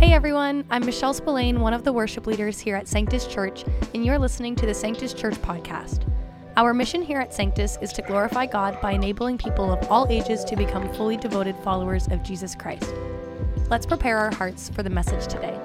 Hey 0.00 0.14
everyone, 0.14 0.64
I'm 0.70 0.86
Michelle 0.86 1.12
Spillane, 1.12 1.60
one 1.60 1.74
of 1.74 1.84
the 1.84 1.92
worship 1.92 2.26
leaders 2.26 2.58
here 2.58 2.74
at 2.74 2.88
Sanctus 2.88 3.26
Church, 3.26 3.64
and 3.92 4.02
you're 4.02 4.18
listening 4.18 4.56
to 4.56 4.64
the 4.64 4.72
Sanctus 4.72 5.12
Church 5.12 5.34
podcast. 5.34 6.10
Our 6.56 6.72
mission 6.72 7.02
here 7.02 7.20
at 7.20 7.34
Sanctus 7.34 7.76
is 7.82 7.92
to 7.92 8.00
glorify 8.00 8.46
God 8.46 8.80
by 8.80 8.92
enabling 8.92 9.36
people 9.36 9.70
of 9.70 9.86
all 9.92 10.06
ages 10.08 10.42
to 10.44 10.56
become 10.56 10.90
fully 10.94 11.18
devoted 11.18 11.54
followers 11.56 12.08
of 12.08 12.22
Jesus 12.22 12.54
Christ. 12.54 12.94
Let's 13.68 13.84
prepare 13.84 14.16
our 14.16 14.34
hearts 14.34 14.70
for 14.70 14.82
the 14.82 14.88
message 14.88 15.26
today. 15.26 15.59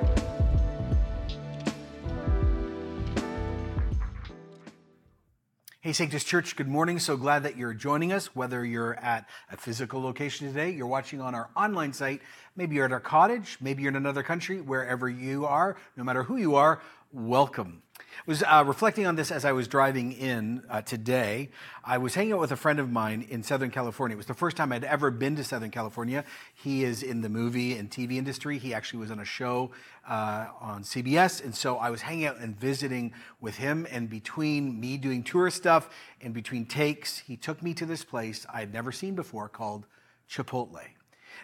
Hey, 5.86 5.94
Sanctus 5.94 6.24
Church, 6.24 6.56
good 6.56 6.68
morning. 6.68 6.98
So 6.98 7.16
glad 7.16 7.44
that 7.44 7.58
you're 7.58 7.76
joining 7.76 8.12
us, 8.12 8.36
whether 8.36 8.66
you're 8.66 8.96
at 8.96 9.30
a 9.52 9.56
physical 9.56 10.02
location 10.02 10.48
today, 10.48 10.72
you're 10.72 10.88
watching 10.88 11.22
on 11.22 11.36
our 11.36 11.52
online 11.56 11.94
site, 11.94 12.24
maybe 12.56 12.74
you're 12.74 12.86
at 12.86 12.92
our 12.92 13.00
cottage, 13.00 13.60
maybe 13.62 13.84
you're 13.84 13.92
in 13.92 13.96
another 13.96 14.24
country, 14.24 14.62
wherever 14.62 15.08
you 15.08 15.46
are, 15.46 15.78
no 15.96 16.04
matter 16.04 16.24
who 16.24 16.38
you 16.38 16.56
are, 16.56 16.82
welcome. 17.14 17.84
Was 18.26 18.42
uh, 18.42 18.64
reflecting 18.66 19.06
on 19.06 19.16
this 19.16 19.32
as 19.32 19.46
I 19.46 19.52
was 19.52 19.68
driving 19.68 20.12
in 20.14 20.64
uh, 20.70 20.82
today. 20.82 21.50
I 21.84 22.00
was 22.00 22.16
hanging 22.16 22.34
out 22.34 22.40
with 22.40 22.52
a 22.52 22.56
friend 22.56 22.80
of 22.80 22.90
mine 22.90 23.28
in 23.30 23.44
Southern 23.44 23.70
California. 23.70 24.16
It 24.16 24.18
was 24.18 24.26
the 24.26 24.34
first 24.34 24.58
time 24.58 24.72
I'd 24.72 24.84
ever 24.84 25.12
been 25.12 25.36
to 25.36 25.44
Southern 25.44 25.70
California. 25.70 26.24
He 26.54 26.84
is 26.84 27.04
in 27.04 27.22
the 27.22 27.30
movie 27.30 27.78
and 27.78 27.92
TV 27.92 28.14
industry. 28.14 28.58
He 28.58 28.74
actually 28.74 29.00
was 29.00 29.12
on 29.12 29.20
a 29.20 29.26
show 29.26 29.72
uh, 30.08 30.48
on 30.60 30.84
CBS. 30.84 31.44
And 31.44 31.54
so 31.54 31.78
I 31.78 31.92
was 31.92 32.02
hanging 32.02 32.26
out 32.26 32.40
and 32.40 32.60
visiting 32.60 33.14
with 33.40 33.58
him. 33.58 33.86
And 33.92 34.10
between 34.10 34.80
me 34.80 34.98
doing 34.98 35.22
tour 35.22 35.52
stuff 35.52 35.90
and 36.20 36.34
between 36.34 36.66
takes, 36.66 37.20
he 37.20 37.38
took 37.38 37.62
me 37.62 37.76
to 37.76 37.86
this 37.86 38.04
place 38.04 38.46
I 38.52 38.62
had 38.62 38.74
never 38.74 38.92
seen 38.92 39.14
before 39.14 39.50
called 39.50 39.86
Chipotle. 40.30 40.82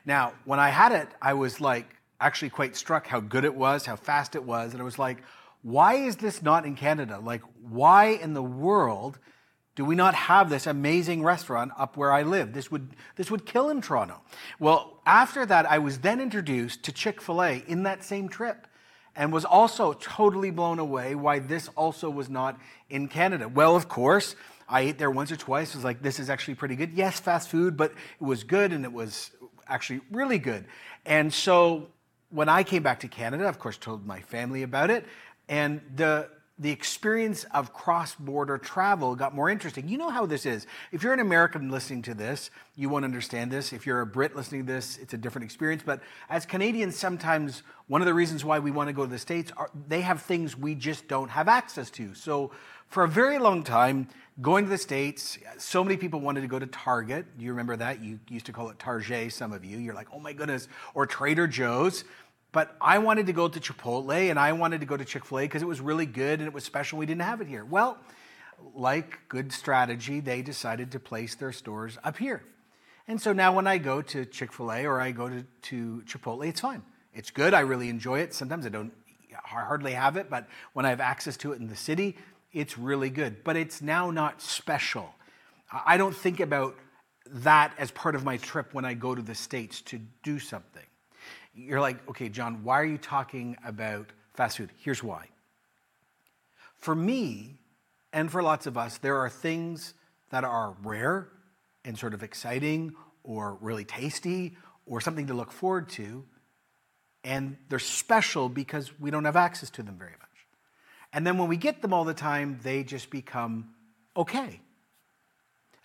Now, 0.06 0.34
when 0.46 0.60
I 0.60 0.70
had 0.70 0.94
it, 0.94 1.10
I 1.22 1.34
was 1.34 1.62
like 1.62 1.86
actually 2.20 2.50
quite 2.50 2.76
struck 2.76 3.08
how 3.08 3.20
good 3.20 3.46
it 3.46 3.54
was, 3.54 3.86
how 3.86 3.96
fast 3.96 4.36
it 4.36 4.44
was. 4.44 4.74
And 4.74 4.82
I 4.82 4.86
was 4.86 4.98
like, 4.98 5.22
why 5.62 5.96
is 5.96 6.18
this 6.18 6.42
not 6.42 6.66
in 6.66 6.76
Canada? 6.76 7.20
Like, 7.22 7.42
why 7.62 8.08
in 8.08 8.34
the 8.34 8.44
world 8.44 9.20
do 9.76 9.86
we 9.86 9.96
not 9.96 10.14
have 10.14 10.50
this 10.50 10.68
amazing 10.68 11.24
restaurant 11.24 11.72
up 11.78 11.96
where 11.98 12.12
I 12.12 12.24
live? 12.24 12.54
This 12.54 12.70
would, 12.72 12.96
this 13.16 13.32
would 13.32 13.46
kill 13.46 13.70
in 13.70 13.82
Toronto. 13.82 14.22
Well, 14.60 15.02
after 15.06 15.46
that, 15.46 15.66
I 15.66 15.80
was 15.80 16.00
then 16.00 16.20
introduced 16.20 16.84
to 16.84 16.92
Chick 16.92 17.22
fil 17.22 17.42
A 17.42 17.64
in 17.68 17.84
that 17.84 18.04
same 18.04 18.28
trip 18.28 18.68
and 19.16 19.32
was 19.32 19.46
also 19.46 19.94
totally 19.94 20.52
blown 20.52 20.80
away 20.80 21.16
why 21.16 21.40
this 21.40 21.70
also 21.76 22.10
was 22.10 22.30
not 22.30 22.60
in 22.90 23.08
Canada. 23.08 23.48
Well, 23.48 23.76
of 23.76 23.88
course, 23.88 24.36
I 24.68 24.82
ate 24.82 24.98
there 24.98 25.12
once 25.12 25.32
or 25.32 25.36
twice. 25.36 25.76
Was 25.76 25.84
like, 25.84 26.02
this 26.02 26.20
is 26.20 26.30
actually 26.30 26.56
pretty 26.56 26.76
good. 26.76 26.94
Yes, 26.94 27.20
fast 27.20 27.50
food, 27.50 27.76
but 27.76 27.92
it 27.92 28.24
was 28.24 28.44
good 28.44 28.72
and 28.72 28.86
it 28.86 28.94
was 28.94 29.32
actually 29.68 30.02
really 30.12 30.40
good. 30.40 30.66
And 31.06 31.34
so 31.34 31.88
when 32.30 32.48
I 32.48 32.64
came 32.64 32.84
back 32.84 33.02
to 33.02 33.08
Canada, 33.08 33.48
of 33.48 33.60
course, 33.60 33.78
told 33.78 34.06
my 34.06 34.22
family 34.22 34.64
about 34.64 34.90
it. 34.90 35.06
And 35.50 35.82
the, 35.96 36.30
the 36.60 36.70
experience 36.70 37.44
of 37.46 37.74
cross 37.74 38.14
border 38.16 38.58
travel 38.58 39.16
got 39.16 39.34
more 39.34 39.50
interesting. 39.50 39.88
You 39.88 39.98
know 39.98 40.10
how 40.10 40.26
this 40.26 40.46
is. 40.46 40.68
If 40.92 41.02
you're 41.02 41.14
an 41.14 41.20
American 41.20 41.72
listening 41.72 42.04
to 42.04 42.14
this, 42.14 42.52
you 42.76 42.88
won't 42.88 43.04
understand 43.04 43.52
this. 43.52 43.74
If 43.74 43.88
you're 43.88 44.02
a 44.02 44.06
Brit 44.06 44.36
listening 44.36 44.66
to 44.68 44.74
this, 44.74 44.98
it's 44.98 45.14
a 45.14 45.18
different 45.18 45.46
experience. 45.46 45.82
But 45.84 46.02
as 46.30 46.46
Canadians, 46.46 46.96
sometimes 46.96 47.64
one 47.88 48.02
of 48.02 48.06
the 48.06 48.14
reasons 48.14 48.46
why 48.46 48.60
we 48.60 48.70
want 48.70 48.90
to 48.90 48.94
go 48.94 49.04
to 49.04 49.10
the 49.10 49.18
States 49.18 49.52
are 49.58 49.72
they 49.88 50.02
have 50.02 50.22
things 50.22 50.56
we 50.56 50.76
just 50.76 51.08
don't 51.08 51.30
have 51.30 51.48
access 51.48 51.90
to. 51.92 52.14
So 52.14 52.52
for 52.90 53.04
a 53.04 53.08
very 53.08 53.40
long 53.40 53.64
time, 53.64 54.08
going 54.42 54.66
to 54.66 54.70
the 54.70 54.78
States, 54.78 55.40
so 55.58 55.84
many 55.84 55.98
people 55.98 56.20
wanted 56.20 56.42
to 56.42 56.48
go 56.48 56.60
to 56.60 56.68
Target. 56.68 57.26
You 57.40 57.50
remember 57.50 57.76
that? 57.78 58.04
You 58.04 58.20
used 58.30 58.46
to 58.46 58.54
call 58.54 58.70
it 58.70 58.78
Target, 58.78 59.34
some 59.34 59.52
of 59.52 59.66
you. 59.66 59.78
You're 59.78 59.96
like, 59.96 60.10
oh 60.14 60.20
my 60.20 60.34
goodness. 60.34 60.68
Or 60.94 61.06
Trader 61.06 61.48
Joe's. 61.48 62.04
But 62.52 62.76
I 62.82 62.98
wanted 62.98 63.28
to 63.28 63.34
go 63.34 63.48
to 63.48 63.60
Chipotle 63.60 64.30
and 64.30 64.38
I 64.38 64.52
wanted 64.52 64.82
to 64.82 64.86
go 64.86 64.98
to 64.98 65.06
Chick 65.06 65.26
fil 65.26 65.40
A 65.40 65.44
because 65.44 65.62
it 65.62 65.68
was 65.68 65.80
really 65.80 66.06
good 66.06 66.40
and 66.40 66.48
it 66.48 66.54
was 66.54 66.64
special. 66.64 67.00
We 67.00 67.06
didn't 67.06 67.22
have 67.22 67.42
it 67.42 67.48
here. 67.48 67.64
Well, 67.64 67.98
like 68.76 69.20
good 69.30 69.52
strategy, 69.54 70.20
they 70.20 70.42
decided 70.42 70.92
to 70.92 71.00
place 71.00 71.36
their 71.36 71.52
stores 71.52 71.98
up 72.04 72.18
here. 72.18 72.44
And 73.08 73.22
so 73.22 73.34
now 73.34 73.54
when 73.56 73.68
I 73.68 73.78
go 73.78 74.02
to 74.02 74.26
Chick 74.26 74.54
fil 74.54 74.72
A 74.72 74.86
or 74.86 75.00
I 75.00 75.12
go 75.12 75.30
to, 75.30 75.44
to 75.44 76.04
Chipotle, 76.06 76.48
it's 76.48 76.62
fine. 76.62 76.84
It's 77.14 77.32
good. 77.32 77.54
I 77.54 77.62
really 77.62 77.90
enjoy 77.90 78.20
it. 78.20 78.34
Sometimes 78.34 78.66
I 78.66 78.70
don't 78.70 78.94
hardly 79.34 79.94
have 79.94 80.18
it, 80.18 80.30
but 80.30 80.48
when 80.74 80.86
I 80.86 80.90
have 80.90 81.02
access 81.02 81.38
to 81.38 81.54
it 81.54 81.60
in 81.60 81.68
the 81.68 81.76
city, 81.76 82.18
it's 82.54 82.78
really 82.78 83.10
good. 83.10 83.44
But 83.44 83.56
it's 83.56 83.82
now 83.82 84.12
not 84.12 84.42
special. 84.42 85.14
I 85.86 85.98
don't 85.98 86.16
think 86.16 86.40
about 86.40 86.76
that 87.28 87.74
as 87.78 87.92
part 87.92 88.16
of 88.16 88.24
my 88.26 88.38
trip 88.38 88.74
when 88.74 88.84
I 88.84 88.94
go 88.94 89.16
to 89.16 89.22
the 89.22 89.36
States 89.36 89.82
to 89.84 90.00
do 90.22 90.38
something. 90.38 90.84
You're 91.54 91.82
like, 91.82 92.08
okay, 92.10 92.30
Jon, 92.30 92.64
why 92.64 92.80
are 92.80 92.86
you 92.86 92.98
talking 92.98 93.58
about 93.66 94.08
fast 94.34 94.58
food? 94.58 94.70
Here's 94.78 95.04
why. 95.04 95.28
For 96.78 96.96
me, 96.96 97.58
and 98.14 98.32
for 98.32 98.42
lots 98.42 98.68
of 98.68 98.78
us, 98.78 98.98
there 98.98 99.18
are 99.18 99.30
things 99.30 99.94
that 100.30 100.44
are 100.44 100.76
rare 100.84 101.28
and 101.86 101.98
sort 101.98 102.14
of 102.14 102.24
exciting 102.24 102.96
or 103.24 103.58
really 103.62 103.86
tasty 103.86 104.58
or 104.86 105.02
something 105.02 105.28
to 105.28 105.34
look 105.34 105.52
forward 105.52 105.90
to. 105.90 106.26
And 107.24 107.58
they're 107.70 107.80
special 107.80 108.50
because 108.50 108.92
we 109.00 109.12
don't 109.12 109.26
have 109.26 109.36
access 109.36 109.70
to 109.72 109.84
them 109.84 109.96
very 109.98 110.12
much. 110.12 110.30
And 111.14 111.28
then 111.28 111.38
when 111.38 111.50
we 111.50 111.58
get 111.58 111.82
them 111.82 111.94
all 111.94 112.04
the 112.04 112.14
time, 112.14 112.60
they 112.64 112.84
just 112.84 113.10
become 113.10 113.70
okay. 114.16 114.62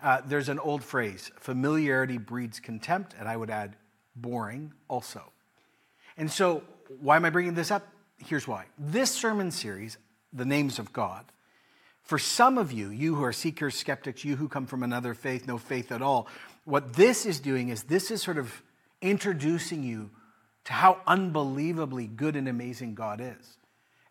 Uh, 0.02 0.20
there's 0.26 0.48
an 0.48 0.58
old 0.58 0.84
phrase 0.84 1.30
familiarity 1.40 2.18
breeds 2.18 2.60
contempt, 2.60 3.14
and 3.18 3.28
I 3.28 3.36
would 3.36 3.50
add 3.50 3.76
boring 4.14 4.72
also. 4.88 5.32
And 6.16 6.30
so, 6.30 6.62
why 7.00 7.16
am 7.16 7.24
I 7.24 7.30
bringing 7.30 7.54
this 7.54 7.70
up? 7.70 7.86
Here's 8.18 8.48
why. 8.48 8.64
This 8.78 9.10
sermon 9.10 9.50
series, 9.50 9.98
The 10.32 10.44
Names 10.44 10.78
of 10.78 10.92
God, 10.92 11.24
for 12.02 12.18
some 12.18 12.56
of 12.56 12.72
you, 12.72 12.90
you 12.90 13.16
who 13.16 13.24
are 13.24 13.32
seekers, 13.32 13.74
skeptics, 13.74 14.24
you 14.24 14.36
who 14.36 14.48
come 14.48 14.66
from 14.66 14.82
another 14.82 15.12
faith, 15.12 15.46
no 15.46 15.58
faith 15.58 15.90
at 15.90 16.02
all, 16.02 16.28
what 16.64 16.94
this 16.94 17.26
is 17.26 17.40
doing 17.40 17.68
is 17.68 17.82
this 17.84 18.10
is 18.10 18.22
sort 18.22 18.38
of 18.38 18.62
introducing 19.02 19.82
you 19.82 20.10
to 20.64 20.72
how 20.72 21.00
unbelievably 21.06 22.06
good 22.06 22.36
and 22.36 22.48
amazing 22.48 22.94
God 22.94 23.20
is. 23.20 23.58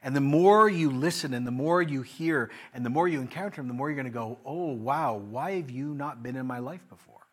And 0.01 0.15
the 0.15 0.21
more 0.21 0.69
you 0.69 0.91
listen 0.91 1.33
and 1.33 1.47
the 1.47 1.51
more 1.51 1.81
you 1.81 2.01
hear 2.01 2.51
and 2.73 2.85
the 2.85 2.89
more 2.89 3.07
you 3.07 3.19
encounter 3.21 3.59
Him, 3.61 3.67
the 3.67 3.73
more 3.73 3.89
you're 3.89 3.95
going 3.95 4.05
to 4.05 4.11
go, 4.11 4.37
oh, 4.45 4.71
wow, 4.71 5.15
why 5.15 5.53
have 5.53 5.71
you 5.71 5.93
not 5.95 6.21
been 6.21 6.35
in 6.35 6.45
my 6.45 6.59
life 6.59 6.87
before? 6.89 7.24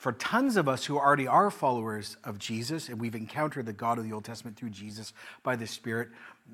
For 0.00 0.12
tons 0.12 0.56
of 0.56 0.66
us 0.66 0.86
who 0.86 0.98
already 0.98 1.26
are 1.26 1.50
followers 1.50 2.16
of 2.24 2.38
Jesus, 2.38 2.88
and 2.88 2.98
we've 2.98 3.14
encountered 3.14 3.66
the 3.66 3.74
God 3.74 3.98
of 3.98 4.04
the 4.04 4.14
Old 4.14 4.24
Testament 4.24 4.56
through 4.56 4.70
Jesus 4.70 5.12
by 5.42 5.56
the 5.56 5.66
Spirit, 5.66 6.08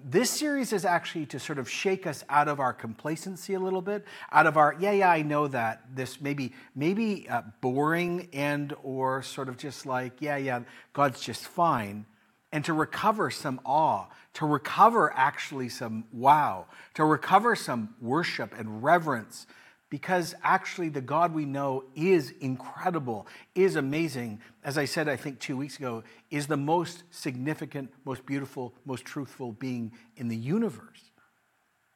this 0.05 0.31
series 0.31 0.73
is 0.73 0.85
actually 0.85 1.27
to 1.27 1.39
sort 1.39 1.61
of 1.61 1.71
shake 1.71 2.09
us 2.09 2.25
out 2.29 2.49
of 2.49 2.59
our 2.59 2.73
complacency 2.73 3.55
a 3.55 3.61
little 3.61 3.81
bit, 3.81 4.05
out 4.33 4.49
of 4.49 4.57
our 4.57 4.75
yeah, 4.81 4.91
yeah, 4.91 5.11
I 5.13 5.23
know 5.23 5.47
that 5.47 5.83
this 5.95 6.21
maybe 6.21 6.55
maybe 6.75 7.29
uh, 7.29 7.43
boring 7.61 8.29
and 8.33 8.75
or 8.83 9.23
sort 9.23 9.49
of 9.49 9.57
just 9.57 9.87
like 9.87 10.21
yeah, 10.21 10.39
yeah, 10.39 10.63
God's 10.93 11.21
just 11.21 11.47
fine, 11.47 12.05
and 12.51 12.65
to 12.65 12.73
recover 12.73 13.31
some 13.31 13.61
awe, 13.65 14.07
to 14.35 14.45
recover 14.45 15.13
actually 15.15 15.69
some 15.69 16.07
wow, 16.13 16.67
to 16.95 17.05
recover 17.05 17.55
some 17.55 17.95
worship 18.01 18.59
and 18.59 18.83
reverence 18.83 19.47
because 19.89 20.35
actually 20.43 20.89
the 20.89 21.01
God 21.01 21.33
we 21.33 21.45
know 21.45 21.85
is 21.95 22.33
incredible, 22.41 23.27
is 23.55 23.77
amazing. 23.77 24.41
As 24.65 24.77
I 24.77 24.85
said, 24.85 25.09
I 25.09 25.17
think 25.17 25.39
two 25.39 25.57
weeks 25.57 25.79
ago, 25.79 26.03
is 26.31 26.49
the 26.49 26.57
most 26.57 27.05
significant, 27.11 27.93
most 28.05 28.27
beautiful, 28.27 28.75
most 28.85 29.05
truthful 29.05 29.53
being 29.53 29.93
in 30.17 30.29
the 30.29 30.37
universe. 30.37 31.11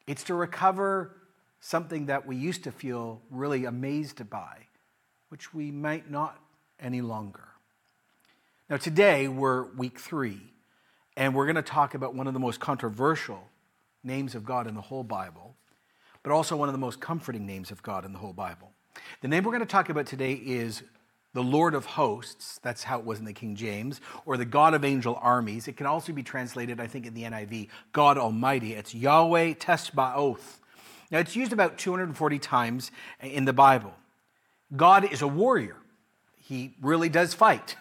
It's 0.06 0.24
to 0.24 0.34
recover 0.34 1.16
something 1.60 2.06
that 2.06 2.26
we 2.26 2.36
used 2.36 2.64
to 2.64 2.72
feel 2.72 3.20
really 3.30 3.64
amazed 3.64 4.28
by, 4.30 4.66
which 5.28 5.52
we 5.52 5.70
might 5.70 6.10
not 6.10 6.38
any 6.78 7.00
longer. 7.00 7.48
Now, 8.68 8.76
today 8.76 9.26
we're 9.26 9.64
week 9.74 9.98
three, 9.98 10.40
and 11.16 11.34
we're 11.34 11.46
going 11.46 11.56
to 11.56 11.62
talk 11.62 11.94
about 11.94 12.14
one 12.14 12.28
of 12.28 12.34
the 12.34 12.40
most 12.40 12.60
controversial 12.60 13.48
names 14.04 14.36
of 14.36 14.44
God 14.44 14.68
in 14.68 14.74
the 14.74 14.80
whole 14.80 15.02
Bible 15.02 15.56
but 16.22 16.32
also 16.32 16.56
one 16.56 16.68
of 16.68 16.72
the 16.72 16.78
most 16.78 17.00
comforting 17.00 17.46
names 17.46 17.70
of 17.70 17.82
God 17.82 18.04
in 18.04 18.12
the 18.12 18.18
whole 18.18 18.32
Bible. 18.32 18.72
The 19.22 19.28
name 19.28 19.44
we're 19.44 19.52
going 19.52 19.60
to 19.60 19.66
talk 19.66 19.88
about 19.88 20.06
today 20.06 20.32
is 20.32 20.82
the 21.32 21.42
Lord 21.42 21.74
of 21.74 21.84
hosts. 21.84 22.58
That's 22.62 22.82
how 22.82 22.98
it 22.98 23.04
was 23.04 23.18
in 23.18 23.24
the 23.24 23.32
King 23.32 23.54
James, 23.54 24.00
or 24.26 24.36
the 24.36 24.44
God 24.44 24.74
of 24.74 24.84
angel 24.84 25.18
armies. 25.20 25.68
It 25.68 25.76
can 25.76 25.86
also 25.86 26.12
be 26.12 26.22
translated, 26.22 26.80
I 26.80 26.86
think, 26.86 27.06
in 27.06 27.14
the 27.14 27.22
NIV, 27.22 27.68
God 27.92 28.18
Almighty. 28.18 28.74
It's 28.74 28.94
Yahweh 28.94 29.54
Tsebaoth. 29.54 30.58
Now, 31.10 31.18
it's 31.18 31.36
used 31.36 31.52
about 31.52 31.78
240 31.78 32.38
times 32.38 32.90
in 33.20 33.44
the 33.44 33.52
Bible. 33.52 33.94
God 34.76 35.10
is 35.12 35.22
a 35.22 35.28
warrior, 35.28 35.76
He 36.38 36.74
really 36.80 37.08
does 37.08 37.34
fight. 37.34 37.76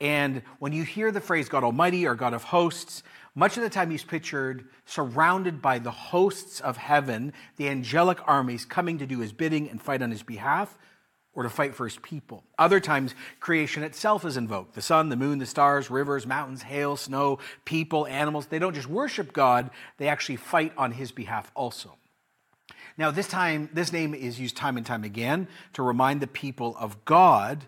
And 0.00 0.42
when 0.60 0.72
you 0.72 0.84
hear 0.84 1.10
the 1.10 1.20
phrase 1.20 1.48
God 1.48 1.64
Almighty 1.64 2.06
or 2.06 2.14
God 2.14 2.32
of 2.32 2.44
hosts, 2.44 3.02
much 3.38 3.56
of 3.56 3.62
the 3.62 3.70
time, 3.70 3.90
he's 3.90 4.02
pictured 4.02 4.66
surrounded 4.84 5.62
by 5.62 5.78
the 5.78 5.92
hosts 5.92 6.58
of 6.60 6.76
heaven, 6.76 7.32
the 7.56 7.68
angelic 7.68 8.18
armies 8.26 8.64
coming 8.64 8.98
to 8.98 9.06
do 9.06 9.20
his 9.20 9.32
bidding 9.32 9.70
and 9.70 9.80
fight 9.80 10.02
on 10.02 10.10
his 10.10 10.24
behalf, 10.24 10.76
or 11.34 11.44
to 11.44 11.48
fight 11.48 11.76
for 11.76 11.84
his 11.84 11.98
people. 11.98 12.42
Other 12.58 12.80
times, 12.80 13.14
creation 13.38 13.84
itself 13.84 14.24
is 14.24 14.36
invoked 14.36 14.74
the 14.74 14.82
sun, 14.82 15.08
the 15.08 15.16
moon, 15.16 15.38
the 15.38 15.46
stars, 15.46 15.88
rivers, 15.88 16.26
mountains, 16.26 16.62
hail, 16.62 16.96
snow, 16.96 17.38
people, 17.64 18.08
animals. 18.08 18.46
They 18.46 18.58
don't 18.58 18.74
just 18.74 18.88
worship 18.88 19.32
God, 19.32 19.70
they 19.98 20.08
actually 20.08 20.36
fight 20.36 20.72
on 20.76 20.90
his 20.90 21.12
behalf 21.12 21.52
also. 21.54 21.96
Now, 22.96 23.12
this 23.12 23.28
time, 23.28 23.70
this 23.72 23.92
name 23.92 24.14
is 24.14 24.40
used 24.40 24.56
time 24.56 24.76
and 24.76 24.84
time 24.84 25.04
again 25.04 25.46
to 25.74 25.82
remind 25.84 26.20
the 26.20 26.26
people 26.26 26.76
of 26.76 27.04
God 27.04 27.66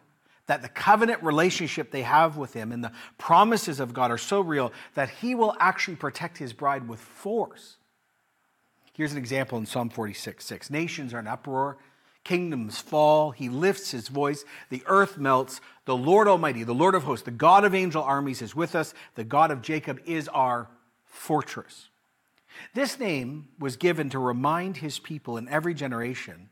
that 0.51 0.63
the 0.63 0.69
covenant 0.69 1.23
relationship 1.23 1.93
they 1.93 2.03
have 2.03 2.37
with 2.37 2.55
him 2.55 2.73
and 2.73 2.83
the 2.83 2.91
promises 3.19 3.79
of 3.79 3.95
God 3.95 4.11
are 4.11 4.19
so 4.19 4.41
real 4.41 4.73
that 4.95 5.09
he 5.09 5.37
will 5.37 5.55
actually 5.61 5.95
protect 5.95 6.39
his 6.39 6.53
bride 6.53 6.89
with 6.89 6.99
force. 6.99 7.77
Here's 8.93 9.13
an 9.13 9.19
example 9.19 9.59
in 9.59 9.67
Psalm 9.67 9.91
46 9.91 10.45
6. 10.45 10.69
Nations 10.69 11.15
are 11.15 11.21
in 11.21 11.29
uproar, 11.29 11.79
kingdoms 12.25 12.81
fall, 12.81 13.31
he 13.31 13.49
lifts 13.49 13.93
his 13.93 14.09
voice, 14.09 14.45
the 14.71 14.83
earth 14.87 15.19
melts. 15.19 15.61
The 15.85 15.97
Lord 15.97 16.27
Almighty, 16.27 16.65
the 16.65 16.75
Lord 16.75 16.97
of 16.97 17.05
hosts, 17.05 17.25
the 17.25 17.31
God 17.31 17.65
of 17.65 17.73
angel 17.73 18.03
armies 18.03 18.43
is 18.43 18.53
with 18.53 18.75
us, 18.75 18.93
the 19.15 19.23
God 19.23 19.53
of 19.53 19.63
Jacob 19.63 20.01
is 20.05 20.27
our 20.27 20.69
fortress. 21.05 21.91
This 22.75 22.99
name 22.99 23.51
was 23.61 23.77
given 23.77 24.11
to 24.11 24.19
remind 24.19 24.79
his 24.79 24.99
people 24.99 25.37
in 25.37 25.49
every 25.49 25.75
generation 25.75 26.50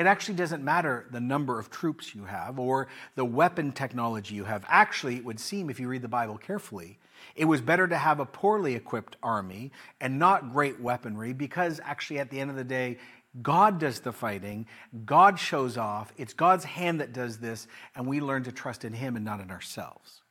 it 0.00 0.06
actually 0.06 0.36
doesn't 0.36 0.64
matter 0.64 1.06
the 1.10 1.20
number 1.20 1.58
of 1.58 1.68
troops 1.68 2.14
you 2.14 2.24
have 2.24 2.58
or 2.58 2.88
the 3.16 3.24
weapon 3.24 3.70
technology 3.70 4.34
you 4.34 4.44
have. 4.44 4.64
Actually, 4.66 5.16
it 5.16 5.24
would 5.26 5.38
seem, 5.38 5.68
if 5.68 5.78
you 5.78 5.88
read 5.88 6.00
the 6.00 6.08
Bible 6.08 6.38
carefully, 6.38 6.98
it 7.36 7.44
was 7.44 7.60
better 7.60 7.86
to 7.86 7.98
have 7.98 8.18
a 8.18 8.24
poorly 8.24 8.74
equipped 8.74 9.16
army 9.22 9.72
and 10.00 10.18
not 10.18 10.52
great 10.52 10.80
weaponry 10.80 11.34
because, 11.34 11.80
actually, 11.84 12.18
at 12.18 12.30
the 12.30 12.40
end 12.40 12.48
of 12.48 12.56
the 12.56 12.64
day, 12.64 12.96
God 13.42 13.78
does 13.78 14.00
the 14.00 14.10
fighting, 14.10 14.66
God 15.04 15.38
shows 15.38 15.76
off, 15.76 16.12
it's 16.16 16.32
God's 16.32 16.64
hand 16.64 17.00
that 17.00 17.12
does 17.12 17.36
this, 17.36 17.68
and 17.94 18.06
we 18.06 18.20
learn 18.20 18.44
to 18.44 18.52
trust 18.52 18.86
in 18.86 18.94
Him 18.94 19.16
and 19.16 19.24
not 19.24 19.40
in 19.40 19.50
ourselves. 19.50 20.22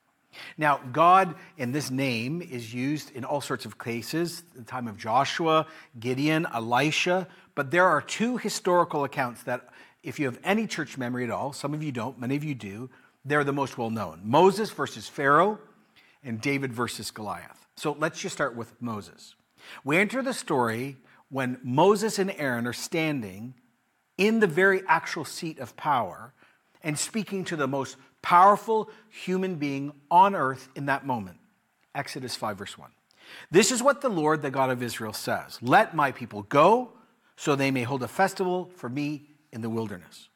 Now, 0.57 0.79
God 0.91 1.35
in 1.57 1.71
this 1.71 1.89
name 1.89 2.41
is 2.41 2.73
used 2.73 3.11
in 3.15 3.23
all 3.23 3.41
sorts 3.41 3.65
of 3.65 3.77
cases, 3.77 4.43
the 4.55 4.63
time 4.63 4.87
of 4.87 4.97
Joshua, 4.97 5.67
Gideon, 5.99 6.47
Elisha, 6.53 7.27
but 7.59 7.71
there 7.71 7.87
are 7.87 8.01
two 8.01 8.37
historical 8.37 9.03
accounts 9.03 9.43
that, 9.43 9.67
if 10.01 10.17
you 10.17 10.27
have 10.27 10.39
any 10.45 10.65
church 10.65 10.97
memory 10.97 11.25
at 11.25 11.29
all, 11.29 11.51
some 11.51 11.73
of 11.73 11.83
you 11.83 11.91
don't, 11.91 12.17
many 12.17 12.37
of 12.37 12.43
you 12.45 12.55
do, 12.55 12.89
they're 13.25 13.43
the 13.43 13.51
most 13.51 13.77
well 13.77 13.89
known 13.89 14.21
Moses 14.23 14.69
versus 14.69 15.09
Pharaoh 15.09 15.59
and 16.23 16.39
David 16.39 16.71
versus 16.71 17.11
Goliath. 17.11 17.67
So 17.75 17.97
let's 17.99 18.17
just 18.17 18.33
start 18.33 18.55
with 18.55 18.81
Moses. 18.81 19.35
We 19.83 19.97
enter 19.97 20.21
the 20.21 20.33
story 20.33 20.95
when 21.27 21.59
Moses 21.61 22.17
and 22.17 22.31
Aaron 22.37 22.65
are 22.65 22.71
standing 22.71 23.55
in 24.17 24.39
the 24.39 24.47
very 24.47 24.81
actual 24.87 25.25
seat 25.25 25.59
of 25.59 25.75
power 25.75 26.31
and 26.81 26.97
speaking 26.97 27.43
to 27.43 27.57
the 27.57 27.67
most 27.67 27.97
powerful 28.21 28.89
human 29.09 29.55
being 29.55 29.91
on 30.09 30.33
earth 30.33 30.69
in 30.77 30.85
that 30.85 31.05
moment. 31.05 31.39
Exodus 31.93 32.37
5, 32.37 32.57
verse 32.57 32.77
1. 32.77 32.89
This 33.51 33.69
is 33.69 33.83
what 33.83 33.99
the 33.99 34.07
Lord, 34.07 34.43
the 34.43 34.49
God 34.49 34.69
of 34.69 34.81
Israel, 34.81 35.11
says 35.11 35.59
Let 35.61 35.93
my 35.93 36.13
people 36.13 36.43
go 36.43 36.93
so 37.39 37.55
they 37.55 37.71
may 37.71 37.83
hold 37.83 38.03
a 38.03 38.07
festival 38.09 38.69
for 38.75 38.89
me 38.89 39.23
in 39.53 39.61
the 39.61 39.69
wilderness. 39.69 40.27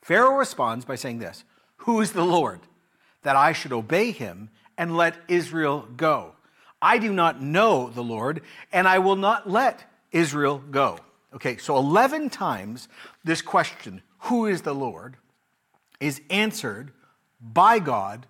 Pharaoh 0.00 0.36
responds 0.36 0.84
by 0.84 0.94
saying 0.94 1.18
this 1.18 1.42
Who 1.78 2.00
is 2.00 2.12
the 2.12 2.24
Lord 2.24 2.60
that 3.24 3.34
I 3.34 3.52
should 3.52 3.72
obey 3.72 4.12
him 4.12 4.50
and 4.78 4.96
let 4.96 5.16
Israel 5.26 5.88
go? 5.96 6.36
I 6.80 6.98
do 6.98 7.12
not 7.12 7.42
know 7.42 7.90
the 7.90 8.04
Lord, 8.04 8.40
and 8.72 8.86
I 8.86 9.00
will 9.00 9.16
not 9.16 9.50
let 9.50 9.82
Israel 10.12 10.62
go. 10.70 11.00
Okay, 11.34 11.56
so 11.56 11.76
11 11.76 12.30
times 12.30 12.86
this 13.24 13.42
question, 13.42 14.02
Who 14.18 14.46
is 14.46 14.62
the 14.62 14.74
Lord, 14.74 15.16
is 15.98 16.20
answered 16.30 16.92
by 17.40 17.80
God 17.80 18.26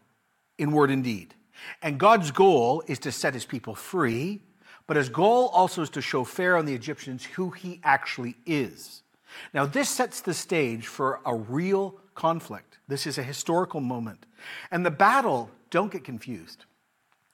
in 0.56 0.73
word 0.73 0.91
and 0.91 1.05
deed. 1.05 1.35
And 1.82 2.00
God's 2.00 2.31
goal 2.31 2.82
is 2.87 2.99
to 3.00 3.12
set 3.12 3.35
his 3.35 3.44
people 3.44 3.75
free, 3.75 4.41
but 4.87 4.97
his 4.97 5.09
goal 5.09 5.49
also 5.49 5.83
is 5.83 5.91
to 5.91 6.03
show 6.03 6.25
Pharaoh 6.25 6.59
and 6.59 6.69
the 6.69 6.75
Egyptians 6.75 7.25
who 7.25 7.51
he 7.51 7.81
actually 7.83 8.37
is. 8.47 9.03
Now, 9.53 9.67
this 9.67 9.89
sets 9.89 10.21
the 10.21 10.35
stage 10.35 10.87
for 10.87 11.21
a 11.25 11.35
real 11.35 11.99
conflict. 12.15 12.79
This 12.87 13.07
is 13.07 13.19
a 13.19 13.23
historical 13.23 13.81
moment. 13.81 14.27
And 14.71 14.85
the 14.85 14.91
battle, 14.91 15.51
don't 15.71 15.91
get 15.91 16.05
confused, 16.05 16.65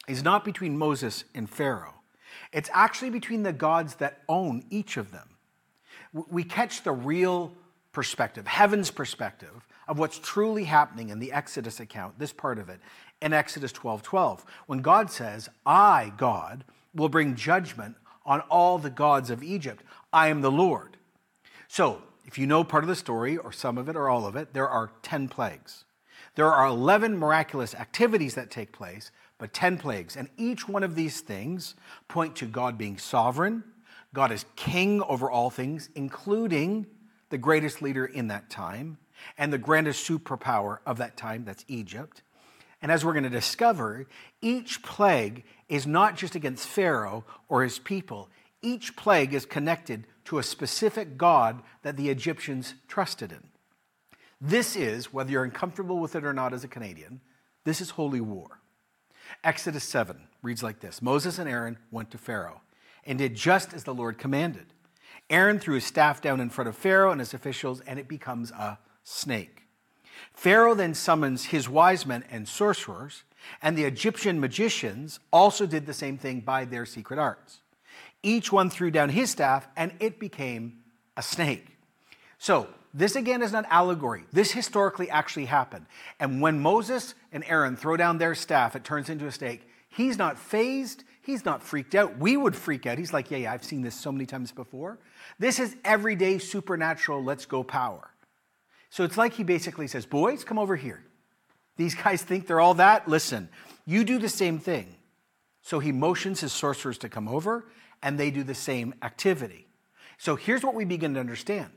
is 0.09 0.23
not 0.23 0.45
between 0.45 0.79
Moses 0.79 1.25
and 1.35 1.49
Pharaoh. 1.49 1.95
It's 2.53 2.71
actually 2.73 3.11
between 3.11 3.43
the 3.43 3.53
gods 3.53 3.97
that 3.97 4.23
own 4.29 4.65
each 4.71 4.97
of 4.97 5.11
them. 5.11 5.29
We 6.13 6.43
catch 6.45 6.83
the 6.83 6.93
real 6.93 7.53
perspective, 7.93 8.47
heaven's 8.47 8.91
perspective, 8.91 9.67
of 9.87 9.99
what's 9.99 10.19
truly 10.19 10.65
happening 10.65 11.09
in 11.11 11.19
the 11.19 11.33
Exodus 11.33 11.81
account, 11.81 12.19
this 12.19 12.33
part 12.33 12.59
of 12.59 12.69
it, 12.69 12.81
in 13.21 13.33
Exodus 13.33 13.73
12 13.73 14.03
12, 14.03 14.45
when 14.67 14.81
God 14.81 15.11
says, 15.11 15.49
I, 15.67 16.13
God, 16.17 16.65
will 16.95 17.09
bring 17.09 17.35
judgment 17.35 17.97
on 18.25 18.41
all 18.43 18.79
the 18.79 18.91
gods 18.91 19.31
of 19.31 19.43
Egypt. 19.43 19.83
I 20.13 20.29
am 20.29 20.41
the 20.41 20.51
Lord. 20.51 20.97
So, 21.69 22.03
if 22.25 22.39
you 22.39 22.47
know 22.47 22.65
part 22.65 22.85
of 22.85 22.89
the 22.89 22.97
story, 22.97 23.37
or 23.37 23.53
some 23.53 23.79
of 23.79 23.89
it, 23.89 23.97
or 23.97 24.09
all 24.09 24.27
of 24.27 24.37
it, 24.37 24.55
there 24.55 24.69
are 24.69 24.91
10 25.03 25.29
plagues. 25.29 25.85
There 26.35 26.53
are 26.53 26.67
11 26.67 27.19
miraculous 27.19 27.75
activities 27.75 28.35
that 28.35 28.51
take 28.51 28.73
place, 28.73 29.11
but 29.39 29.53
10 29.53 29.79
plagues. 29.79 30.17
And 30.17 30.29
each 30.37 30.69
one 30.69 30.83
of 30.83 30.95
these 30.95 31.21
things 31.21 31.75
point 32.09 32.37
to 32.37 32.47
God 32.47 32.79
being 32.79 32.99
sovereign. 32.99 33.65
God 34.15 34.31
is 34.33 34.45
king 34.55 35.03
over 35.03 35.31
all 35.31 35.51
things, 35.51 35.89
including 35.95 36.87
the 37.31 37.39
greatest 37.39 37.83
leader 37.83 38.05
in 38.05 38.29
that 38.29 38.51
time 38.51 38.99
and 39.39 39.53
the 39.53 39.59
grandest 39.59 40.09
superpower 40.09 40.79
of 40.87 40.99
that 40.99 41.17
time, 41.17 41.45
that's 41.45 41.65
Egypt. 41.69 42.23
And 42.83 42.91
as 42.91 43.05
we're 43.05 43.13
going 43.13 43.25
to 43.25 43.31
discover, 43.31 44.07
each 44.41 44.83
plague 44.83 45.45
is 45.69 45.87
not 45.87 46.17
just 46.17 46.35
against 46.35 46.67
Pharaoh 46.67 47.25
or 47.49 47.63
his 47.63 47.79
people, 47.79 48.29
each 48.63 48.97
plague 48.97 49.35
is 49.35 49.47
connected 49.47 50.07
to 50.27 50.39
a 50.39 50.43
specific 50.43 51.17
God 51.17 51.63
that 51.83 51.97
the 51.97 52.11
Egyptians 52.11 52.75
trusted 52.89 53.33
in. 53.33 53.49
This 54.41 54.77
is, 54.77 55.13
whether 55.13 55.31
you're 55.31 55.45
uncomfortable 55.45 55.99
with 55.99 56.15
it 56.15 56.25
or 56.25 56.33
not 56.33 56.55
as 56.55 56.65
a 56.65 56.69
Canadian, 56.69 57.21
this 57.65 57.81
is 57.81 57.91
holy 57.91 58.21
war. 58.21 58.61
Exodus 59.45 59.85
7 59.85 60.17
reads 60.43 60.63
like 60.63 60.81
this 60.81 61.03
Moses 61.03 61.39
and 61.39 61.49
Aaron 61.49 61.79
went 61.91 62.11
to 62.11 62.19
Pharaoh 62.19 62.63
and 63.05 63.19
did 63.19 63.35
just 63.35 63.75
as 63.75 63.85
the 63.85 63.95
Lord 63.95 64.19
commanded. 64.19 64.67
Aaron 65.29 65.59
threw 65.59 65.77
his 65.77 65.85
staff 65.85 66.21
down 66.21 66.41
in 66.41 66.51
front 66.51 66.69
of 66.69 66.77
Pharaoh 66.77 67.13
and 67.13 67.21
his 67.21 67.35
officials, 67.35 67.81
and 67.83 67.99
it 67.99 68.09
becomes 68.09 68.51
a 68.51 68.79
snake. 69.05 69.63
Pharaoh 70.33 70.75
then 70.75 70.95
summons 70.95 71.47
his 71.47 71.69
wise 71.69 72.07
men 72.07 72.25
and 72.31 72.49
sorcerers, 72.49 73.25
and 73.63 73.77
the 73.77 73.85
Egyptian 73.85 74.41
magicians 74.41 75.21
also 75.33 75.67
did 75.67 75.87
the 75.87 75.95
same 75.95 76.19
thing 76.19 76.41
by 76.41 76.65
their 76.65 76.87
secret 76.87 77.19
arts. 77.19 77.61
Each 78.23 78.53
one 78.53 78.71
threw 78.71 78.91
down 78.91 79.09
his 79.11 79.31
staff, 79.31 79.69
and 79.77 79.93
it 80.01 80.19
became 80.19 80.81
a 81.17 81.23
snake. 81.23 81.67
So, 82.39 82.69
this 82.93 83.15
again 83.15 83.43
is 83.43 83.53
not 83.53 83.67
allegory. 83.69 84.25
This 84.33 84.51
historically 84.51 85.09
actually 85.11 85.45
happened. 85.45 85.87
And 86.19 86.41
when 86.41 86.61
Moses 86.61 87.15
and 87.33 87.45
Aaron 87.47 87.77
throw 87.77 87.97
down 87.97 88.19
their 88.19 88.35
staff, 88.35 88.75
it 88.75 88.83
turns 88.83 89.09
into 89.09 89.27
a 89.27 89.33
snake. 89.33 89.67
He's 89.89 90.19
not 90.19 90.39
phased. 90.39 91.05
He's 91.23 91.45
not 91.45 91.63
freaked 91.63 91.95
out. 91.95 92.19
We 92.19 92.37
would 92.37 92.57
freak 92.57 92.87
out. 92.87 92.99
He's 92.99 93.13
like, 93.13 93.31
yeah, 93.31 93.39
yeah, 93.39 93.53
I've 93.53 93.65
seen 93.65 93.83
this 93.83 93.95
so 93.95 94.11
many 94.11 94.27
times 94.27 94.51
before. 94.51 94.99
This 95.39 95.61
is 95.61 95.77
everyday 95.85 96.39
supernatural, 96.39 97.23
let's 97.23 97.47
go 97.47 97.63
power. 97.63 98.11
So 98.91 99.05
it's 99.05 99.17
like 99.17 99.35
he 99.35 99.45
basically 99.45 99.87
says, 99.87 100.05
Boys, 100.05 100.45
come 100.45 100.59
over 100.59 100.77
here. 100.77 101.03
These 101.77 101.95
guys 101.95 102.23
think 102.23 102.47
they're 102.47 102.61
all 102.61 102.75
that. 102.75 103.09
Listen, 103.09 103.49
you 103.87 104.05
do 104.05 104.19
the 104.19 104.29
same 104.29 104.59
thing. 104.59 104.97
So 105.63 105.79
he 105.79 105.93
motions 105.93 106.41
his 106.41 106.53
sorcerers 106.53 106.99
to 106.99 107.09
come 107.09 107.29
over, 107.29 107.67
and 108.03 108.19
they 108.19 108.31
do 108.31 108.43
the 108.43 108.55
same 108.55 108.95
activity. 109.03 109.67
So 110.19 110.37
here's 110.37 110.63
what 110.63 110.75
we 110.75 110.85
begin 110.85 111.15
to 111.15 111.21
understand 111.21 111.71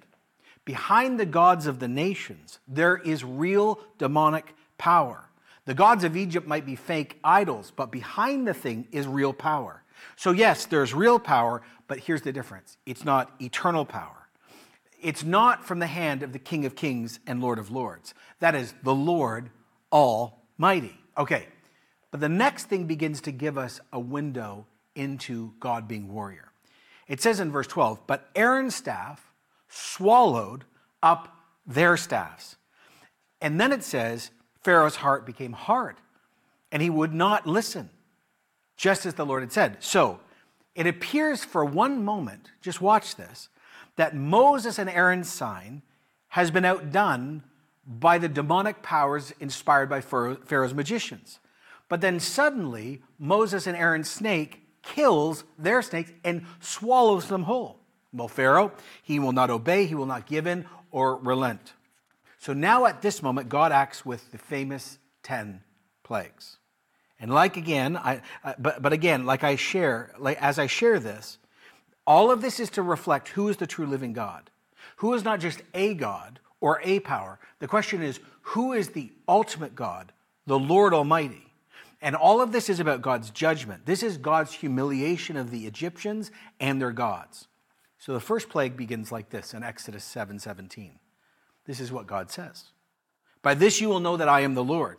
behind 0.65 1.19
the 1.19 1.25
gods 1.25 1.67
of 1.67 1.79
the 1.79 1.87
nations, 1.87 2.59
there 2.67 2.97
is 2.97 3.23
real 3.23 3.79
demonic 3.97 4.55
power. 4.77 5.29
The 5.65 5.73
gods 5.73 6.03
of 6.03 6.17
Egypt 6.17 6.47
might 6.47 6.65
be 6.65 6.75
fake 6.75 7.19
idols, 7.23 7.71
but 7.75 7.91
behind 7.91 8.47
the 8.47 8.53
thing 8.53 8.87
is 8.91 9.07
real 9.07 9.33
power. 9.33 9.83
So, 10.15 10.31
yes, 10.31 10.65
there's 10.65 10.93
real 10.93 11.19
power, 11.19 11.61
but 11.87 11.99
here's 11.99 12.21
the 12.21 12.33
difference 12.33 12.77
it's 12.85 13.05
not 13.05 13.31
eternal 13.41 13.85
power. 13.85 14.22
It's 15.03 15.23
not 15.23 15.65
from 15.65 15.79
the 15.79 15.87
hand 15.87 16.23
of 16.23 16.33
the 16.33 16.39
King 16.39 16.65
of 16.65 16.75
Kings 16.75 17.19
and 17.27 17.41
Lord 17.41 17.59
of 17.59 17.69
Lords. 17.69 18.13
That 18.39 18.55
is 18.55 18.73
the 18.83 18.95
Lord 18.95 19.49
Almighty. 19.91 20.97
Okay, 21.17 21.47
but 22.09 22.19
the 22.19 22.29
next 22.29 22.65
thing 22.65 22.85
begins 22.85 23.21
to 23.21 23.31
give 23.31 23.57
us 23.57 23.79
a 23.91 23.99
window 23.99 24.65
into 24.95 25.53
God 25.59 25.87
being 25.87 26.11
warrior. 26.11 26.51
It 27.07 27.21
says 27.21 27.39
in 27.39 27.51
verse 27.51 27.67
12, 27.67 28.07
but 28.07 28.29
Aaron's 28.35 28.75
staff 28.75 29.33
swallowed 29.67 30.63
up 31.01 31.35
their 31.65 31.97
staffs. 31.97 32.55
And 33.41 33.59
then 33.59 33.71
it 33.71 33.83
says, 33.83 34.31
Pharaoh's 34.61 34.95
heart 34.95 35.25
became 35.25 35.53
hard 35.53 35.97
and 36.71 36.81
he 36.81 36.89
would 36.89 37.13
not 37.13 37.45
listen, 37.45 37.89
just 38.77 39.05
as 39.05 39.13
the 39.13 39.25
Lord 39.25 39.43
had 39.43 39.51
said. 39.51 39.77
So 39.79 40.19
it 40.75 40.87
appears 40.87 41.43
for 41.43 41.63
one 41.65 42.03
moment, 42.03 42.49
just 42.61 42.81
watch 42.81 43.15
this, 43.15 43.49
that 43.95 44.15
Moses 44.15 44.79
and 44.79 44.89
Aaron's 44.89 45.31
sign 45.31 45.81
has 46.29 46.51
been 46.51 46.65
outdone 46.65 47.43
by 47.85 48.17
the 48.17 48.29
demonic 48.29 48.81
powers 48.81 49.33
inspired 49.39 49.89
by 49.89 50.01
Pharaoh's 50.01 50.73
magicians. 50.73 51.39
But 51.89 52.01
then 52.01 52.19
suddenly, 52.19 53.01
Moses 53.19 53.67
and 53.67 53.77
Aaron's 53.77 54.09
snake 54.09 54.61
kills 54.81 55.43
their 55.57 55.81
snakes 55.81 56.11
and 56.23 56.45
swallows 56.59 57.27
them 57.27 57.43
whole. 57.43 57.79
Well, 58.11 58.27
Pharaoh, 58.27 58.71
he 59.01 59.19
will 59.19 59.31
not 59.31 59.49
obey, 59.49 59.85
he 59.85 59.95
will 59.95 60.05
not 60.05 60.27
give 60.27 60.47
in 60.47 60.65
or 60.91 61.17
relent. 61.17 61.73
So 62.39 62.53
now 62.53 62.85
at 62.85 63.01
this 63.01 63.23
moment, 63.23 63.49
God 63.49 63.71
acts 63.71 64.05
with 64.05 64.31
the 64.31 64.37
famous 64.37 64.99
10 65.23 65.61
plagues. 66.03 66.57
And 67.19 67.33
like 67.33 67.57
again, 67.57 67.95
I, 67.95 68.21
but, 68.59 68.81
but 68.81 68.91
again, 68.93 69.25
like 69.25 69.43
I 69.43 69.55
share, 69.55 70.13
like 70.19 70.41
as 70.41 70.59
I 70.59 70.67
share 70.67 70.99
this, 70.99 71.37
all 72.05 72.31
of 72.31 72.41
this 72.41 72.59
is 72.59 72.69
to 72.71 72.81
reflect 72.81 73.29
who 73.29 73.49
is 73.49 73.57
the 73.57 73.67
true 73.67 73.85
living 73.85 74.13
God, 74.13 74.49
who 74.97 75.13
is 75.13 75.23
not 75.23 75.39
just 75.39 75.61
a 75.73 75.93
God 75.93 76.39
or 76.59 76.81
a 76.83 76.99
power. 76.99 77.39
The 77.59 77.67
question 77.67 78.01
is, 78.01 78.19
who 78.41 78.73
is 78.73 78.89
the 78.89 79.11
ultimate 79.27 79.75
God, 79.75 80.11
the 80.45 80.59
Lord 80.59 80.93
Almighty? 80.93 81.45
And 82.01 82.15
all 82.15 82.41
of 82.41 82.51
this 82.51 82.69
is 82.69 82.81
about 82.81 83.01
God's 83.01 83.29
judgment. 83.29 83.85
This 83.85 84.03
is 84.03 84.17
God's 84.17 84.53
humiliation 84.53 85.37
of 85.37 85.51
the 85.51 85.65
Egyptians 85.65 86.31
and 86.59 86.81
their 86.81 86.91
gods. 86.91 87.47
So 87.97 88.11
the 88.11 88.19
first 88.19 88.49
plague 88.49 88.75
begins 88.75 89.11
like 89.11 89.29
this 89.29 89.53
in 89.53 89.63
Exodus 89.63 90.03
7 90.03 90.37
17. 90.39 90.99
This 91.65 91.79
is 91.79 91.91
what 91.91 92.07
God 92.07 92.29
says 92.29 92.65
By 93.41 93.53
this 93.53 93.79
you 93.79 93.87
will 93.87 94.01
know 94.01 94.17
that 94.17 94.27
I 94.27 94.41
am 94.41 94.53
the 94.53 94.63
Lord. 94.63 94.97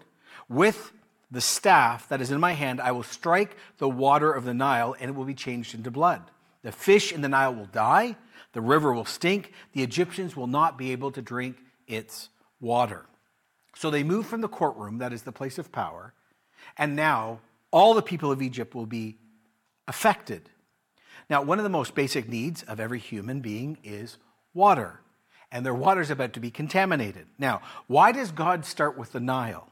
With 0.48 0.92
the 1.30 1.42
staff 1.42 2.08
that 2.08 2.22
is 2.22 2.30
in 2.30 2.40
my 2.40 2.52
hand, 2.52 2.80
I 2.80 2.92
will 2.92 3.02
strike 3.02 3.56
the 3.76 3.88
water 3.88 4.32
of 4.32 4.44
the 4.44 4.54
Nile, 4.54 4.96
and 4.98 5.10
it 5.10 5.14
will 5.14 5.24
be 5.24 5.34
changed 5.34 5.74
into 5.74 5.90
blood. 5.90 6.22
The 6.64 6.72
fish 6.72 7.12
in 7.12 7.20
the 7.20 7.28
Nile 7.28 7.54
will 7.54 7.66
die, 7.66 8.16
the 8.52 8.60
river 8.60 8.92
will 8.92 9.04
stink, 9.04 9.52
the 9.72 9.82
Egyptians 9.82 10.34
will 10.34 10.46
not 10.48 10.76
be 10.76 10.90
able 10.90 11.12
to 11.12 11.22
drink 11.22 11.58
its 11.86 12.30
water. 12.60 13.06
So 13.76 13.90
they 13.90 14.02
move 14.02 14.26
from 14.26 14.40
the 14.40 14.48
courtroom, 14.48 14.98
that 14.98 15.12
is 15.12 15.22
the 15.22 15.32
place 15.32 15.58
of 15.58 15.70
power, 15.70 16.14
and 16.78 16.96
now 16.96 17.40
all 17.70 17.92
the 17.94 18.02
people 18.02 18.32
of 18.32 18.40
Egypt 18.40 18.74
will 18.74 18.86
be 18.86 19.18
affected. 19.86 20.48
Now, 21.28 21.42
one 21.42 21.58
of 21.58 21.64
the 21.64 21.70
most 21.70 21.94
basic 21.94 22.28
needs 22.28 22.62
of 22.62 22.80
every 22.80 22.98
human 22.98 23.40
being 23.40 23.78
is 23.84 24.16
water, 24.54 25.00
and 25.52 25.66
their 25.66 25.74
water 25.74 26.00
is 26.00 26.10
about 26.10 26.32
to 26.32 26.40
be 26.40 26.50
contaminated. 26.50 27.26
Now, 27.38 27.60
why 27.88 28.12
does 28.12 28.30
God 28.30 28.64
start 28.64 28.96
with 28.96 29.12
the 29.12 29.20
Nile? 29.20 29.68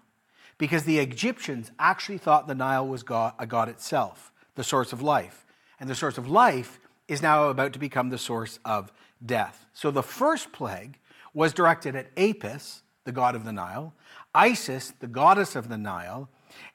Because 0.58 0.84
the 0.84 0.98
Egyptians 0.98 1.70
actually 1.78 2.18
thought 2.18 2.46
the 2.46 2.54
Nile 2.54 2.86
was 2.86 3.02
God, 3.02 3.32
a 3.38 3.46
God 3.46 3.68
itself, 3.68 4.30
the 4.56 4.64
source 4.64 4.92
of 4.92 5.00
life. 5.00 5.46
And 5.80 5.90
the 5.90 5.94
source 5.96 6.16
of 6.16 6.28
life 6.28 6.78
is 7.12 7.20
now 7.20 7.50
about 7.50 7.74
to 7.74 7.78
become 7.78 8.08
the 8.08 8.16
source 8.16 8.58
of 8.64 8.90
death. 9.24 9.66
So 9.74 9.90
the 9.90 10.02
first 10.02 10.50
plague 10.50 10.98
was 11.34 11.52
directed 11.52 11.94
at 11.94 12.10
Apis, 12.16 12.82
the 13.04 13.12
god 13.12 13.34
of 13.34 13.44
the 13.44 13.52
Nile, 13.52 13.92
Isis, 14.34 14.94
the 14.98 15.06
goddess 15.06 15.54
of 15.54 15.68
the 15.68 15.76
Nile, 15.76 16.30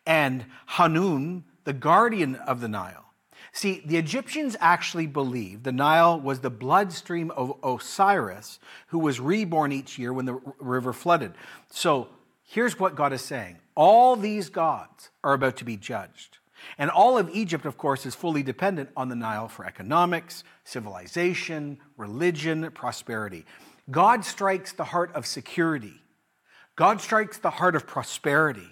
and 0.06 0.46
Khnum, 0.70 1.42
the 1.64 1.74
guardian 1.74 2.36
of 2.36 2.62
the 2.62 2.68
Nile. 2.68 3.06
See, 3.52 3.82
the 3.84 3.98
Egyptians 3.98 4.56
actually 4.60 5.08
believed 5.08 5.64
the 5.64 5.72
Nile 5.72 6.20
was 6.20 6.42
the 6.42 6.52
bloodstream 6.52 7.32
of 7.32 7.58
Osiris, 7.64 8.60
who 8.88 9.00
was 9.00 9.20
reborn 9.20 9.72
each 9.72 9.98
year 9.98 10.14
when 10.14 10.26
the 10.26 10.40
river 10.60 10.94
flooded. 10.94 11.34
So 11.72 12.10
here's 12.44 12.80
what 12.80 12.96
God 12.96 13.12
is 13.12 13.22
saying 13.22 13.58
all 13.76 14.16
these 14.16 14.50
gods 14.50 15.10
are 15.24 15.34
about 15.34 15.58
to 15.58 15.66
be 15.66 15.78
judged. 15.78 16.38
And 16.78 16.90
all 16.90 17.18
of 17.18 17.30
Egypt, 17.30 17.66
of 17.66 17.78
course, 17.78 18.06
is 18.06 18.16
fully 18.16 18.44
dependent 18.44 18.90
on 18.96 19.10
the 19.10 19.16
Nile 19.16 19.48
for 19.48 19.66
economics, 19.66 20.44
civilization, 20.64 21.80
religion, 21.98 22.72
prosperity. 22.72 23.46
God 23.90 24.26
strikes 24.26 24.74
the 24.74 24.84
heart 24.84 25.12
of 25.14 25.26
security. 25.26 26.02
God 26.76 27.02
strikes 27.02 27.38
the 27.38 27.50
heart 27.50 27.76
of 27.76 27.88
prosperity. 27.88 28.70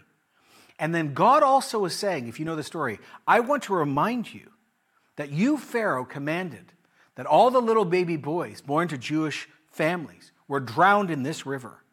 And 0.78 0.94
then 0.94 1.14
God 1.14 1.42
also 1.42 1.86
is 1.86 1.96
saying, 1.96 2.28
if 2.28 2.40
you 2.40 2.46
know 2.46 2.56
the 2.56 2.64
story, 2.64 3.00
I 3.28 3.40
want 3.40 3.64
to 3.64 3.74
remind 3.74 4.34
you 4.34 4.52
that 5.16 5.32
you, 5.32 5.58
Pharaoh, 5.58 6.06
commanded 6.06 6.74
that 7.16 7.26
all 7.26 7.50
the 7.50 7.62
little 7.62 7.86
baby 7.86 8.18
boys 8.18 8.62
born 8.62 8.88
to 8.90 8.98
Jewish 8.98 9.48
families 9.72 10.32
were 10.48 10.60
drowned 10.60 11.10
in 11.10 11.24
this 11.24 11.46
river. 11.46 11.84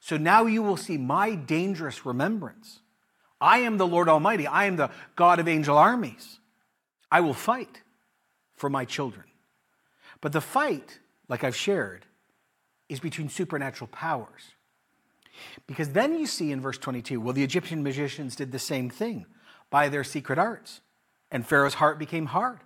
So 0.00 0.16
now 0.16 0.46
you 0.46 0.62
will 0.62 0.76
see 0.76 0.96
my 0.96 1.34
dangerous 1.34 2.04
remembrance. 2.04 2.80
I 3.44 3.58
am 3.58 3.76
the 3.76 3.86
Lord 3.86 4.08
Almighty. 4.08 4.46
I 4.46 4.64
am 4.64 4.76
the 4.76 4.90
God 5.16 5.38
of 5.38 5.48
angel 5.48 5.76
armies. 5.76 6.38
I 7.12 7.20
will 7.20 7.34
fight 7.34 7.82
for 8.56 8.70
my 8.70 8.86
children. 8.86 9.26
But 10.22 10.32
the 10.32 10.40
fight, 10.40 11.00
like 11.28 11.44
I've 11.44 11.54
shared, 11.54 12.06
is 12.88 13.00
between 13.00 13.28
supernatural 13.28 13.88
powers. 13.88 14.54
Because 15.66 15.90
then 15.90 16.18
you 16.18 16.26
see 16.26 16.52
in 16.52 16.62
verse 16.62 16.78
22, 16.78 17.20
well, 17.20 17.34
the 17.34 17.44
Egyptian 17.44 17.82
magicians 17.82 18.34
did 18.34 18.50
the 18.50 18.58
same 18.58 18.88
thing 18.88 19.26
by 19.68 19.90
their 19.90 20.04
secret 20.04 20.38
arts. 20.38 20.80
And 21.30 21.46
Pharaoh's 21.46 21.74
heart 21.74 21.98
became 21.98 22.26
hard, 22.26 22.60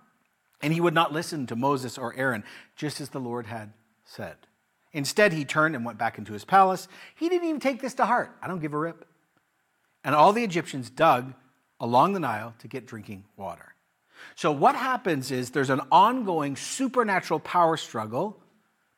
and 0.61 0.71
he 0.71 0.79
would 0.79 0.93
not 0.93 1.11
listen 1.11 1.45
to 1.47 1.57
Moses 1.57 1.97
or 1.97 2.15
Aaron, 2.15 2.45
just 2.77 3.01
as 3.01 3.09
the 3.09 3.19
Lord 3.19 3.47
had 3.47 3.73
said. 4.05 4.37
Instead, 4.93 5.33
he 5.33 5.43
turned 5.43 5.75
and 5.75 5.83
went 5.83 5.97
back 5.97 6.17
into 6.17 6.31
his 6.31 6.45
palace. 6.45 6.87
He 7.15 7.27
didn't 7.27 7.49
even 7.49 7.59
take 7.59 7.81
this 7.81 7.95
to 7.95 8.05
heart. 8.05 8.31
I 8.41 8.47
don't 8.47 8.61
give 8.61 8.73
a 8.73 8.77
rip. 8.77 9.08
And 10.03 10.15
all 10.15 10.33
the 10.33 10.43
Egyptians 10.43 10.89
dug 10.89 11.33
along 11.79 12.13
the 12.13 12.19
Nile 12.19 12.53
to 12.59 12.67
get 12.67 12.85
drinking 12.85 13.25
water. 13.37 13.75
So, 14.35 14.51
what 14.51 14.75
happens 14.75 15.31
is 15.31 15.49
there's 15.49 15.69
an 15.69 15.81
ongoing 15.91 16.55
supernatural 16.55 17.39
power 17.39 17.77
struggle 17.77 18.37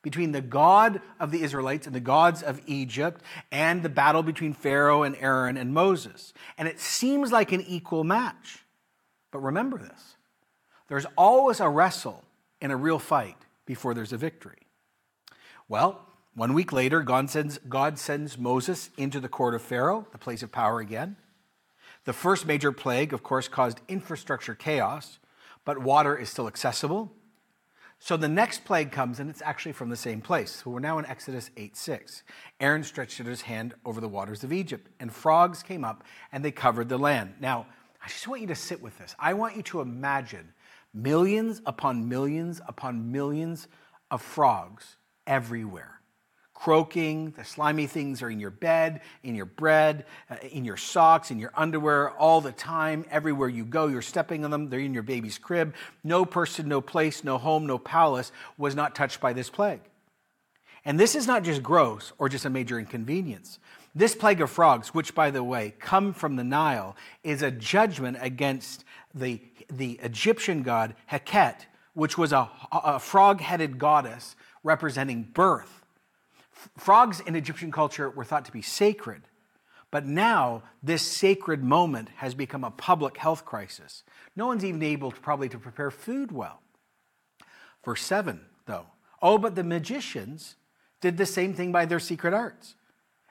between 0.02 0.32
the 0.32 0.40
God 0.40 1.00
of 1.20 1.30
the 1.30 1.42
Israelites 1.42 1.86
and 1.86 1.94
the 1.94 2.00
gods 2.00 2.42
of 2.42 2.60
Egypt 2.66 3.22
and 3.52 3.82
the 3.82 3.88
battle 3.88 4.22
between 4.22 4.52
Pharaoh 4.52 5.04
and 5.04 5.16
Aaron 5.20 5.56
and 5.56 5.72
Moses. 5.72 6.32
And 6.58 6.66
it 6.66 6.80
seems 6.80 7.30
like 7.30 7.52
an 7.52 7.60
equal 7.62 8.02
match. 8.02 8.64
But 9.30 9.40
remember 9.40 9.78
this 9.78 10.16
there's 10.88 11.06
always 11.16 11.60
a 11.60 11.68
wrestle 11.68 12.22
in 12.60 12.70
a 12.70 12.76
real 12.76 12.98
fight 12.98 13.36
before 13.64 13.94
there's 13.94 14.12
a 14.12 14.18
victory. 14.18 14.66
Well, 15.68 16.04
one 16.34 16.54
week 16.54 16.72
later, 16.72 17.02
God 17.02 17.28
sends, 17.28 17.58
God 17.68 17.98
sends 17.98 18.38
Moses 18.38 18.88
into 18.96 19.20
the 19.20 19.28
court 19.28 19.54
of 19.54 19.60
Pharaoh, 19.60 20.06
the 20.12 20.18
place 20.18 20.42
of 20.42 20.50
power 20.50 20.80
again. 20.80 21.16
The 22.04 22.14
first 22.14 22.46
major 22.46 22.72
plague, 22.72 23.12
of 23.12 23.22
course, 23.22 23.48
caused 23.48 23.80
infrastructure 23.86 24.54
chaos, 24.54 25.18
but 25.64 25.78
water 25.78 26.16
is 26.16 26.30
still 26.30 26.48
accessible. 26.48 27.12
So 27.98 28.16
the 28.16 28.28
next 28.28 28.64
plague 28.64 28.90
comes, 28.90 29.20
and 29.20 29.28
it's 29.28 29.42
actually 29.42 29.72
from 29.72 29.90
the 29.90 29.96
same 29.96 30.22
place. 30.22 30.62
So 30.64 30.70
we're 30.70 30.80
now 30.80 30.98
in 30.98 31.06
Exodus 31.06 31.50
8 31.56 31.76
6. 31.76 32.22
Aaron 32.58 32.82
stretched 32.82 33.20
out 33.20 33.26
his 33.26 33.42
hand 33.42 33.74
over 33.84 34.00
the 34.00 34.08
waters 34.08 34.42
of 34.42 34.52
Egypt, 34.52 34.88
and 34.98 35.12
frogs 35.12 35.62
came 35.62 35.84
up 35.84 36.02
and 36.32 36.44
they 36.44 36.50
covered 36.50 36.88
the 36.88 36.98
land. 36.98 37.34
Now, 37.40 37.66
I 38.02 38.08
just 38.08 38.26
want 38.26 38.40
you 38.40 38.48
to 38.48 38.56
sit 38.56 38.82
with 38.82 38.98
this. 38.98 39.14
I 39.18 39.34
want 39.34 39.54
you 39.54 39.62
to 39.64 39.80
imagine 39.82 40.52
millions 40.92 41.62
upon 41.66 42.08
millions 42.08 42.60
upon 42.66 43.12
millions 43.12 43.68
of 44.10 44.20
frogs 44.20 44.96
everywhere 45.26 46.01
croaking. 46.62 47.32
The 47.36 47.44
slimy 47.44 47.88
things 47.88 48.22
are 48.22 48.30
in 48.30 48.38
your 48.38 48.50
bed, 48.50 49.00
in 49.24 49.34
your 49.34 49.46
bread, 49.46 50.04
uh, 50.30 50.36
in 50.52 50.64
your 50.64 50.76
socks, 50.76 51.32
in 51.32 51.40
your 51.40 51.50
underwear, 51.56 52.10
all 52.10 52.40
the 52.40 52.52
time. 52.52 53.04
Everywhere 53.10 53.48
you 53.48 53.64
go, 53.64 53.88
you're 53.88 54.00
stepping 54.00 54.44
on 54.44 54.52
them. 54.52 54.68
They're 54.68 54.78
in 54.78 54.94
your 54.94 55.02
baby's 55.02 55.38
crib. 55.38 55.74
No 56.04 56.24
person, 56.24 56.68
no 56.68 56.80
place, 56.80 57.24
no 57.24 57.36
home, 57.36 57.66
no 57.66 57.78
palace 57.78 58.30
was 58.58 58.76
not 58.76 58.94
touched 58.94 59.20
by 59.20 59.32
this 59.32 59.50
plague. 59.50 59.80
And 60.84 61.00
this 61.00 61.16
is 61.16 61.26
not 61.26 61.42
just 61.42 61.64
gross 61.64 62.12
or 62.16 62.28
just 62.28 62.44
a 62.44 62.50
major 62.50 62.78
inconvenience. 62.78 63.58
This 63.92 64.14
plague 64.14 64.40
of 64.40 64.48
frogs, 64.48 64.94
which, 64.94 65.16
by 65.16 65.32
the 65.32 65.42
way, 65.42 65.74
come 65.80 66.12
from 66.12 66.36
the 66.36 66.44
Nile, 66.44 66.94
is 67.24 67.42
a 67.42 67.50
judgment 67.50 68.18
against 68.20 68.84
the, 69.12 69.40
the 69.68 69.98
Egyptian 70.00 70.62
god 70.62 70.94
Heket, 71.10 71.66
which 71.94 72.16
was 72.16 72.32
a, 72.32 72.48
a 72.70 73.00
frog 73.00 73.40
headed 73.40 73.80
goddess 73.80 74.36
representing 74.62 75.24
birth 75.24 75.81
Frogs 76.76 77.20
in 77.20 77.36
Egyptian 77.36 77.72
culture 77.72 78.10
were 78.10 78.24
thought 78.24 78.44
to 78.46 78.52
be 78.52 78.62
sacred, 78.62 79.22
but 79.90 80.06
now 80.06 80.62
this 80.82 81.02
sacred 81.02 81.62
moment 81.62 82.08
has 82.16 82.34
become 82.34 82.64
a 82.64 82.70
public 82.70 83.16
health 83.18 83.44
crisis. 83.44 84.02
No 84.34 84.46
one's 84.46 84.64
even 84.64 84.82
able 84.82 85.10
to 85.10 85.20
probably 85.20 85.48
to 85.50 85.58
prepare 85.58 85.90
food 85.90 86.32
well. 86.32 86.60
Verse 87.84 88.02
7, 88.02 88.40
though. 88.66 88.86
Oh, 89.20 89.38
but 89.38 89.54
the 89.54 89.64
magicians 89.64 90.56
did 91.00 91.16
the 91.16 91.26
same 91.26 91.52
thing 91.52 91.72
by 91.72 91.84
their 91.84 92.00
secret 92.00 92.32
arts. 92.32 92.74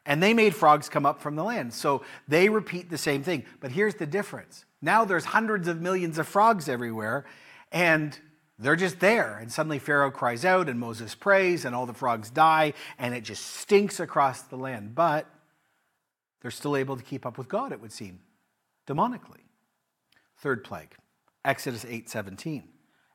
And 0.05 0.21
they 0.21 0.33
made 0.33 0.55
frogs 0.55 0.89
come 0.89 1.05
up 1.05 1.21
from 1.21 1.35
the 1.35 1.43
land. 1.43 1.73
So 1.73 2.03
they 2.27 2.49
repeat 2.49 2.89
the 2.89 2.97
same 2.97 3.23
thing. 3.23 3.45
But 3.59 3.71
here's 3.71 3.95
the 3.95 4.05
difference. 4.05 4.65
Now 4.81 5.05
there's 5.05 5.25
hundreds 5.25 5.67
of 5.67 5.81
millions 5.81 6.17
of 6.17 6.27
frogs 6.27 6.67
everywhere, 6.67 7.25
and 7.71 8.17
they're 8.61 8.75
just 8.75 8.99
there. 8.99 9.37
And 9.37 9.51
suddenly 9.51 9.79
Pharaoh 9.79 10.11
cries 10.11 10.45
out, 10.45 10.69
and 10.69 10.79
Moses 10.79 11.15
prays, 11.15 11.65
and 11.65 11.75
all 11.75 11.85
the 11.85 11.93
frogs 11.93 12.29
die, 12.29 12.73
and 12.97 13.13
it 13.13 13.23
just 13.23 13.45
stinks 13.45 13.99
across 13.99 14.41
the 14.41 14.55
land. 14.55 14.95
But 14.95 15.27
they're 16.41 16.51
still 16.51 16.75
able 16.75 16.97
to 16.97 17.03
keep 17.03 17.25
up 17.25 17.37
with 17.37 17.47
God, 17.47 17.71
it 17.71 17.81
would 17.81 17.91
seem, 17.91 18.19
demonically. 18.87 19.41
Third 20.37 20.63
plague, 20.63 20.95
Exodus 21.45 21.85
8 21.85 22.09
17. 22.09 22.63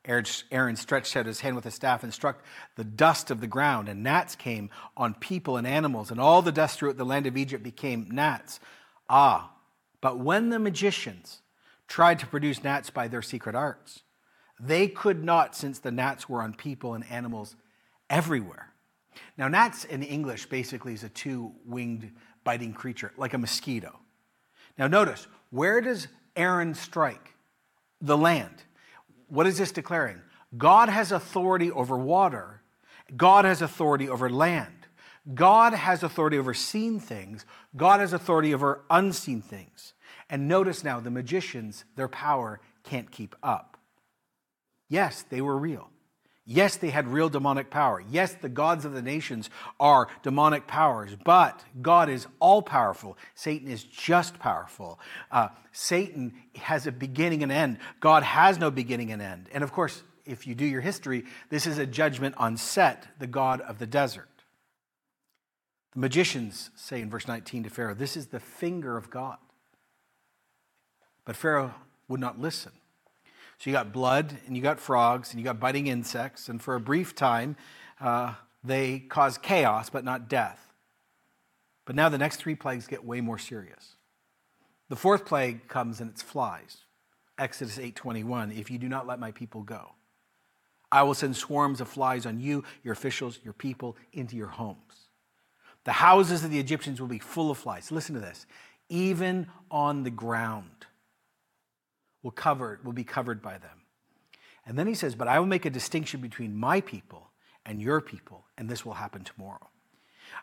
Aaron 0.08 0.76
stretched 0.76 1.16
out 1.16 1.26
his 1.26 1.40
hand 1.40 1.56
with 1.56 1.66
a 1.66 1.70
staff 1.70 2.04
and 2.04 2.14
struck 2.14 2.44
the 2.76 2.84
dust 2.84 3.30
of 3.30 3.40
the 3.40 3.48
ground, 3.48 3.88
and 3.88 4.04
gnats 4.04 4.36
came 4.36 4.70
on 4.96 5.14
people 5.14 5.56
and 5.56 5.66
animals, 5.66 6.10
and 6.12 6.20
all 6.20 6.42
the 6.42 6.52
dust 6.52 6.78
throughout 6.78 6.96
the 6.96 7.04
land 7.04 7.26
of 7.26 7.36
Egypt 7.36 7.64
became 7.64 8.08
gnats. 8.12 8.60
Ah, 9.08 9.52
but 10.00 10.18
when 10.18 10.50
the 10.50 10.60
magicians 10.60 11.40
tried 11.88 12.20
to 12.20 12.26
produce 12.26 12.62
gnats 12.62 12.90
by 12.90 13.08
their 13.08 13.22
secret 13.22 13.56
arts, 13.56 14.02
they 14.58 14.88
could 14.88 15.22
not, 15.25 15.54
since 15.54 15.78
the 15.78 15.90
gnats 15.90 16.28
were 16.28 16.42
on 16.42 16.54
people 16.54 16.94
and 16.94 17.04
animals 17.10 17.56
everywhere. 18.08 18.72
Now, 19.36 19.48
gnats 19.48 19.84
in 19.84 20.02
English 20.02 20.46
basically 20.46 20.94
is 20.94 21.04
a 21.04 21.08
two 21.08 21.52
winged 21.64 22.12
biting 22.44 22.72
creature, 22.72 23.12
like 23.16 23.34
a 23.34 23.38
mosquito. 23.38 23.98
Now, 24.78 24.86
notice, 24.86 25.26
where 25.50 25.80
does 25.80 26.08
Aaron 26.36 26.75
strike? 26.75 27.34
The 28.00 28.16
land. 28.16 28.62
What 29.28 29.46
is 29.46 29.58
this 29.58 29.72
declaring? 29.72 30.20
God 30.56 30.88
has 30.88 31.12
authority 31.12 31.70
over 31.70 31.96
water, 31.96 32.62
God 33.16 33.44
has 33.44 33.62
authority 33.62 34.08
over 34.08 34.30
land. 34.30 34.72
God 35.34 35.72
has 35.72 36.04
authority 36.04 36.38
over 36.38 36.54
seen 36.54 37.00
things, 37.00 37.44
God 37.76 38.00
has 38.00 38.12
authority 38.12 38.54
over 38.54 38.84
unseen 38.88 39.42
things. 39.42 39.92
And 40.30 40.48
notice 40.48 40.84
now, 40.84 41.00
the 41.00 41.10
magicians, 41.10 41.84
their 41.96 42.08
power 42.08 42.60
can't 42.84 43.10
keep 43.10 43.34
up. 43.42 43.75
Yes, 44.88 45.23
they 45.23 45.40
were 45.40 45.57
real. 45.57 45.90
Yes, 46.49 46.76
they 46.76 46.90
had 46.90 47.09
real 47.09 47.28
demonic 47.28 47.71
power. 47.71 48.00
Yes, 48.09 48.35
the 48.35 48.49
gods 48.49 48.85
of 48.85 48.93
the 48.93 49.02
nations 49.02 49.50
are 49.81 50.07
demonic 50.23 50.69
powers, 50.69 51.16
but 51.25 51.64
God 51.83 52.09
is 52.09 52.28
all 52.38 52.62
powerful. 52.62 53.19
Satan 53.35 53.69
is 53.69 53.83
just 53.83 54.38
powerful. 54.38 55.00
Uh, 55.33 55.49
Satan 55.73 56.35
has 56.55 56.87
a 56.87 56.93
beginning 56.93 57.43
and 57.43 57.50
end. 57.50 57.78
God 57.99 58.23
has 58.23 58.59
no 58.59 58.71
beginning 58.71 59.11
and 59.11 59.21
end. 59.21 59.49
And 59.52 59.64
of 59.64 59.73
course, 59.73 60.05
if 60.25 60.47
you 60.47 60.55
do 60.55 60.64
your 60.64 60.81
history, 60.81 61.25
this 61.50 61.66
is 61.66 61.78
a 61.78 61.87
judgment 61.87 62.37
on 62.38 62.57
Set, 62.57 63.09
the 63.19 63.26
god 63.26 63.61
of 63.62 63.81
the 63.81 63.87
desert. 63.87 64.28
The 65.95 66.00
magicians 66.00 66.71
say 66.76 67.00
in 67.00 67.11
verse 67.11 67.26
19 67.26 67.64
to 67.64 67.71
Pharaoh, 67.71 67.95
This 67.95 68.16
is 68.16 68.28
the 68.28 68.40
finger 68.40 68.97
of 68.97 69.11
God. 69.11 69.38
But 71.25 71.35
Pharaoh 71.35 71.75
would 72.07 72.21
not 72.21 72.38
listen. 72.38 72.71
So 73.58 73.70
you 73.70 73.72
got 73.72 73.92
blood, 73.92 74.36
and 74.46 74.56
you 74.56 74.62
got 74.62 74.78
frogs, 74.78 75.30
and 75.30 75.40
you 75.40 75.44
got 75.44 75.58
biting 75.58 75.86
insects, 75.86 76.48
and 76.48 76.60
for 76.60 76.75
a 76.75 76.80
brief 76.80 77.14
time, 77.14 77.56
uh, 78.00 78.34
they 78.62 78.98
cause 78.98 79.38
chaos, 79.38 79.88
but 79.88 80.04
not 80.04 80.28
death. 80.28 80.72
But 81.86 81.96
now 81.96 82.08
the 82.08 82.18
next 82.18 82.36
three 82.36 82.54
plagues 82.54 82.86
get 82.86 83.04
way 83.04 83.20
more 83.20 83.38
serious. 83.38 83.94
The 84.88 84.96
fourth 84.96 85.25
plague 85.25 85.68
comes, 85.68 86.00
and 86.00 86.10
it's 86.10 86.22
flies. 86.22 86.78
Exodus 87.38 87.78
8:21. 87.78 88.52
If 88.52 88.70
you 88.70 88.78
do 88.78 88.88
not 88.88 89.06
let 89.06 89.18
my 89.18 89.30
people 89.30 89.62
go, 89.62 89.92
I 90.92 91.02
will 91.02 91.14
send 91.14 91.36
swarms 91.36 91.80
of 91.80 91.88
flies 91.88 92.26
on 92.26 92.40
you, 92.40 92.64
your 92.82 92.92
officials, 92.92 93.40
your 93.42 93.52
people, 93.52 93.96
into 94.12 94.36
your 94.36 94.48
homes. 94.48 95.08
The 95.84 95.92
houses 95.92 96.44
of 96.44 96.50
the 96.50 96.58
Egyptians 96.58 97.00
will 97.00 97.08
be 97.08 97.18
full 97.18 97.50
of 97.50 97.58
flies. 97.58 97.92
Listen 97.92 98.14
to 98.14 98.20
this. 98.20 98.46
Even 98.88 99.48
on 99.70 100.02
the 100.02 100.10
ground 100.10 100.86
will, 102.23 102.30
cover, 102.30 102.80
will 102.85 102.92
be 102.92 103.04
covered 103.04 103.42
by 103.42 103.58
them. 103.58 103.82
And 104.66 104.78
then 104.78 104.87
he 104.87 104.94
says, 104.94 105.14
But 105.14 105.28
I 105.28 105.38
will 105.38 105.46
make 105.46 105.64
a 105.64 105.70
distinction 105.70 106.20
between 106.20 106.56
my 106.56 106.80
people 106.80 107.30
and 107.64 107.80
your 107.80 108.00
people, 108.00 108.44
and 108.58 108.68
this 108.68 108.85
will 108.85 108.94
happen 108.94 109.25
tomorrow. 109.25 109.68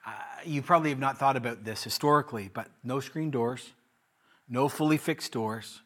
Uh, 0.06 0.12
you 0.46 0.62
probably 0.62 0.90
have 0.90 1.00
not 1.00 1.18
thought 1.18 1.36
about 1.36 1.64
this 1.64 1.84
historically, 1.84 2.50
but 2.54 2.68
no 2.84 3.00
screen 3.00 3.32
doors, 3.32 3.72
no 4.50 4.70
fully 4.70 4.98
fixed 4.98 5.32
doors, 5.32 5.82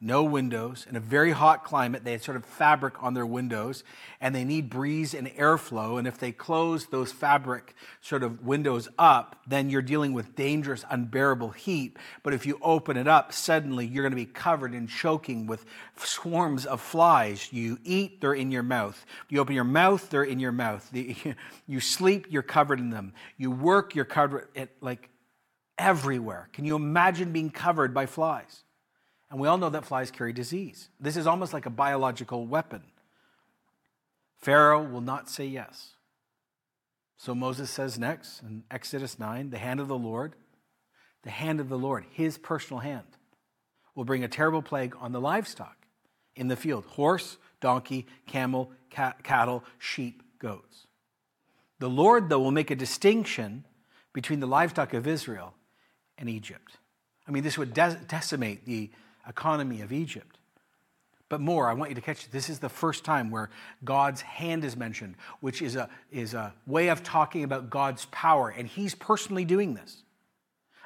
no 0.00 0.22
windows, 0.22 0.86
in 0.90 0.94
a 0.94 1.00
very 1.00 1.32
hot 1.32 1.64
climate. 1.64 2.04
They 2.04 2.12
had 2.12 2.22
sort 2.22 2.36
of 2.36 2.44
fabric 2.44 3.02
on 3.02 3.14
their 3.14 3.24
windows, 3.24 3.82
and 4.20 4.34
they 4.34 4.44
need 4.44 4.68
breeze 4.68 5.14
and 5.14 5.26
airflow. 5.28 5.98
And 5.98 6.06
if 6.06 6.18
they 6.18 6.32
close 6.32 6.86
those 6.86 7.12
fabric 7.12 7.74
sort 8.02 8.22
of 8.22 8.44
windows 8.44 8.88
up, 8.98 9.40
then 9.46 9.70
you're 9.70 9.80
dealing 9.80 10.12
with 10.12 10.36
dangerous, 10.36 10.84
unbearable 10.90 11.50
heat. 11.50 11.96
But 12.22 12.34
if 12.34 12.44
you 12.44 12.58
open 12.60 12.98
it 12.98 13.08
up, 13.08 13.32
suddenly 13.32 13.86
you're 13.86 14.02
going 14.02 14.12
to 14.12 14.16
be 14.16 14.26
covered 14.26 14.72
and 14.72 14.86
choking 14.86 15.46
with 15.46 15.64
swarms 15.96 16.66
of 16.66 16.82
flies. 16.82 17.50
You 17.50 17.78
eat, 17.82 18.20
they're 18.20 18.34
in 18.34 18.50
your 18.50 18.62
mouth. 18.62 19.02
You 19.30 19.40
open 19.40 19.54
your 19.54 19.64
mouth, 19.64 20.10
they're 20.10 20.24
in 20.24 20.40
your 20.40 20.52
mouth. 20.52 20.90
You 21.68 21.80
sleep, 21.80 22.26
you're 22.30 22.42
covered 22.42 22.78
in 22.78 22.90
them. 22.90 23.12
You 23.36 23.50
work, 23.50 23.94
you're 23.94 24.04
covered 24.04 24.48
like 24.80 25.08
everywhere. 25.78 26.48
Can 26.52 26.64
you 26.64 26.76
imagine 26.76 27.32
being 27.32 27.50
covered 27.50 27.92
by 27.92 28.06
flies? 28.06 28.62
And 29.36 29.42
we 29.42 29.48
all 29.48 29.58
know 29.58 29.68
that 29.68 29.84
flies 29.84 30.10
carry 30.10 30.32
disease. 30.32 30.88
This 30.98 31.14
is 31.14 31.26
almost 31.26 31.52
like 31.52 31.66
a 31.66 31.70
biological 31.70 32.46
weapon. 32.46 32.82
Pharaoh 34.38 34.82
will 34.82 35.02
not 35.02 35.28
say 35.28 35.44
yes. 35.44 35.90
So 37.18 37.34
Moses 37.34 37.68
says 37.68 37.98
next 37.98 38.40
in 38.40 38.64
Exodus 38.70 39.18
9 39.18 39.50
the 39.50 39.58
hand 39.58 39.78
of 39.78 39.88
the 39.88 39.98
Lord, 39.98 40.36
the 41.22 41.28
hand 41.28 41.60
of 41.60 41.68
the 41.68 41.76
Lord, 41.76 42.06
his 42.10 42.38
personal 42.38 42.80
hand, 42.80 43.04
will 43.94 44.06
bring 44.06 44.24
a 44.24 44.28
terrible 44.28 44.62
plague 44.62 44.96
on 45.02 45.12
the 45.12 45.20
livestock 45.20 45.76
in 46.34 46.48
the 46.48 46.56
field 46.56 46.86
horse, 46.86 47.36
donkey, 47.60 48.06
camel, 48.26 48.72
cat, 48.88 49.22
cattle, 49.22 49.64
sheep, 49.78 50.22
goats. 50.38 50.86
The 51.78 51.90
Lord, 51.90 52.30
though, 52.30 52.40
will 52.40 52.52
make 52.52 52.70
a 52.70 52.74
distinction 52.74 53.66
between 54.14 54.40
the 54.40 54.46
livestock 54.46 54.94
of 54.94 55.06
Israel 55.06 55.52
and 56.16 56.26
Egypt. 56.26 56.78
I 57.28 57.32
mean, 57.32 57.42
this 57.42 57.58
would 57.58 57.74
decimate 57.74 58.64
the 58.64 58.90
economy 59.28 59.80
of 59.80 59.92
Egypt. 59.92 60.38
But 61.28 61.40
more, 61.40 61.68
I 61.68 61.74
want 61.74 61.90
you 61.90 61.96
to 61.96 62.00
catch 62.00 62.30
this 62.30 62.48
is 62.48 62.60
the 62.60 62.68
first 62.68 63.04
time 63.04 63.30
where 63.30 63.50
God's 63.84 64.20
hand 64.20 64.64
is 64.64 64.76
mentioned, 64.76 65.16
which 65.40 65.60
is 65.60 65.74
a, 65.74 65.88
is 66.12 66.34
a 66.34 66.54
way 66.66 66.88
of 66.88 67.02
talking 67.02 67.42
about 67.42 67.68
God's 67.68 68.06
power, 68.06 68.48
and 68.48 68.68
He's 68.68 68.94
personally 68.94 69.44
doing 69.44 69.74
this. 69.74 70.02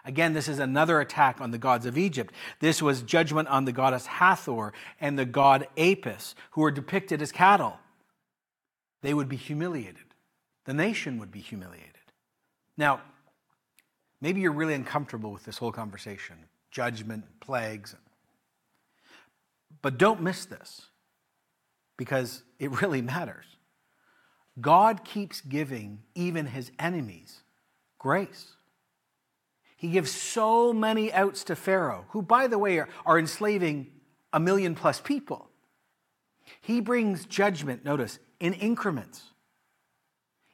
Again, 0.05 0.33
this 0.33 0.49
is 0.49 0.59
another 0.59 0.99
attack 1.01 1.43
on 1.43 1.51
the 1.51 1.59
gods 1.59 1.85
of 1.85 1.99
Egypt. 1.99 2.33
This 2.61 2.81
was 2.81 3.03
judgment 3.03 3.49
on 3.49 3.67
the 3.67 3.73
goddess 3.73 4.07
Hathor 4.07 4.73
and 4.99 5.19
the 5.19 5.27
god 5.27 5.69
Apis, 5.77 6.35
who 6.53 6.65
are 6.65 6.71
depicted 6.71 7.21
as 7.21 7.33
cattle. 7.33 7.79
They 9.03 9.13
would 9.13 9.29
be 9.29 9.37
humiliated. 9.37 9.97
The 10.65 10.73
nation 10.73 11.19
would 11.19 11.31
be 11.31 11.41
humiliated. 11.41 11.91
Now, 12.79 13.03
maybe 14.23 14.41
you're 14.41 14.53
really 14.53 14.75
uncomfortable 14.75 15.33
with 15.33 15.45
this 15.45 15.59
whole 15.59 15.73
conversation 15.73 16.37
judgment, 16.71 17.25
plagues, 17.41 17.97
but 19.83 19.99
don't 19.99 20.23
miss 20.23 20.45
this 20.45 20.87
because 21.97 22.43
it 22.59 22.81
really 22.83 23.03
matters. 23.03 23.47
God 24.61 25.05
keeps 25.05 25.41
giving 25.41 26.03
even 26.15 26.47
his 26.47 26.71
enemies 26.79 27.41
grace. 27.99 28.53
He 29.77 29.89
gives 29.89 30.11
so 30.11 30.73
many 30.73 31.13
outs 31.13 31.45
to 31.45 31.57
Pharaoh, 31.57 32.05
who, 32.11 32.21
by 32.21 32.47
the 32.47 32.59
way, 32.59 32.79
are, 32.79 32.89
are 33.07 33.19
enslaving 33.19 33.91
a 34.33 34.41
million 34.41 34.75
plus 34.75 35.01
people. 35.01 35.49
He 36.61 36.81
brings 36.81 37.25
judgment, 37.25 37.85
notice, 37.85 38.19
in 38.41 38.53
increments. 38.55 39.23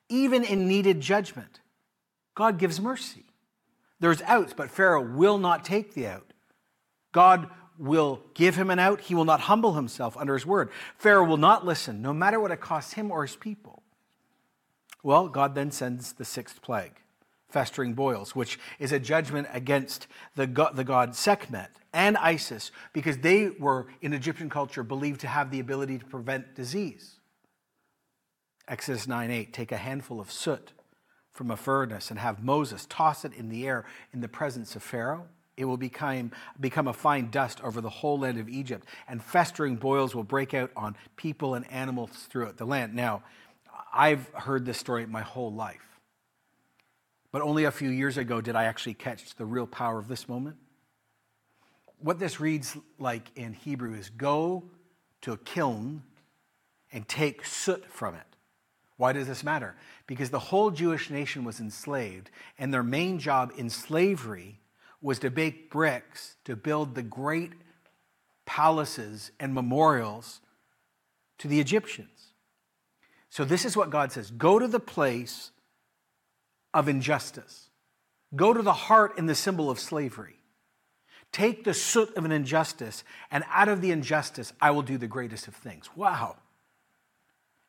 Even 0.08 0.44
in 0.44 0.68
needed 0.68 1.00
judgment, 1.00 1.60
God 2.34 2.58
gives 2.58 2.80
mercy. 2.80 3.24
There's 3.98 4.22
outs, 4.22 4.52
but 4.52 4.70
Pharaoh 4.70 5.02
will 5.02 5.38
not 5.38 5.64
take 5.64 5.94
the 5.94 6.06
out. 6.06 6.32
God 7.12 7.50
will 7.78 8.22
give 8.34 8.56
him 8.56 8.70
an 8.70 8.78
out. 8.78 9.02
He 9.02 9.14
will 9.14 9.24
not 9.24 9.40
humble 9.40 9.74
himself 9.74 10.16
under 10.16 10.34
his 10.34 10.46
word. 10.46 10.70
Pharaoh 10.96 11.24
will 11.24 11.36
not 11.36 11.64
listen, 11.64 12.02
no 12.02 12.12
matter 12.12 12.40
what 12.40 12.50
it 12.50 12.60
costs 12.60 12.94
him 12.94 13.10
or 13.10 13.22
his 13.22 13.36
people. 13.36 13.82
Well, 15.02 15.28
God 15.28 15.54
then 15.54 15.70
sends 15.70 16.14
the 16.14 16.24
sixth 16.24 16.62
plague, 16.62 17.00
festering 17.48 17.94
boils, 17.94 18.34
which 18.34 18.58
is 18.78 18.92
a 18.92 18.98
judgment 18.98 19.48
against 19.52 20.06
the 20.34 20.46
god, 20.46 20.76
the 20.76 20.84
god 20.84 21.14
Sekhmet 21.14 21.70
and 21.92 22.16
Isis, 22.16 22.72
because 22.92 23.18
they 23.18 23.50
were, 23.50 23.86
in 24.02 24.12
Egyptian 24.12 24.50
culture, 24.50 24.82
believed 24.82 25.20
to 25.20 25.28
have 25.28 25.50
the 25.50 25.60
ability 25.60 25.98
to 25.98 26.04
prevent 26.04 26.54
disease. 26.54 27.20
Exodus 28.68 29.06
9 29.06 29.30
8, 29.30 29.52
take 29.52 29.70
a 29.70 29.76
handful 29.76 30.20
of 30.20 30.32
soot 30.32 30.72
from 31.32 31.50
a 31.50 31.56
furnace 31.56 32.10
and 32.10 32.18
have 32.18 32.42
Moses 32.42 32.86
toss 32.88 33.24
it 33.24 33.32
in 33.34 33.48
the 33.48 33.66
air 33.66 33.84
in 34.12 34.20
the 34.20 34.28
presence 34.28 34.74
of 34.74 34.82
Pharaoh 34.82 35.26
it 35.56 35.64
will 35.64 35.76
become, 35.76 36.32
become 36.60 36.88
a 36.88 36.92
fine 36.92 37.30
dust 37.30 37.62
over 37.62 37.80
the 37.80 37.90
whole 37.90 38.18
land 38.18 38.38
of 38.38 38.48
Egypt, 38.48 38.86
and 39.08 39.22
festering 39.22 39.76
boils 39.76 40.14
will 40.14 40.24
break 40.24 40.54
out 40.54 40.70
on 40.76 40.96
people 41.16 41.54
and 41.54 41.70
animals 41.70 42.10
throughout 42.28 42.56
the 42.56 42.66
land. 42.66 42.94
Now, 42.94 43.22
I've 43.92 44.28
heard 44.34 44.66
this 44.66 44.78
story 44.78 45.06
my 45.06 45.22
whole 45.22 45.52
life, 45.52 46.00
but 47.32 47.42
only 47.42 47.64
a 47.64 47.70
few 47.70 47.88
years 47.88 48.18
ago 48.18 48.40
did 48.40 48.54
I 48.54 48.64
actually 48.64 48.94
catch 48.94 49.34
the 49.36 49.46
real 49.46 49.66
power 49.66 49.98
of 49.98 50.08
this 50.08 50.28
moment. 50.28 50.56
What 51.98 52.18
this 52.18 52.40
reads 52.40 52.76
like 52.98 53.30
in 53.36 53.54
Hebrew 53.54 53.94
is 53.94 54.10
go 54.10 54.64
to 55.22 55.32
a 55.32 55.38
kiln 55.38 56.02
and 56.92 57.08
take 57.08 57.44
soot 57.44 57.84
from 57.90 58.14
it. 58.14 58.26
Why 58.98 59.12
does 59.12 59.26
this 59.26 59.42
matter? 59.42 59.76
Because 60.06 60.30
the 60.30 60.38
whole 60.38 60.70
Jewish 60.70 61.10
nation 61.10 61.44
was 61.44 61.60
enslaved, 61.60 62.30
and 62.58 62.72
their 62.72 62.82
main 62.82 63.18
job 63.18 63.52
in 63.56 63.70
slavery 63.70 64.60
was 65.06 65.20
to 65.20 65.30
bake 65.30 65.70
bricks 65.70 66.34
to 66.44 66.56
build 66.56 66.96
the 66.96 67.02
great 67.02 67.52
palaces 68.44 69.30
and 69.38 69.54
memorials 69.54 70.40
to 71.38 71.46
the 71.46 71.60
Egyptians. 71.60 72.32
So, 73.30 73.44
this 73.44 73.64
is 73.64 73.76
what 73.76 73.90
God 73.90 74.10
says 74.10 74.32
go 74.32 74.58
to 74.58 74.66
the 74.66 74.80
place 74.80 75.52
of 76.74 76.88
injustice, 76.88 77.70
go 78.34 78.52
to 78.52 78.62
the 78.62 78.72
heart 78.72 79.16
and 79.16 79.28
the 79.28 79.36
symbol 79.36 79.70
of 79.70 79.78
slavery. 79.78 80.40
Take 81.30 81.62
the 81.62 81.74
soot 81.74 82.16
of 82.16 82.24
an 82.24 82.32
injustice, 82.32 83.04
and 83.30 83.44
out 83.52 83.68
of 83.68 83.82
the 83.82 83.92
injustice, 83.92 84.52
I 84.60 84.72
will 84.72 84.82
do 84.82 84.98
the 84.98 85.06
greatest 85.06 85.46
of 85.46 85.54
things. 85.54 85.88
Wow. 85.94 86.34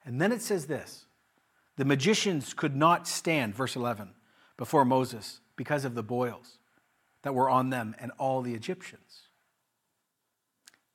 And 0.06 0.20
then 0.20 0.32
it 0.32 0.42
says 0.42 0.66
this 0.66 1.06
the 1.76 1.86
magicians 1.86 2.56
could 2.56 2.76
not 2.76 3.08
stand, 3.08 3.54
verse 3.54 3.76
11, 3.76 4.10
before 4.58 4.86
Moses 4.86 5.40
because 5.56 5.86
of 5.86 5.94
the 5.94 6.02
boils 6.02 6.57
that 7.24 7.34
were 7.34 7.50
on 7.50 7.70
them 7.70 7.96
and 8.00 8.12
all 8.18 8.42
the 8.42 8.54
Egyptians. 8.54 9.28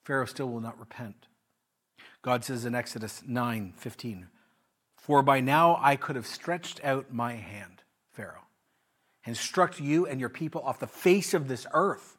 Pharaoh 0.05 0.27
still 0.27 0.49
will 0.49 0.61
not 0.61 0.79
repent. 0.79 1.27
God 2.23 2.45
says 2.45 2.65
in 2.65 2.75
Exodus 2.75 3.23
9 3.27 3.75
15, 3.77 4.29
For 4.97 5.23
by 5.23 5.41
now 5.41 5.79
I 5.81 5.97
could 5.97 6.17
have 6.17 6.27
stretched 6.27 6.83
out 6.85 7.13
my 7.13 7.35
hand, 7.35 7.83
Pharaoh, 8.13 8.47
and 9.27 9.37
struck 9.37 9.81
you 9.81 10.07
and 10.07 10.21
your 10.21 10.29
people 10.29 10.63
off 10.63 10.79
the 10.79 10.87
face 10.87 11.35
of 11.35 11.49
this 11.49 11.67
earth 11.73 12.17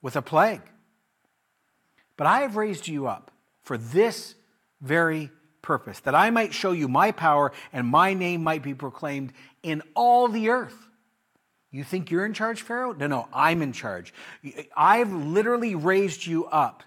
with 0.00 0.16
a 0.16 0.22
plague. 0.22 0.62
But 2.16 2.26
I 2.26 2.40
have 2.40 2.56
raised 2.56 2.88
you 2.88 3.06
up 3.06 3.30
for 3.62 3.78
this 3.78 4.34
very 4.80 5.30
purpose, 5.62 6.00
that 6.00 6.14
I 6.14 6.30
might 6.30 6.54
show 6.54 6.72
you 6.72 6.88
my 6.88 7.12
power 7.12 7.52
and 7.72 7.86
my 7.86 8.14
name 8.14 8.42
might 8.42 8.62
be 8.62 8.74
proclaimed 8.74 9.32
in 9.62 9.82
all 9.94 10.28
the 10.28 10.48
earth. 10.48 10.87
You 11.70 11.84
think 11.84 12.10
you're 12.10 12.24
in 12.24 12.32
charge, 12.32 12.62
Pharaoh? 12.62 12.92
No, 12.92 13.06
no, 13.06 13.28
I'm 13.32 13.60
in 13.60 13.72
charge. 13.72 14.14
I've 14.76 15.12
literally 15.12 15.74
raised 15.74 16.26
you 16.26 16.46
up 16.46 16.82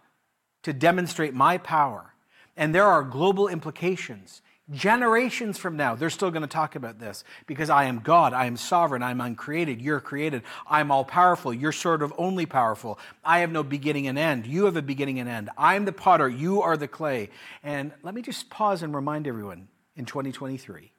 to 0.64 0.74
demonstrate 0.74 1.34
my 1.34 1.58
power. 1.58 2.14
And 2.58 2.74
there 2.74 2.86
are 2.86 3.04
global 3.04 3.48
implications. 3.48 4.42
Generations 4.72 5.58
from 5.58 5.76
now, 5.76 5.96
they're 5.96 6.10
still 6.10 6.32
going 6.32 6.44
to 6.44 6.48
talk 6.48 6.76
about 6.76 6.98
this 6.98 7.24
because 7.46 7.70
I 7.70 7.86
am 7.86 8.00
God, 8.00 8.32
I 8.32 8.46
am 8.46 8.56
sovereign, 8.56 9.04
I'm 9.04 9.20
uncreated, 9.20 9.82
you're 9.82 10.00
created, 10.00 10.44
I'm 10.70 10.92
all 10.92 11.04
powerful, 11.04 11.54
you're 11.54 11.74
sort 11.74 12.02
of 12.02 12.14
only 12.18 12.46
powerful. 12.46 12.98
I 13.24 13.40
have 13.40 13.52
no 13.52 13.64
beginning 13.64 14.08
and 14.08 14.18
end, 14.18 14.48
you 14.48 14.66
have 14.66 14.78
a 14.78 14.82
beginning 14.82 15.20
and 15.20 15.28
end. 15.28 15.50
I'm 15.58 15.84
the 15.84 15.92
potter, 15.92 16.30
you 16.30 16.62
are 16.62 16.78
the 16.78 16.88
clay. 16.88 17.32
And 17.64 17.92
let 18.02 18.16
me 18.16 18.22
just 18.22 18.50
pause 18.50 18.82
and 18.82 18.96
remind 18.96 19.28
everyone 19.28 19.68
in 19.98 20.06
2023 20.06 20.92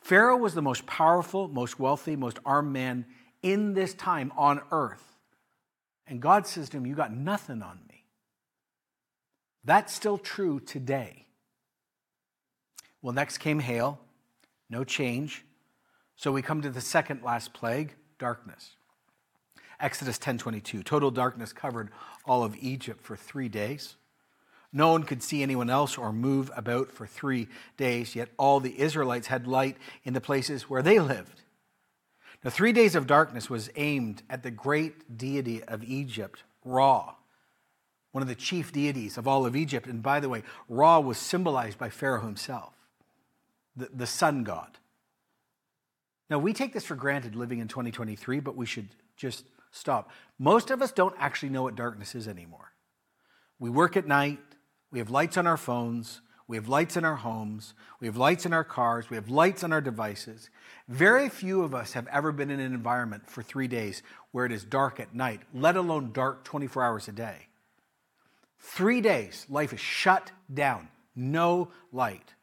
Pharaoh 0.00 0.36
was 0.36 0.54
the 0.54 0.62
most 0.62 0.86
powerful, 0.86 1.48
most 1.48 1.78
wealthy, 1.78 2.16
most 2.16 2.38
armed 2.44 2.72
man 2.72 3.06
in 3.42 3.74
this 3.74 3.94
time 3.94 4.32
on 4.36 4.60
earth. 4.70 5.16
And 6.06 6.20
God 6.20 6.46
says 6.46 6.68
to 6.70 6.78
him, 6.78 6.86
You 6.86 6.94
got 6.94 7.12
nothing 7.12 7.62
on 7.62 7.80
me. 7.88 8.04
That's 9.64 9.94
still 9.94 10.18
true 10.18 10.58
today. 10.58 11.26
Well, 13.02 13.12
next 13.14 13.38
came 13.38 13.60
hail, 13.60 14.00
no 14.68 14.84
change. 14.84 15.44
So 16.16 16.32
we 16.32 16.42
come 16.42 16.62
to 16.62 16.70
the 16.70 16.80
second 16.80 17.22
last 17.22 17.52
plague, 17.52 17.94
darkness. 18.18 18.76
Exodus 19.78 20.18
10:22. 20.18 20.82
Total 20.82 21.10
darkness 21.10 21.52
covered 21.52 21.90
all 22.26 22.42
of 22.42 22.56
Egypt 22.56 23.02
for 23.02 23.16
3 23.16 23.48
days. 23.48 23.96
No 24.72 24.92
one 24.92 25.02
could 25.02 25.22
see 25.22 25.42
anyone 25.42 25.68
else 25.68 25.98
or 25.98 26.12
move 26.12 26.50
about 26.54 26.92
for 26.92 27.06
3 27.06 27.48
days, 27.76 28.14
yet 28.14 28.28
all 28.36 28.60
the 28.60 28.78
Israelites 28.80 29.26
had 29.26 29.46
light 29.46 29.76
in 30.04 30.14
the 30.14 30.20
places 30.20 30.70
where 30.70 30.82
they 30.82 31.00
lived. 31.00 31.42
Now 32.44 32.50
3 32.50 32.72
days 32.72 32.94
of 32.94 33.06
darkness 33.06 33.50
was 33.50 33.70
aimed 33.76 34.22
at 34.30 34.42
the 34.42 34.50
great 34.50 35.18
deity 35.18 35.62
of 35.64 35.82
Egypt, 35.82 36.44
Ra, 36.64 37.14
one 38.12 38.22
of 38.22 38.28
the 38.28 38.34
chief 38.34 38.72
deities 38.72 39.18
of 39.18 39.26
all 39.26 39.44
of 39.44 39.56
Egypt. 39.56 39.86
And 39.86 40.02
by 40.02 40.20
the 40.20 40.28
way, 40.28 40.42
Ra 40.68 41.00
was 41.00 41.18
symbolized 41.18 41.78
by 41.78 41.90
Pharaoh 41.90 42.22
himself 42.22 42.74
the, 43.76 43.88
the 43.92 44.06
sun 44.06 44.44
god. 44.44 44.78
Now, 46.28 46.38
we 46.38 46.52
take 46.52 46.72
this 46.72 46.84
for 46.84 46.94
granted 46.94 47.34
living 47.34 47.58
in 47.58 47.66
2023, 47.66 48.38
but 48.38 48.56
we 48.56 48.66
should 48.66 48.88
just 49.16 49.44
stop. 49.72 50.10
Most 50.38 50.70
of 50.70 50.80
us 50.80 50.92
don't 50.92 51.14
actually 51.18 51.48
know 51.48 51.64
what 51.64 51.74
darkness 51.74 52.14
is 52.14 52.28
anymore. 52.28 52.72
We 53.58 53.68
work 53.68 53.96
at 53.96 54.06
night, 54.06 54.38
we 54.90 54.98
have 54.98 55.10
lights 55.10 55.36
on 55.36 55.46
our 55.46 55.56
phones, 55.56 56.20
we 56.48 56.56
have 56.56 56.68
lights 56.68 56.96
in 56.96 57.04
our 57.04 57.16
homes, 57.16 57.74
we 58.00 58.08
have 58.08 58.16
lights 58.16 58.44
in 58.44 58.52
our 58.52 58.64
cars, 58.64 59.08
we 59.08 59.14
have 59.14 59.28
lights 59.28 59.62
on 59.62 59.72
our 59.72 59.80
devices. 59.80 60.50
Very 60.88 61.28
few 61.28 61.62
of 61.62 61.74
us 61.74 61.92
have 61.92 62.08
ever 62.08 62.32
been 62.32 62.50
in 62.50 62.58
an 62.58 62.74
environment 62.74 63.30
for 63.30 63.42
three 63.42 63.68
days 63.68 64.02
where 64.32 64.46
it 64.46 64.52
is 64.52 64.64
dark 64.64 64.98
at 64.98 65.14
night, 65.14 65.42
let 65.54 65.76
alone 65.76 66.10
dark 66.12 66.42
24 66.42 66.82
hours 66.82 67.06
a 67.06 67.12
day. 67.12 67.46
Three 68.58 69.00
days, 69.00 69.46
life 69.48 69.72
is 69.72 69.78
shut 69.78 70.32
down, 70.52 70.88
no 71.14 71.70
light. 71.92 72.34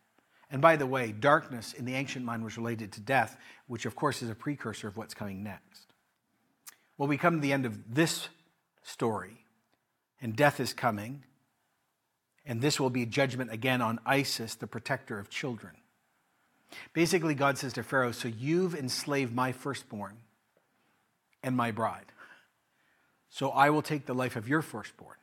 And 0.49 0.61
by 0.61 0.77
the 0.77 0.87
way, 0.87 1.11
darkness 1.11 1.73
in 1.73 1.83
the 1.83 1.95
ancient 1.95 2.23
mind 2.23 2.43
was 2.43 2.57
related 2.57 2.93
to 2.93 3.01
death, 3.01 3.37
which 3.67 3.85
of 3.85 3.95
course 3.95 4.21
is 4.21 4.29
a 4.29 4.35
precursor 4.35 4.87
of 4.87 4.95
what's 4.95 5.13
coming 5.13 5.43
next. 5.43 5.93
Well, 6.97 7.09
we 7.09 7.17
come 7.17 7.35
to 7.35 7.41
the 7.41 7.53
end 7.53 7.65
of 7.65 7.93
this 7.93 8.29
story, 8.83 9.43
and 10.21 10.35
death 10.35 10.59
is 10.61 10.73
coming, 10.73 11.25
and 12.47 12.61
this 12.61 12.79
will 12.79 12.89
be 12.89 13.05
judgment 13.05 13.51
again 13.51 13.81
on 13.81 13.99
Isis, 14.05 14.55
the 14.55 14.67
protector 14.67 15.19
of 15.19 15.29
children. 15.29 15.75
Basically, 16.93 17.35
God 17.35 17.57
says 17.57 17.73
to 17.73 17.83
Pharaoh, 17.83 18.11
So 18.11 18.29
you've 18.29 18.73
enslaved 18.73 19.35
my 19.35 19.51
firstborn 19.51 20.17
and 21.43 21.55
my 21.55 21.71
bride. 21.71 22.13
So 23.29 23.49
I 23.49 23.69
will 23.69 23.81
take 23.81 24.05
the 24.05 24.15
life 24.15 24.37
of 24.37 24.47
your 24.47 24.61
firstborn. 24.61 25.17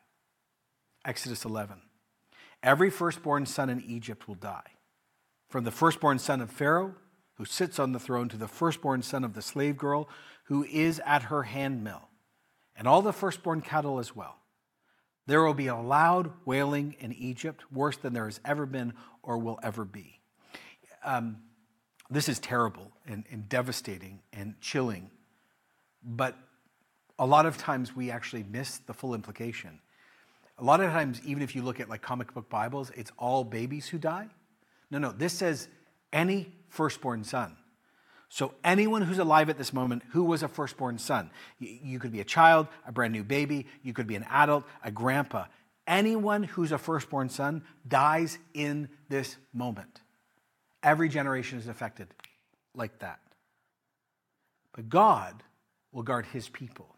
Exodus 1.05 1.45
11. 1.45 1.81
Every 2.63 2.91
firstborn 2.91 3.47
son 3.47 3.71
in 3.71 3.83
Egypt 3.83 4.29
will 4.29 4.37
die 4.37 4.63
from 5.49 5.65
the 5.65 5.71
firstborn 5.71 6.19
son 6.19 6.41
of 6.41 6.51
Pharaoh, 6.51 6.95
who 7.37 7.45
sits 7.45 7.79
on 7.79 7.93
the 7.93 7.99
throne, 7.99 8.29
to 8.29 8.37
the 8.37 8.49
firstborn 8.49 9.03
son 9.03 9.25
of 9.25 9.35
the 9.35 9.43
slave 9.43 9.77
girl, 9.77 10.09
who 10.45 10.65
is 10.65 11.01
at 11.07 11.25
her 11.25 11.45
handmill, 11.45 12.09
and 12.77 12.87
all 12.87 13.03
the 13.03 13.13
firstborn 13.13 13.61
cattle 13.61 13.99
as 13.99 14.15
well. 14.15 14.37
There 15.27 15.43
will 15.43 15.55
be 15.55 15.69
a 15.69 15.77
loud 15.77 16.31
wailing 16.45 16.97
in 17.01 17.13
Egypt, 17.13 17.65
worse 17.73 17.97
than 17.97 18.13
there 18.13 18.27
has 18.27 18.41
ever 18.45 18.67
been 18.67 18.93
or 19.23 19.39
will 19.39 19.59
ever 19.63 19.85
be. 19.85 20.21
Um, 21.05 21.39
this 22.11 22.29
is 22.29 22.39
terrible 22.39 22.93
and, 23.07 23.25
and 23.31 23.49
devastating 23.49 24.21
and 24.33 24.61
chilling, 24.61 25.11
but 26.03 26.37
a 27.19 27.27
lot 27.27 27.47
of 27.47 27.57
times 27.57 27.97
we 27.97 28.11
actually 28.11 28.45
miss 28.51 28.79
the 28.79 28.93
full 28.93 29.15
implication. 29.15 29.81
A 30.59 30.65
lot 30.65 30.81
of 30.81 30.91
times, 30.91 31.21
even 31.25 31.43
if 31.43 31.57
you 31.57 31.63
look 31.63 31.81
at 31.81 31.89
like 31.89 32.03
comic 32.03 32.33
book 32.35 32.49
Bibles, 32.49 32.91
it's 32.95 33.11
all 33.19 33.45
babies 33.45 33.89
who 33.89 33.99
die. 33.99 34.29
No, 34.91 34.99
no, 34.99 35.11
this 35.11 35.33
says 35.33 35.69
any 36.13 36.53
firstborn 36.69 37.25
son. 37.25 37.57
So, 38.29 38.55
anyone 38.65 39.03
who's 39.03 39.19
alive 39.19 39.49
at 39.49 39.59
this 39.59 39.73
moment 39.73 40.03
who 40.11 40.25
was 40.25 40.43
a 40.43 40.49
firstborn 40.49 40.99
son, 40.99 41.31
you 41.59 41.99
could 41.99 42.13
be 42.13 42.21
a 42.21 42.25
child, 42.25 42.67
a 42.87 42.93
brand 42.93 43.13
new 43.13 43.23
baby, 43.23 43.67
you 43.83 43.93
could 43.93 44.07
be 44.07 44.17
an 44.17 44.27
adult, 44.29 44.65
a 44.83 44.91
grandpa. 44.91 45.45
Anyone 45.87 46.43
who's 46.43 46.73
a 46.73 46.79
firstborn 46.79 47.29
son 47.29 47.63
dies 47.87 48.39
in 48.55 48.89
this 49.09 49.37
moment. 49.53 50.01
Every 50.83 51.09
generation 51.09 51.59
is 51.59 51.69
affected 51.69 52.09
like 52.75 52.99
that. 53.01 53.21
But 54.73 54.89
God 54.89 55.43
will 55.93 56.03
guard 56.03 56.27
his 56.27 56.49
people. 56.49 56.97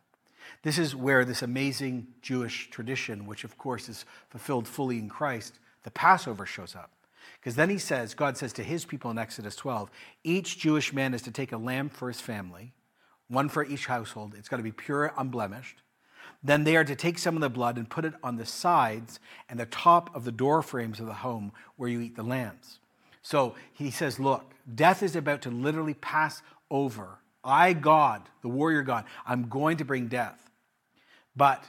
This 0.63 0.79
is 0.79 0.95
where 0.95 1.25
this 1.25 1.43
amazing 1.43 2.07
Jewish 2.23 2.71
tradition, 2.71 3.27
which 3.27 3.45
of 3.45 3.59
course 3.59 3.89
is 3.89 4.05
fulfilled 4.31 4.67
fully 4.67 4.99
in 4.99 5.09
Christ, 5.09 5.59
the 5.83 5.91
Passover 5.91 6.47
shows 6.47 6.75
up. 6.75 6.93
Because 7.41 7.57
then 7.57 7.71
he 7.71 7.79
says, 7.79 8.15
God 8.15 8.37
says 8.37 8.53
to 8.55 8.63
his 8.63 8.85
people 8.85 9.11
in 9.11 9.19
Exodus 9.19 9.57
12, 9.57 9.91
each 10.25 10.59
Jewish 10.59 10.93
man 10.93 11.15
is 11.15 11.23
to 11.23 11.31
take 11.31 11.53
a 11.53 11.57
lamb 11.57 11.89
for 11.89 12.09
his 12.09 12.21
family, 12.21 12.73
one 13.29 13.49
for 13.49 13.65
each 13.65 13.87
household. 13.87 14.35
It's 14.37 14.49
got 14.49 14.59
to 14.59 14.63
be 14.63 14.73
pure, 14.73 15.13
unblemished. 15.17 15.83
Then 16.43 16.65
they 16.65 16.77
are 16.77 16.85
to 16.85 16.95
take 16.95 17.19
some 17.19 17.35
of 17.35 17.41
the 17.41 17.51
blood 17.51 17.77
and 17.77 17.89
put 17.89 18.05
it 18.05 18.15
on 18.23 18.37
the 18.37 18.47
sides 18.47 19.21
and 19.49 19.59
the 19.59 19.67
top 19.67 20.15
of 20.15 20.25
the 20.25 20.33
door 20.33 20.63
frames 20.63 21.01
of 21.01 21.07
the 21.07 21.15
home 21.15 21.53
where 21.77 21.89
you 21.89 22.01
eat 22.01 22.17
the 22.17 22.23
lambs. 22.23 22.79
So 23.23 23.57
he 23.73 23.91
says, 23.91 24.21
Look, 24.21 24.55
death 24.73 25.03
is 25.03 25.17
about 25.17 25.43
to 25.43 25.51
literally 25.51 25.95
pass 25.95 26.43
over. 26.71 27.19
I, 27.43 27.73
God, 27.73 28.23
the 28.43 28.49
warrior 28.49 28.83
God, 28.83 29.05
I'm 29.27 29.49
going 29.49 29.79
to 29.79 29.85
bring 29.85 30.09
death. 30.09 30.51
But 31.35 31.65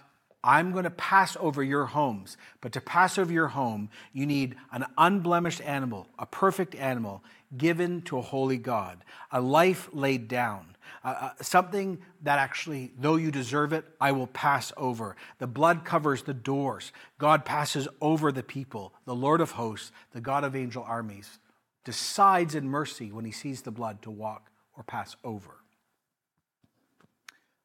I'm 0.47 0.71
going 0.71 0.85
to 0.85 0.89
pass 0.89 1.35
over 1.41 1.61
your 1.61 1.87
homes. 1.87 2.37
But 2.61 2.71
to 2.71 2.79
pass 2.79 3.17
over 3.17 3.33
your 3.33 3.49
home, 3.49 3.89
you 4.13 4.25
need 4.25 4.55
an 4.71 4.85
unblemished 4.97 5.59
animal, 5.61 6.07
a 6.17 6.25
perfect 6.25 6.73
animal 6.73 7.21
given 7.57 8.01
to 8.03 8.17
a 8.17 8.21
holy 8.21 8.57
God, 8.57 9.03
a 9.29 9.41
life 9.41 9.89
laid 9.91 10.29
down, 10.29 10.77
uh, 11.03 11.31
something 11.41 11.99
that 12.23 12.39
actually, 12.39 12.93
though 12.97 13.17
you 13.17 13.29
deserve 13.29 13.73
it, 13.73 13.83
I 13.99 14.13
will 14.13 14.27
pass 14.27 14.71
over. 14.77 15.17
The 15.39 15.47
blood 15.47 15.83
covers 15.83 16.23
the 16.23 16.33
doors. 16.33 16.93
God 17.17 17.43
passes 17.43 17.89
over 17.99 18.31
the 18.31 18.43
people. 18.43 18.93
The 19.05 19.15
Lord 19.15 19.41
of 19.41 19.51
hosts, 19.51 19.91
the 20.13 20.21
God 20.21 20.45
of 20.45 20.55
angel 20.55 20.83
armies, 20.87 21.39
decides 21.83 22.55
in 22.55 22.69
mercy 22.69 23.11
when 23.11 23.25
he 23.25 23.31
sees 23.33 23.63
the 23.63 23.71
blood 23.71 24.01
to 24.03 24.11
walk 24.11 24.49
or 24.77 24.83
pass 24.83 25.17
over. 25.25 25.57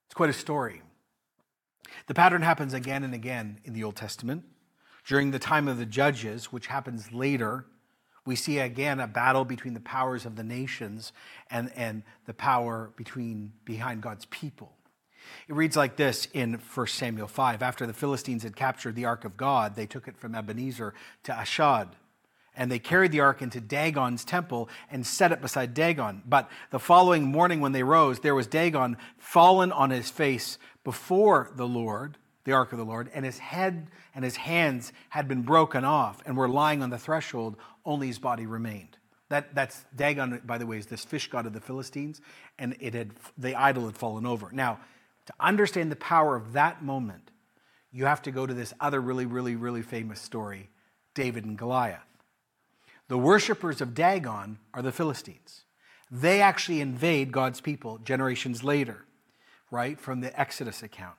It's 0.06 0.14
quite 0.14 0.30
a 0.30 0.34
story. 0.34 0.82
The 2.06 2.14
pattern 2.14 2.42
happens 2.42 2.74
again 2.74 3.04
and 3.04 3.14
again 3.14 3.60
in 3.64 3.72
the 3.72 3.84
Old 3.84 3.96
Testament. 3.96 4.44
During 5.04 5.30
the 5.30 5.38
time 5.38 5.68
of 5.68 5.78
the 5.78 5.86
judges, 5.86 6.46
which 6.46 6.68
happens 6.68 7.12
later, 7.12 7.66
we 8.24 8.36
see 8.36 8.58
again 8.58 9.00
a 9.00 9.06
battle 9.06 9.44
between 9.44 9.74
the 9.74 9.80
powers 9.80 10.24
of 10.24 10.36
the 10.36 10.44
nations 10.44 11.12
and, 11.50 11.72
and 11.74 12.02
the 12.26 12.34
power 12.34 12.92
between 12.96 13.52
behind 13.64 14.00
God's 14.00 14.26
people. 14.26 14.72
It 15.48 15.54
reads 15.54 15.76
like 15.76 15.96
this 15.96 16.28
in 16.32 16.54
1 16.54 16.86
Samuel 16.86 17.28
5. 17.28 17.62
After 17.62 17.86
the 17.86 17.92
Philistines 17.92 18.42
had 18.42 18.56
captured 18.56 18.94
the 18.94 19.04
ark 19.04 19.24
of 19.24 19.36
God, 19.36 19.74
they 19.74 19.86
took 19.86 20.08
it 20.08 20.16
from 20.16 20.34
Ebenezer 20.34 20.94
to 21.24 21.32
Ashdod. 21.32 21.96
And 22.56 22.70
they 22.70 22.78
carried 22.78 23.12
the 23.12 23.20
ark 23.20 23.40
into 23.40 23.60
Dagon's 23.60 24.24
temple 24.24 24.68
and 24.90 25.06
set 25.06 25.32
it 25.32 25.40
beside 25.40 25.72
Dagon. 25.72 26.22
But 26.26 26.50
the 26.70 26.78
following 26.78 27.24
morning, 27.24 27.60
when 27.60 27.72
they 27.72 27.82
rose, 27.82 28.20
there 28.20 28.34
was 28.34 28.46
Dagon 28.46 28.98
fallen 29.16 29.72
on 29.72 29.90
his 29.90 30.10
face 30.10 30.58
before 30.84 31.50
the 31.54 31.66
Lord, 31.66 32.18
the 32.44 32.52
ark 32.52 32.72
of 32.72 32.78
the 32.78 32.84
Lord, 32.84 33.10
and 33.14 33.24
his 33.24 33.38
head 33.38 33.88
and 34.14 34.24
his 34.24 34.36
hands 34.36 34.92
had 35.08 35.28
been 35.28 35.42
broken 35.42 35.84
off 35.84 36.22
and 36.26 36.36
were 36.36 36.48
lying 36.48 36.82
on 36.82 36.90
the 36.90 36.98
threshold, 36.98 37.56
only 37.84 38.08
his 38.08 38.18
body 38.18 38.46
remained. 38.46 38.98
That, 39.30 39.54
that's 39.54 39.86
Dagon, 39.96 40.42
by 40.44 40.58
the 40.58 40.66
way, 40.66 40.76
is 40.76 40.86
this 40.86 41.06
fish 41.06 41.30
god 41.30 41.46
of 41.46 41.54
the 41.54 41.60
Philistines, 41.60 42.20
and 42.58 42.76
it 42.80 42.92
had 42.92 43.12
the 43.38 43.54
idol 43.54 43.86
had 43.86 43.96
fallen 43.96 44.26
over. 44.26 44.50
Now, 44.52 44.80
to 45.24 45.32
understand 45.40 45.90
the 45.90 45.96
power 45.96 46.36
of 46.36 46.52
that 46.52 46.84
moment, 46.84 47.30
you 47.92 48.04
have 48.04 48.20
to 48.22 48.30
go 48.30 48.46
to 48.46 48.52
this 48.52 48.74
other 48.78 49.00
really, 49.00 49.24
really, 49.24 49.56
really 49.56 49.80
famous 49.82 50.20
story 50.20 50.68
David 51.14 51.44
and 51.44 51.56
Goliath. 51.56 52.11
The 53.12 53.18
worshippers 53.18 53.82
of 53.82 53.92
Dagon 53.92 54.56
are 54.72 54.80
the 54.80 54.90
Philistines. 54.90 55.64
They 56.10 56.40
actually 56.40 56.80
invade 56.80 57.30
God's 57.30 57.60
people 57.60 57.98
generations 57.98 58.64
later, 58.64 59.04
right, 59.70 60.00
from 60.00 60.22
the 60.22 60.40
Exodus 60.40 60.82
account. 60.82 61.16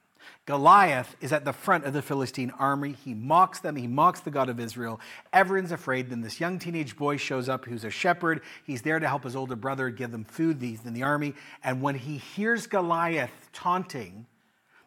Goliath 0.47 1.15
is 1.21 1.31
at 1.31 1.45
the 1.45 1.53
front 1.53 1.85
of 1.85 1.93
the 1.93 2.01
Philistine 2.01 2.49
army. 2.57 2.93
He 3.05 3.13
mocks 3.13 3.59
them. 3.59 3.75
He 3.75 3.85
mocks 3.85 4.21
the 4.21 4.31
God 4.31 4.49
of 4.49 4.59
Israel. 4.59 4.99
Everyone's 5.31 5.71
afraid. 5.71 6.09
Then 6.09 6.21
this 6.21 6.39
young 6.39 6.57
teenage 6.57 6.97
boy 6.97 7.17
shows 7.17 7.47
up 7.47 7.65
who's 7.65 7.83
a 7.83 7.91
shepherd. 7.91 8.41
He's 8.65 8.81
there 8.81 8.97
to 8.97 9.07
help 9.07 9.23
his 9.23 9.35
older 9.35 9.55
brother 9.55 9.91
give 9.91 10.09
them 10.09 10.23
food. 10.23 10.63
He's 10.63 10.83
in 10.83 10.93
the 10.93 11.03
army. 11.03 11.35
And 11.63 11.79
when 11.83 11.93
he 11.93 12.17
hears 12.17 12.65
Goliath 12.65 13.51
taunting, 13.53 14.25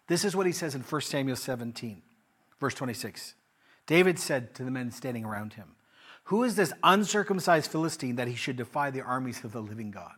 this 0.08 0.24
is 0.24 0.34
what 0.34 0.46
he 0.46 0.50
says 0.50 0.74
in 0.74 0.80
1 0.80 1.00
Samuel 1.02 1.36
17, 1.36 2.02
verse 2.58 2.74
26. 2.74 3.34
David 3.86 4.18
said 4.18 4.56
to 4.56 4.64
the 4.64 4.72
men 4.72 4.90
standing 4.90 5.24
around 5.24 5.52
him, 5.52 5.75
Who 6.26 6.42
is 6.42 6.56
this 6.56 6.72
uncircumcised 6.82 7.70
Philistine 7.70 8.16
that 8.16 8.26
he 8.26 8.34
should 8.34 8.56
defy 8.56 8.90
the 8.90 9.00
armies 9.00 9.44
of 9.44 9.52
the 9.52 9.60
living 9.60 9.92
God? 9.92 10.16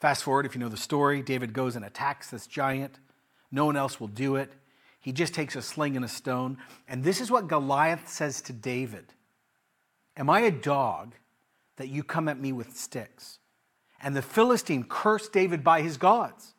Fast 0.00 0.24
forward, 0.24 0.46
if 0.46 0.54
you 0.54 0.60
know 0.60 0.70
the 0.70 0.76
story, 0.78 1.20
David 1.20 1.52
goes 1.52 1.76
and 1.76 1.84
attacks 1.84 2.30
this 2.30 2.46
giant. 2.46 2.98
No 3.52 3.66
one 3.66 3.76
else 3.76 4.00
will 4.00 4.08
do 4.08 4.36
it. 4.36 4.50
He 5.00 5.12
just 5.12 5.34
takes 5.34 5.54
a 5.54 5.60
sling 5.60 5.96
and 5.96 6.04
a 6.04 6.08
stone. 6.08 6.56
And 6.88 7.04
this 7.04 7.20
is 7.20 7.30
what 7.30 7.46
Goliath 7.46 8.08
says 8.08 8.40
to 8.42 8.54
David 8.54 9.12
Am 10.16 10.30
I 10.30 10.40
a 10.40 10.50
dog 10.50 11.14
that 11.76 11.88
you 11.88 12.02
come 12.02 12.26
at 12.26 12.40
me 12.40 12.50
with 12.50 12.74
sticks? 12.74 13.40
And 14.02 14.16
the 14.16 14.22
Philistine 14.22 14.84
cursed 14.84 15.32
David 15.32 15.62
by 15.62 15.82
his 15.82 15.98
gods. 15.98 16.53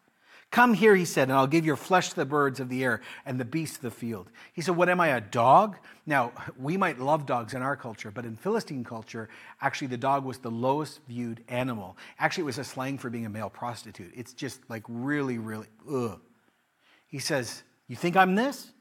Come 0.56 0.74
here, 0.74 0.96
he 0.96 1.04
said, 1.04 1.24
and 1.24 1.34
I'll 1.34 1.48
give 1.48 1.65
your 1.65 1.76
flesh 1.76 2.12
to 2.12 2.15
the 2.15 2.24
birds 2.24 2.62
of 2.62 2.70
the 2.70 2.82
air 2.82 3.02
and 3.26 3.38
the 3.38 3.44
beasts 3.44 3.76
of 3.76 3.82
the 3.82 3.91
field. 3.91 4.30
He 4.54 4.62
said, 4.62 4.78
What 4.78 4.88
am 4.88 5.02
I, 5.02 5.10
a 5.10 5.20
dog? 5.20 5.76
Now, 6.06 6.32
we 6.58 6.78
might 6.78 6.98
love 6.98 7.26
dogs 7.26 7.54
in 7.54 7.62
our 7.62 7.76
culture, 7.76 8.10
but 8.10 8.24
in 8.24 8.38
Philistine 8.38 8.86
culture, 8.86 9.28
actually, 9.60 9.88
the 9.88 9.98
dog 9.98 10.24
was 10.24 10.38
the 10.38 10.50
lowest 10.50 11.02
viewed 11.10 11.44
animal. 11.50 11.98
Actually, 12.20 12.44
it 12.44 12.46
was 12.46 12.58
a 12.58 12.63
slang 12.63 12.98
for 12.98 13.10
being 13.10 13.26
a 13.26 13.30
male 13.30 13.50
prostitute. 13.50 14.13
It's 14.15 14.32
just 14.32 14.62
like 14.70 14.84
really, 14.88 15.39
really, 15.39 15.68
ugh. 15.91 16.22
He 17.08 17.20
says, 17.20 17.63
You 17.89 17.98
think 17.98 18.15
I'm 18.15 18.36
this? 18.36 18.72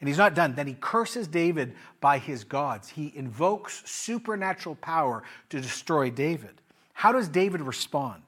And 0.00 0.08
he's 0.08 0.16
not 0.16 0.34
done. 0.34 0.54
Then 0.54 0.68
he 0.68 0.76
curses 0.80 1.28
David 1.28 1.74
by 2.00 2.16
his 2.16 2.44
gods. 2.44 2.88
He 2.88 3.12
invokes 3.14 3.82
supernatural 3.84 4.76
power 4.76 5.22
to 5.50 5.60
destroy 5.60 6.08
David. 6.08 6.62
How 6.94 7.12
does 7.12 7.28
David 7.28 7.60
respond? 7.60 8.22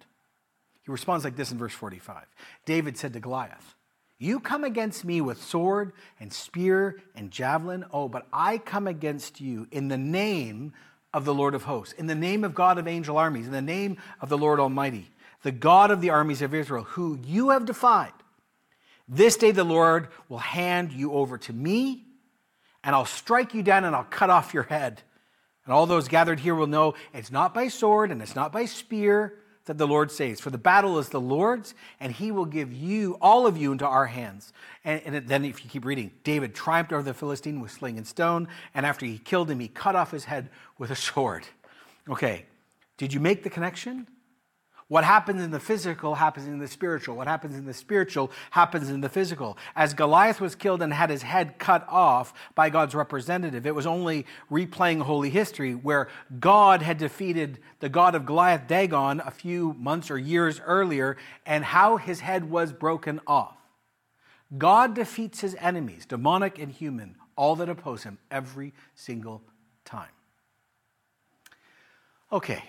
He 0.85 0.91
responds 0.91 1.25
like 1.25 1.37
this 1.37 1.53
in 1.53 1.59
verse 1.59 1.73
45. 1.73 2.25
David 2.65 2.97
said 2.97 3.13
to 3.13 3.21
Goliath, 3.21 3.75
You 4.19 4.41
come 4.41 4.65
against 4.65 5.05
me 5.05 5.21
with 5.21 5.43
sword 5.43 5.93
and 6.19 6.33
spear 6.33 7.01
and 7.15 7.31
javelin. 7.31 7.85
Oh, 7.93 8.09
but 8.09 8.27
I 8.33 8.59
come 8.59 8.87
against 8.87 9.41
you 9.41 9.69
in 9.71 9.89
the 9.89 9.99
name 9.99 10.73
of 11.15 11.25
the 11.25 11.35
Lord 11.35 11.55
of 11.55 11.65
hosts, 11.65 11.95
in 11.95 12.07
the 12.07 12.15
name 12.15 12.43
of 12.43 12.55
God 12.55 12.79
of 12.79 12.89
angel 12.89 13.17
armies, 13.17 13.47
in 13.47 13.53
the 13.53 13.63
name 13.63 13.99
of 14.21 14.29
the 14.29 14.39
Lord 14.39 14.59
Almighty, 14.59 15.11
the 15.43 15.53
God 15.53 15.91
of 15.91 16.01
the 16.01 16.11
armies 16.11 16.43
of 16.43 16.55
Israel, 16.55 16.85
who 16.85 17.19
you 17.25 17.51
have 17.51 17.67
defied. 17.67 18.13
This 19.09 19.37
day 19.37 19.51
the 19.51 19.65
Lord 19.65 20.09
will 20.29 20.39
hand 20.39 20.93
you 20.93 21.13
over 21.13 21.37
to 21.39 21.53
me, 21.53 22.05
and 22.83 22.95
I'll 22.95 23.05
strike 23.05 23.55
you 23.55 23.63
down 23.63 23.85
and 23.85 23.95
I'll 23.95 24.05
cut 24.05 24.31
off 24.31 24.55
your 24.55 24.63
head. 24.65 25.03
And 25.65 25.73
all 25.73 25.87
those 25.87 26.09
gathered 26.09 26.41
here 26.41 26.55
will 26.55 26.67
know 26.67 26.95
it's 27.13 27.31
not 27.31 27.55
by 27.55 27.69
sword 27.69 28.11
and 28.11 28.21
it's 28.21 28.35
not 28.35 28.53
by 28.53 28.65
spear 28.65 29.39
that 29.67 29.79
the 29.79 29.87
Lord 29.87 30.11
saves. 30.11 30.41
For 30.41 30.51
the 30.51 30.59
battle 30.59 30.99
is 30.99 31.09
the 31.09 31.21
Lord's, 31.21 31.75
and 32.01 32.13
he 32.13 32.31
will 32.31 32.45
give 32.45 32.73
you, 32.73 33.17
all 33.21 33.47
of 33.47 33.57
you, 33.57 33.73
into 33.73 33.87
our 33.87 34.07
hands. 34.07 34.53
And, 34.85 35.01
and, 35.05 35.29
then, 35.29 35.45
if 35.45 35.65
you 35.65 35.71
keep 35.71 35.85
reading, 35.85 36.11
David 36.25 36.55
triumphed 36.55 36.93
over 36.93 37.03
the 37.03 37.15
Philistine 37.15 37.61
with 37.61 37.71
sling 37.71 37.97
and 37.97 38.07
stone, 38.07 38.49
and 38.75 38.85
after 38.85 39.07
he 39.07 39.19
killed 39.19 39.51
him, 39.51 39.61
he 39.61 39.69
cut 39.69 39.95
off 39.95 40.11
his 40.11 40.25
head 40.25 40.51
with 40.79 40.91
a 40.91 40.97
sword. 41.09 41.47
Okay, 42.09 42.47
did 42.97 43.13
you 43.13 43.21
make 43.21 43.43
the 43.43 43.51
connection? 43.51 44.07
What 44.93 45.05
happens 45.05 45.41
in 45.41 45.53
the 45.53 45.59
physical 45.59 46.17
happens 46.17 46.47
in 46.47 46.59
the 46.59 46.69
spiritual. 46.69 47.17
What 47.17 47.27
happens 47.27 47.57
in 47.57 47.65
the 47.65 47.73
spiritual 47.73 48.31
happens 48.51 48.91
in 48.91 49.01
the 49.01 49.09
physical. 49.09 49.57
As 49.75 49.95
Goliath 49.95 50.39
was 50.39 50.55
killed 50.55 50.83
and 50.83 50.93
had 50.93 51.09
his 51.09 51.23
head 51.23 51.59
cut 51.59 51.87
off 51.89 52.35
by 52.55 52.69
God's 52.69 52.95
representative, 52.95 53.67
it 53.67 53.75
was 53.75 53.87
only 53.87 54.27
replaying 54.51 55.01
holy 55.01 55.31
history 55.31 55.75
where 55.75 56.09
God 56.39 56.83
had 56.83 56.99
defeated 56.99 57.59
the 57.81 57.89
God 57.89 58.15
of 58.15 58.27
Goliath, 58.27 58.67
Dagon, 58.67 59.23
a 59.25 59.31
few 59.31 59.73
months 59.79 60.11
or 60.11 60.19
years 60.19 60.61
earlier, 60.63 61.17
and 61.47 61.65
how 61.65 61.97
his 61.97 62.21
head 62.21 62.51
was 62.51 62.71
broken 62.71 63.19
off. 63.27 63.57
God 64.59 64.95
defeats 64.95 65.41
his 65.41 65.57
enemies, 65.59 66.05
demonic 66.05 66.59
and 66.59 66.71
human, 66.71 67.17
all 67.35 67.57
that 67.57 67.71
oppose 67.71 68.03
him, 68.03 68.19
every 68.31 68.75
single 68.95 69.41
time. 69.87 70.13
Okay. 72.31 72.63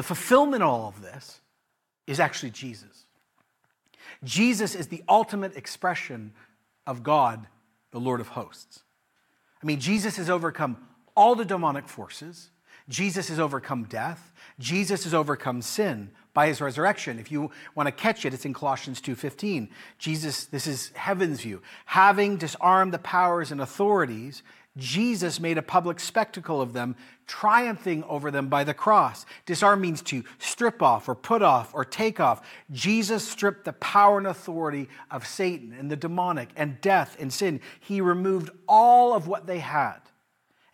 The 0.00 0.04
fulfillment 0.04 0.62
of 0.62 0.68
all 0.70 0.88
of 0.88 1.02
this 1.02 1.42
is 2.06 2.20
actually 2.20 2.52
Jesus. 2.52 3.04
Jesus 4.24 4.74
is 4.74 4.86
the 4.86 5.02
ultimate 5.06 5.54
expression 5.58 6.32
of 6.86 7.02
God, 7.02 7.46
the 7.90 8.00
Lord 8.00 8.22
of 8.22 8.28
hosts. 8.28 8.80
I 9.62 9.66
mean, 9.66 9.78
Jesus 9.78 10.16
has 10.16 10.30
overcome 10.30 10.78
all 11.14 11.34
the 11.34 11.44
demonic 11.44 11.86
forces. 11.86 12.48
Jesus 12.88 13.28
has 13.28 13.38
overcome 13.38 13.84
death. 13.84 14.32
Jesus 14.58 15.04
has 15.04 15.12
overcome 15.12 15.60
sin 15.60 16.12
by 16.32 16.46
his 16.46 16.62
resurrection. 16.62 17.18
If 17.18 17.30
you 17.30 17.50
want 17.74 17.86
to 17.86 17.92
catch 17.92 18.24
it, 18.24 18.32
it's 18.32 18.46
in 18.46 18.54
Colossians 18.54 19.02
2:15. 19.02 19.68
Jesus, 19.98 20.46
this 20.46 20.66
is 20.66 20.92
heaven's 20.94 21.42
view. 21.42 21.60
Having 21.84 22.38
disarmed 22.38 22.94
the 22.94 22.98
powers 22.98 23.52
and 23.52 23.60
authorities, 23.60 24.42
Jesus 24.80 25.38
made 25.38 25.58
a 25.58 25.62
public 25.62 26.00
spectacle 26.00 26.60
of 26.60 26.72
them, 26.72 26.96
triumphing 27.26 28.02
over 28.04 28.30
them 28.30 28.48
by 28.48 28.64
the 28.64 28.74
cross. 28.74 29.26
Disarm 29.46 29.82
means 29.82 30.02
to 30.02 30.24
strip 30.38 30.82
off 30.82 31.08
or 31.08 31.14
put 31.14 31.42
off 31.42 31.72
or 31.74 31.84
take 31.84 32.18
off. 32.18 32.44
Jesus 32.72 33.26
stripped 33.26 33.64
the 33.64 33.74
power 33.74 34.18
and 34.18 34.26
authority 34.26 34.88
of 35.10 35.26
Satan 35.26 35.72
and 35.78 35.90
the 35.90 35.96
demonic 35.96 36.48
and 36.56 36.80
death 36.80 37.16
and 37.20 37.32
sin. 37.32 37.60
He 37.78 38.00
removed 38.00 38.50
all 38.66 39.14
of 39.14 39.28
what 39.28 39.46
they 39.46 39.58
had. 39.58 39.98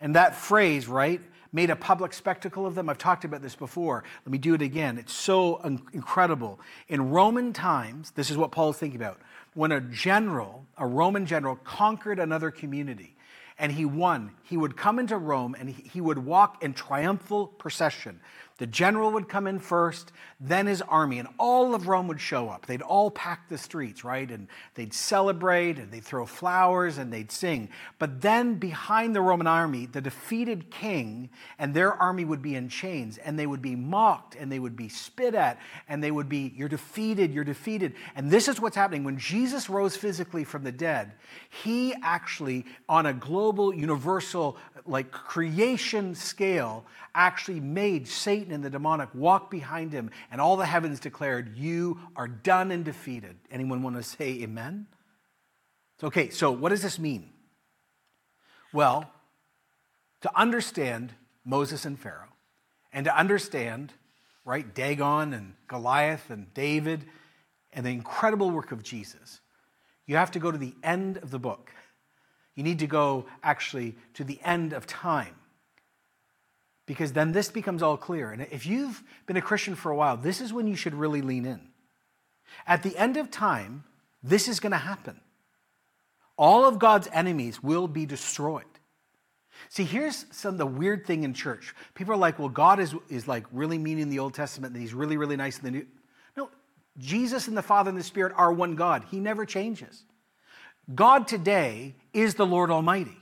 And 0.01 0.15
that 0.15 0.37
phrase, 0.37 0.89
right, 0.89 1.21
made 1.53 1.71
a 1.71 1.77
public 1.77 2.13
spectacle 2.13 2.67
of 2.67 2.75
them. 2.75 2.89
I've 2.89 2.99
talked 2.99 3.25
about 3.25 3.43
this 3.43 3.57
before. 3.57 4.05
Let 4.25 4.31
me 4.31 4.39
do 4.39 4.55
it 4.55 4.63
again. 4.63 4.99
It's 4.99 5.13
so 5.13 5.57
incredible. 5.93 6.61
In 6.89 7.11
Roman 7.11 7.53
times, 7.53 8.13
this 8.13 8.31
is 8.31 8.37
what 8.37 8.53
Paul 8.53 8.71
is 8.71 8.77
thinking 8.77 9.01
about. 9.01 9.21
When 9.55 9.73
a 9.73 9.81
general, 9.81 10.67
a 10.77 10.87
Roman 10.87 11.25
general, 11.25 11.57
conquered 11.57 12.19
another 12.19 12.51
community, 12.51 13.16
and 13.59 13.73
he 13.73 13.85
won. 13.85 14.33
He 14.43 14.57
would 14.57 14.77
come 14.77 14.99
into 14.99 15.17
Rome 15.17 15.57
and 15.59 15.71
he 15.71 16.01
would 16.01 16.19
walk 16.19 16.63
in 16.63 16.75
triumphal 16.75 17.47
procession. 17.47 18.21
The 18.59 18.67
general 18.67 19.13
would 19.13 19.29
come 19.29 19.47
in 19.47 19.59
first, 19.59 20.13
then 20.41 20.67
his 20.67 20.81
army, 20.81 21.19
and 21.19 21.29
all 21.39 21.75
of 21.75 21.89
Rome 21.89 22.09
would 22.09 22.21
show 22.21 22.49
up. 22.49 22.65
They'd 22.65 22.81
all 22.81 23.11
pack 23.11 23.51
the 23.51 23.59
streets, 23.59 24.03
right? 24.03 24.31
And 24.31 24.49
they'd 24.75 24.95
celebrate 24.95 25.79
and 25.79 25.93
they'd 25.93 26.03
throw 26.05 26.25
flowers 26.25 26.97
and 26.97 27.13
they'd 27.13 27.31
sing. 27.31 27.69
But 27.99 28.23
then 28.23 28.55
behind 28.55 29.15
the 29.15 29.21
Roman 29.21 29.47
army, 29.47 29.85
the 29.85 30.01
defeated 30.01 30.71
king 30.71 31.29
and 31.59 31.75
their 31.75 31.93
army 31.93 32.25
would 32.25 32.41
be 32.41 32.55
in 32.55 32.71
chains 32.71 33.19
and 33.19 33.39
they 33.39 33.47
would 33.47 33.61
be 33.61 33.77
mocked 33.77 34.37
and 34.37 34.51
they 34.51 34.59
would 34.59 34.77
be 34.77 34.89
spit 34.89 35.35
at 35.35 35.59
and 35.87 36.03
they 36.03 36.11
would 36.11 36.29
be, 36.29 36.55
You're 36.57 36.71
defeated, 36.71 37.35
you're 37.35 37.45
defeated. 37.45 37.93
And 38.15 38.31
this 38.31 38.49
is 38.49 38.59
what's 38.59 38.77
happening. 38.77 39.05
When 39.05 39.19
Jesus 39.19 39.69
rose 39.69 39.97
physically 39.97 40.45
from 40.45 40.65
the 40.65 40.73
dead, 40.73 41.13
he 41.63 41.95
actually, 42.03 42.65
on 42.89 43.05
a 43.05 43.13
global, 43.13 43.75
universal, 43.75 44.57
like 44.87 45.11
creation 45.11 46.15
scale, 46.15 46.87
actually 47.15 47.61
made 47.61 48.07
Satan 48.07 48.46
and 48.53 48.65
the 48.65 48.71
demonic 48.71 49.09
walk 49.15 49.51
behind 49.51 49.93
him, 49.93 50.11
and 50.31 50.41
all 50.41 50.57
the 50.57 50.67
heavens 50.67 51.01
declared, 51.01 51.57
You 51.57 51.99
are 52.17 52.29
done 52.29 52.71
and 52.71 52.85
defeated. 52.85 53.37
Anyone 53.51 53.83
want 53.83 53.97
to 53.97 54.03
say 54.03 54.43
amen? 54.43 54.87
Okay, 56.03 56.31
so 56.31 56.51
what 56.51 56.69
does 56.71 56.83
this 56.83 56.99
mean? 56.99 57.31
Well, 58.73 59.11
to 60.21 60.39
understand 60.39 61.13
Moses 61.45 61.85
and 61.85 61.99
Pharaoh, 61.99 62.33
and 62.93 63.05
to 63.05 63.17
understand, 63.17 63.93
right, 64.45 64.75
Dagon 64.75 65.33
and 65.33 65.55
Goliath 65.69 66.31
and 66.31 66.53
David 66.55 67.05
and 67.73 67.85
the 67.87 67.91
incredible 67.91 68.51
work 68.51 68.73
of 68.73 68.83
Jesus, 68.83 69.41
you 70.07 70.17
have 70.17 70.31
to 70.33 70.39
go 70.39 70.51
to 70.51 70.59
the 70.59 70.75
end 70.83 71.19
of 71.19 71.31
the 71.31 71.39
book. 71.39 71.73
You 72.55 72.63
need 72.63 72.79
to 72.79 72.87
go 72.87 73.27
actually 73.43 73.97
to 74.15 74.25
the 74.25 74.41
end 74.43 74.73
of 74.73 74.87
time. 74.87 75.37
Because 76.87 77.13
then 77.13 77.33
this 77.33 77.49
becomes 77.49 77.83
all 77.83 77.97
clear. 77.97 78.31
And 78.31 78.47
if 78.51 78.65
you've 78.65 79.03
been 79.27 79.37
a 79.37 79.43
Christian 79.43 79.75
for 79.75 79.91
a 79.91 79.97
while, 79.97 80.17
this 80.17 80.41
is 80.41 80.53
when 80.53 80.69
you 80.69 80.77
should 80.77 80.95
really 80.95 81.21
lean 81.21 81.45
in. 81.45 81.61
At 82.67 82.83
the 82.83 82.97
end 82.97 83.17
of 83.17 83.31
time, 83.31 83.85
this 84.23 84.49
is 84.49 84.61
going 84.61 84.73
to 84.73 84.79
happen. 84.79 85.21
All 86.39 86.65
of 86.65 86.79
God's 86.79 87.09
enemies 87.13 87.63
will 87.63 87.89
be 87.89 88.07
destroyed. 88.07 88.65
See, 89.69 89.85
here's 89.85 90.27
some 90.31 90.59
the 90.59 90.67
weird 90.67 91.07
thing 91.07 91.25
in 91.25 91.35
church. 91.35 91.75
People 91.95 92.15
are 92.15 92.19
like, 92.19 92.39
well, 92.39 92.49
God 92.49 92.79
is, 92.79 92.95
is 93.09 93.27
like 93.27 93.47
really 93.53 93.79
mean 93.79 93.99
in 93.99 94.11
the 94.11 94.19
Old 94.19 94.35
Testament 94.35 94.75
and 94.75 94.83
he's 94.83 94.95
really, 94.95 95.17
really 95.17 95.37
nice 95.37 95.59
in 95.59 95.65
the 95.65 95.71
New. 95.71 95.87
No, 96.37 96.51
Jesus 96.99 97.49
and 97.49 97.57
the 97.57 97.63
Father 97.63 97.89
and 97.89 97.99
the 97.99 98.05
Spirit 98.05 98.33
are 98.37 98.53
one 98.53 98.77
God. 98.77 99.05
He 99.11 99.19
never 99.19 99.45
changes. 99.45 100.05
God 100.95 101.27
today 101.27 101.97
is 102.13 102.35
the 102.35 102.47
Lord 102.47 102.71
Almighty. 102.71 103.17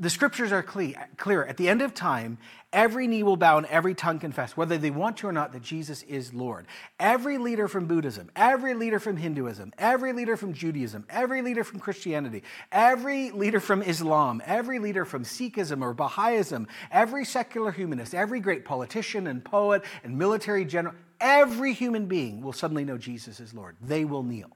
The 0.00 0.10
scriptures 0.10 0.50
are 0.50 0.62
clear. 0.62 1.44
At 1.44 1.56
the 1.56 1.68
end 1.68 1.82
of 1.82 1.94
time, 1.94 2.38
every 2.72 3.06
knee 3.06 3.22
will 3.22 3.36
bow 3.36 3.58
and 3.58 3.66
every 3.66 3.94
tongue 3.94 4.18
confess, 4.18 4.56
whether 4.56 4.76
they 4.76 4.90
want 4.90 5.18
to 5.18 5.28
or 5.28 5.32
not, 5.32 5.52
that 5.52 5.62
Jesus 5.62 6.02
is 6.02 6.34
Lord. 6.34 6.66
Every 6.98 7.38
leader 7.38 7.68
from 7.68 7.86
Buddhism, 7.86 8.28
every 8.34 8.74
leader 8.74 8.98
from 8.98 9.16
Hinduism, 9.16 9.72
every 9.78 10.12
leader 10.12 10.36
from 10.36 10.52
Judaism, 10.52 11.06
every 11.08 11.42
leader 11.42 11.62
from 11.62 11.78
Christianity, 11.78 12.42
every 12.72 13.30
leader 13.30 13.60
from 13.60 13.82
Islam, 13.82 14.42
every 14.44 14.80
leader 14.80 15.04
from 15.04 15.22
Sikhism 15.22 15.80
or 15.80 15.94
Baha'ism, 15.94 16.66
every 16.90 17.24
secular 17.24 17.70
humanist, 17.70 18.16
every 18.16 18.40
great 18.40 18.64
politician 18.64 19.28
and 19.28 19.44
poet 19.44 19.84
and 20.02 20.18
military 20.18 20.64
general, 20.64 20.96
every 21.20 21.72
human 21.72 22.06
being 22.06 22.42
will 22.42 22.52
suddenly 22.52 22.84
know 22.84 22.98
Jesus 22.98 23.38
is 23.38 23.54
Lord. 23.54 23.76
They 23.80 24.04
will 24.04 24.24
kneel. 24.24 24.50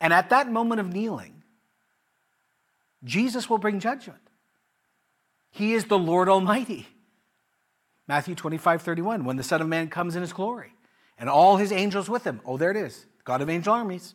And 0.00 0.12
at 0.12 0.30
that 0.30 0.50
moment 0.50 0.80
of 0.80 0.92
kneeling, 0.92 1.37
Jesus 3.04 3.48
will 3.48 3.58
bring 3.58 3.80
judgment. 3.80 4.20
He 5.50 5.74
is 5.74 5.86
the 5.86 5.98
Lord 5.98 6.28
Almighty. 6.28 6.88
Matthew 8.06 8.34
25, 8.34 8.82
31, 8.82 9.24
when 9.24 9.36
the 9.36 9.42
Son 9.42 9.60
of 9.60 9.68
Man 9.68 9.88
comes 9.88 10.16
in 10.16 10.22
his 10.22 10.32
glory 10.32 10.72
and 11.18 11.28
all 11.28 11.56
his 11.56 11.72
angels 11.72 12.08
with 12.08 12.24
him. 12.24 12.40
Oh, 12.44 12.56
there 12.56 12.70
it 12.70 12.76
is, 12.76 13.06
God 13.24 13.42
of 13.42 13.50
angel 13.50 13.74
armies. 13.74 14.14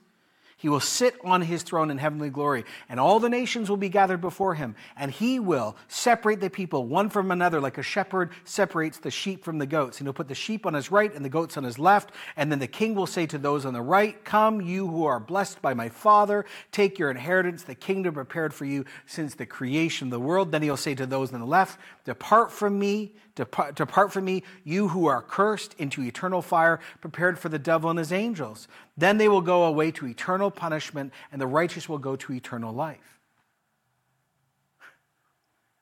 He 0.64 0.70
will 0.70 0.80
sit 0.80 1.18
on 1.26 1.42
his 1.42 1.62
throne 1.62 1.92
in 1.92 1.98
heavenly 1.98 2.30
glory, 2.30 2.64
and 2.88 2.98
all 2.98 3.20
the 3.20 3.28
nations 3.28 3.70
will 3.70 3.76
be 3.76 3.90
gathered 3.90 4.22
before 4.22 4.56
him, 4.56 4.76
and 4.96 5.12
he 5.12 5.38
will 5.38 5.76
separate 5.90 6.40
the 6.40 6.50
people 6.50 6.88
one 6.88 7.10
from 7.10 7.32
another, 7.32 7.60
like 7.60 7.78
a 7.78 7.84
shepherd 7.84 8.30
separates 8.46 8.98
the 8.98 9.12
sheep 9.12 9.44
from 9.44 9.58
the 9.58 9.66
goats. 9.66 10.00
And 10.00 10.08
he'll 10.08 10.14
put 10.14 10.30
the 10.30 10.36
sheep 10.36 10.66
on 10.66 10.74
his 10.74 10.90
right 10.90 11.14
and 11.14 11.26
the 11.26 11.28
goats 11.28 11.58
on 11.58 11.66
his 11.66 11.78
left. 11.78 12.14
And 12.38 12.50
then 12.50 12.60
the 12.60 12.68
king 12.68 12.96
will 12.96 13.08
say 13.08 13.26
to 13.26 13.38
those 13.38 13.66
on 13.66 13.74
the 13.74 13.82
right, 13.82 14.24
Come, 14.24 14.62
you 14.62 14.88
who 14.88 15.04
are 15.04 15.20
blessed 15.20 15.62
by 15.62 15.74
my 15.74 15.90
Father, 15.90 16.46
take 16.72 16.98
your 16.98 17.12
inheritance, 17.12 17.64
the 17.64 17.76
kingdom 17.76 18.14
prepared 18.14 18.54
for 18.54 18.64
you 18.64 18.86
since 19.06 19.36
the 19.36 19.46
creation 19.46 20.08
of 20.08 20.12
the 20.12 20.20
world. 20.22 20.54
Then 20.54 20.62
he'll 20.62 20.78
say 20.78 20.96
to 20.96 21.06
those 21.06 21.34
on 21.34 21.42
the 21.42 21.46
left, 21.46 21.78
Depart 22.06 22.54
from 22.54 22.80
me, 22.80 23.16
depart, 23.36 23.76
depart 23.76 24.14
from 24.14 24.24
me, 24.24 24.44
you 24.64 24.88
who 24.88 25.08
are 25.08 25.22
cursed, 25.22 25.76
into 25.78 26.02
eternal 26.04 26.42
fire 26.42 26.80
prepared 27.02 27.38
for 27.38 27.50
the 27.50 27.60
devil 27.60 27.90
and 27.90 28.00
his 28.00 28.14
angels. 28.14 28.70
Then 28.96 29.18
they 29.18 29.28
will 29.28 29.42
go 29.42 29.64
away 29.64 29.92
to 29.92 30.08
eternal 30.08 30.52
punishment, 30.52 31.14
and 31.32 31.42
the 31.42 31.48
righteous 31.48 31.90
will 31.90 31.98
go 31.98 32.16
to 32.16 32.34
eternal 32.34 32.74
life. 32.74 33.20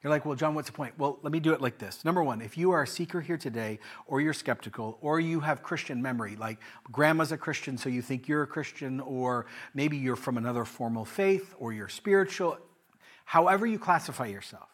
You're 0.02 0.10
like, 0.10 0.26
well, 0.26 0.36
Jon, 0.36 0.56
what's 0.56 0.68
the 0.68 0.74
point? 0.74 0.98
Well, 0.98 1.20
let 1.22 1.32
me 1.32 1.40
do 1.40 1.54
it 1.54 1.62
like 1.62 1.78
this. 1.78 2.04
Number 2.04 2.24
one, 2.24 2.42
if 2.42 2.58
you 2.58 2.72
are 2.72 2.82
a 2.82 2.88
seeker 2.88 3.22
here 3.22 3.38
today, 3.38 3.78
or 4.08 4.20
you're 4.20 4.34
skeptical, 4.34 4.98
or 5.00 5.20
you 5.20 5.42
have 5.42 5.62
Christian 5.62 6.02
memory, 6.02 6.36
like 6.36 6.58
grandma's 6.92 7.32
a 7.32 7.38
Christian, 7.38 7.78
so 7.78 7.88
you 7.88 8.02
think 8.02 8.28
you're 8.28 8.42
a 8.42 8.48
Christian, 8.48 9.00
or 9.00 9.46
maybe 9.76 9.98
you're 9.98 10.16
from 10.16 10.38
another 10.38 10.66
formal 10.66 11.06
faith, 11.06 11.54
or 11.60 11.72
you're 11.72 11.90
spiritual, 11.90 12.58
however 13.26 13.68
you 13.68 13.78
classify 13.78 14.26
yourself, 14.26 14.70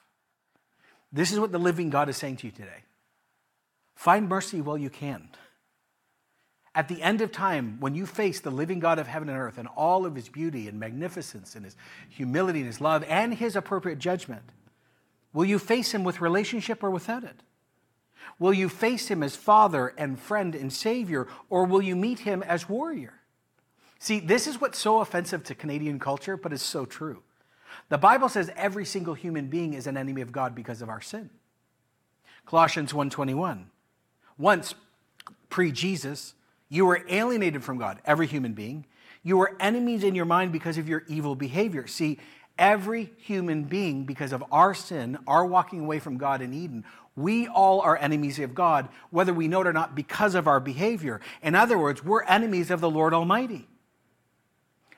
this 1.12 1.34
is 1.34 1.40
what 1.40 1.52
the 1.52 1.60
living 1.60 1.90
God 1.90 2.08
is 2.08 2.16
saying 2.16 2.38
to 2.38 2.48
you 2.48 2.52
today 2.52 2.84
find 3.96 4.30
mercy 4.30 4.62
while 4.62 4.78
you 4.78 4.92
can. 4.92 5.28
At 6.78 6.90
the 6.90 7.02
end 7.02 7.22
of 7.22 7.32
time, 7.32 7.78
when 7.80 7.96
you 7.96 8.06
face 8.06 8.40
the 8.40 8.52
living 8.52 8.80
God 8.80 9.00
of 9.00 9.08
heaven 9.08 9.30
and 9.30 9.38
earth 9.38 9.58
and 9.58 9.68
all 9.76 10.06
of 10.06 10.14
his 10.14 10.30
beauty 10.30 10.68
and 10.68 10.80
magnificence 10.80 11.56
and 11.56 11.66
his 11.66 11.76
humility 12.08 12.60
and 12.60 12.68
his 12.68 12.80
love 12.80 13.04
and 13.10 13.34
his 13.34 13.56
appropriate 13.56 13.98
judgment, 13.98 14.44
will 15.34 15.44
you 15.44 15.58
face 15.58 15.92
him 15.92 16.04
with 16.04 16.22
relationship 16.22 16.84
or 16.84 16.92
without 16.92 17.24
it? 17.24 17.42
Will 18.38 18.54
you 18.54 18.70
face 18.70 19.08
him 19.08 19.24
as 19.24 19.36
father 19.36 19.92
and 19.98 20.20
friend 20.20 20.54
and 20.54 20.72
savior, 20.72 21.28
or 21.50 21.66
will 21.66 21.82
you 21.82 21.96
meet 21.96 22.20
him 22.20 22.44
as 22.44 22.70
warrior? 22.70 23.22
See, 23.98 24.20
this 24.20 24.46
is 24.46 24.62
what's 24.62 24.78
so 24.78 25.00
offensive 25.00 25.44
to 25.46 25.56
Canadian 25.56 25.98
culture, 25.98 26.38
but 26.38 26.54
is 26.54 26.62
so 26.62 26.86
true. 26.86 27.24
The 27.90 27.98
Bible 27.98 28.30
says 28.30 28.52
every 28.56 28.86
single 28.86 29.16
human 29.16 29.48
being 29.48 29.74
is 29.74 29.88
an 29.88 29.98
enemy 29.98 30.22
of 30.22 30.32
God 30.32 30.54
because 30.54 30.84
of 30.84 30.90
our 30.90 31.02
sin. 31.02 31.32
Colossians 32.46 32.94
1:21. 32.94 33.72
Once 34.38 34.76
pre-Jesus, 35.50 36.36
you 36.70 36.86
were 36.86 37.04
alienated 37.08 37.64
from 37.64 37.78
God, 37.78 38.00
every 38.06 38.28
human 38.28 38.54
being. 38.54 38.86
You 39.24 39.38
were 39.38 39.56
enemies 39.60 40.04
in 40.04 40.16
your 40.16 40.26
mind 40.26 40.52
because 40.52 40.78
of 40.78 40.88
your 40.88 41.04
evil 41.08 41.36
behavior. 41.36 41.88
See, 41.88 42.20
every 42.58 43.12
human 43.18 43.64
being 43.64 44.06
because 44.06 44.34
of 44.34 44.44
our 44.52 44.74
sin, 44.74 45.18
our 45.28 45.46
walking 45.46 45.82
away 45.82 46.00
from 46.00 46.18
God 46.18 46.42
in 46.42 46.54
Eden, 46.54 46.84
we 47.16 47.48
all 47.48 47.82
are 47.82 47.98
enemies 47.98 48.38
of 48.40 48.54
God, 48.54 48.90
whether 49.10 49.34
we 49.34 49.48
know 49.48 49.62
it 49.62 49.68
or 49.68 49.74
not, 49.74 49.96
because 49.96 50.36
of 50.36 50.48
our 50.48 50.60
behavior. 50.60 51.20
In 51.42 51.56
other 51.56 51.78
words, 51.78 52.04
we're 52.04 52.24
enemies 52.24 52.70
of 52.70 52.80
the 52.80 52.90
Lord 52.90 53.14
Almighty. 53.14 53.68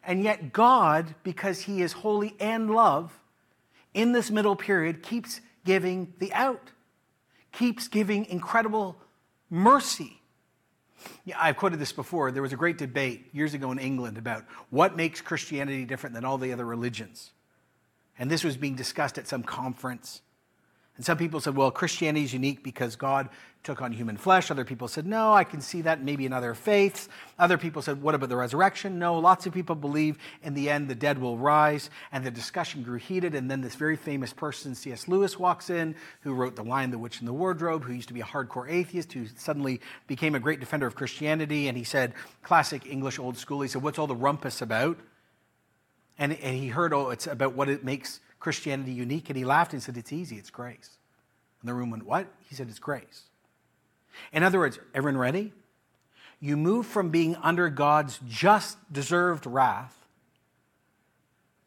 And 0.03 0.23
yet, 0.23 0.51
God, 0.51 1.15
because 1.23 1.61
He 1.61 1.81
is 1.81 1.93
holy 1.93 2.35
and 2.39 2.71
love, 2.71 3.19
in 3.93 4.11
this 4.11 4.29
middle 4.29 4.55
period 4.55 5.01
keeps 5.01 5.41
giving 5.65 6.13
the 6.19 6.31
out, 6.33 6.71
keeps 7.51 7.87
giving 7.87 8.25
incredible 8.25 8.97
mercy. 9.49 10.18
Yeah, 11.25 11.37
I've 11.39 11.57
quoted 11.57 11.79
this 11.79 11.91
before. 11.91 12.31
There 12.31 12.41
was 12.41 12.53
a 12.53 12.57
great 12.57 12.77
debate 12.77 13.29
years 13.33 13.53
ago 13.53 13.71
in 13.71 13.79
England 13.79 14.17
about 14.17 14.45
what 14.69 14.95
makes 14.95 15.21
Christianity 15.21 15.85
different 15.85 16.13
than 16.13 16.25
all 16.25 16.37
the 16.37 16.53
other 16.53 16.65
religions. 16.65 17.31
And 18.17 18.29
this 18.29 18.43
was 18.43 18.57
being 18.57 18.75
discussed 18.75 19.17
at 19.17 19.27
some 19.27 19.43
conference. 19.43 20.21
And 20.99 21.05
some 21.05 21.17
people 21.17 21.39
said, 21.39 21.55
well, 21.55 21.71
Christianity 21.71 22.25
is 22.25 22.33
unique 22.33 22.61
because 22.61 22.97
God 22.97 23.29
took 23.63 23.81
on 23.81 23.93
human 23.93 24.17
flesh. 24.17 24.51
Other 24.51 24.65
people 24.65 24.89
said, 24.89 25.05
no, 25.05 25.33
I 25.33 25.45
can 25.45 25.61
see 25.61 25.83
that 25.83 26.03
maybe 26.03 26.25
in 26.25 26.33
other 26.33 26.53
faiths. 26.53 27.07
Other 27.39 27.57
people 27.57 27.81
said, 27.81 28.01
what 28.01 28.15
about 28.15 28.27
the 28.27 28.35
resurrection? 28.35 28.99
No, 28.99 29.17
lots 29.17 29.45
of 29.45 29.53
people 29.53 29.75
believe 29.75 30.17
in 30.43 30.55
the 30.55 30.69
end 30.69 30.89
the 30.89 30.95
dead 30.95 31.17
will 31.17 31.37
rise. 31.37 31.89
And 32.11 32.25
the 32.25 32.31
discussion 32.31 32.83
grew 32.83 32.97
heated. 32.97 33.33
And 33.33 33.49
then 33.49 33.61
this 33.61 33.75
very 33.75 33.95
famous 33.95 34.33
person, 34.33 34.75
C.S. 34.75 35.07
Lewis, 35.07 35.39
walks 35.39 35.69
in, 35.69 35.95
who 36.19 36.33
wrote 36.33 36.57
The 36.57 36.65
Lion, 36.65 36.91
the 36.91 36.97
Witch, 36.97 37.19
and 37.19 37.27
the 37.29 37.31
Wardrobe, 37.31 37.85
who 37.85 37.93
used 37.93 38.09
to 38.09 38.13
be 38.13 38.19
a 38.19 38.25
hardcore 38.25 38.69
atheist, 38.69 39.13
who 39.13 39.25
suddenly 39.37 39.79
became 40.05 40.35
a 40.35 40.39
great 40.41 40.59
defender 40.59 40.85
of 40.85 40.95
Christianity. 40.95 41.69
And 41.69 41.77
he 41.77 41.85
said, 41.85 42.13
classic 42.43 42.85
English 42.85 43.19
old 43.19 43.37
school, 43.37 43.61
he 43.61 43.69
said, 43.69 43.81
what's 43.81 43.99
all 43.99 44.07
the 44.07 44.17
rumpus 44.17 44.61
about? 44.61 44.99
And, 46.17 46.33
and 46.33 46.57
he 46.57 46.67
heard, 46.67 46.93
oh, 46.93 47.11
it's 47.11 47.25
about 47.25 47.53
what 47.53 47.69
it 47.69 47.85
makes 47.85 48.19
Christianity 48.39 48.91
unique? 48.91 49.29
And 49.29 49.37
he 49.37 49.45
laughed 49.45 49.73
and 49.73 49.81
said, 49.81 49.97
It's 49.97 50.13
easy, 50.13 50.37
it's 50.37 50.49
grace. 50.49 50.97
And 51.61 51.69
the 51.69 51.73
room 51.73 51.89
went, 51.89 52.05
What? 52.05 52.27
He 52.47 52.55
said, 52.55 52.69
It's 52.69 52.79
grace. 52.79 53.23
In 54.31 54.43
other 54.43 54.59
words, 54.59 54.79
everyone 54.93 55.19
ready? 55.19 55.53
You 56.39 56.55
move 56.55 56.85
from 56.85 57.09
being 57.09 57.35
under 57.37 57.69
God's 57.69 58.19
just 58.27 58.77
deserved 58.91 59.45
wrath 59.45 59.95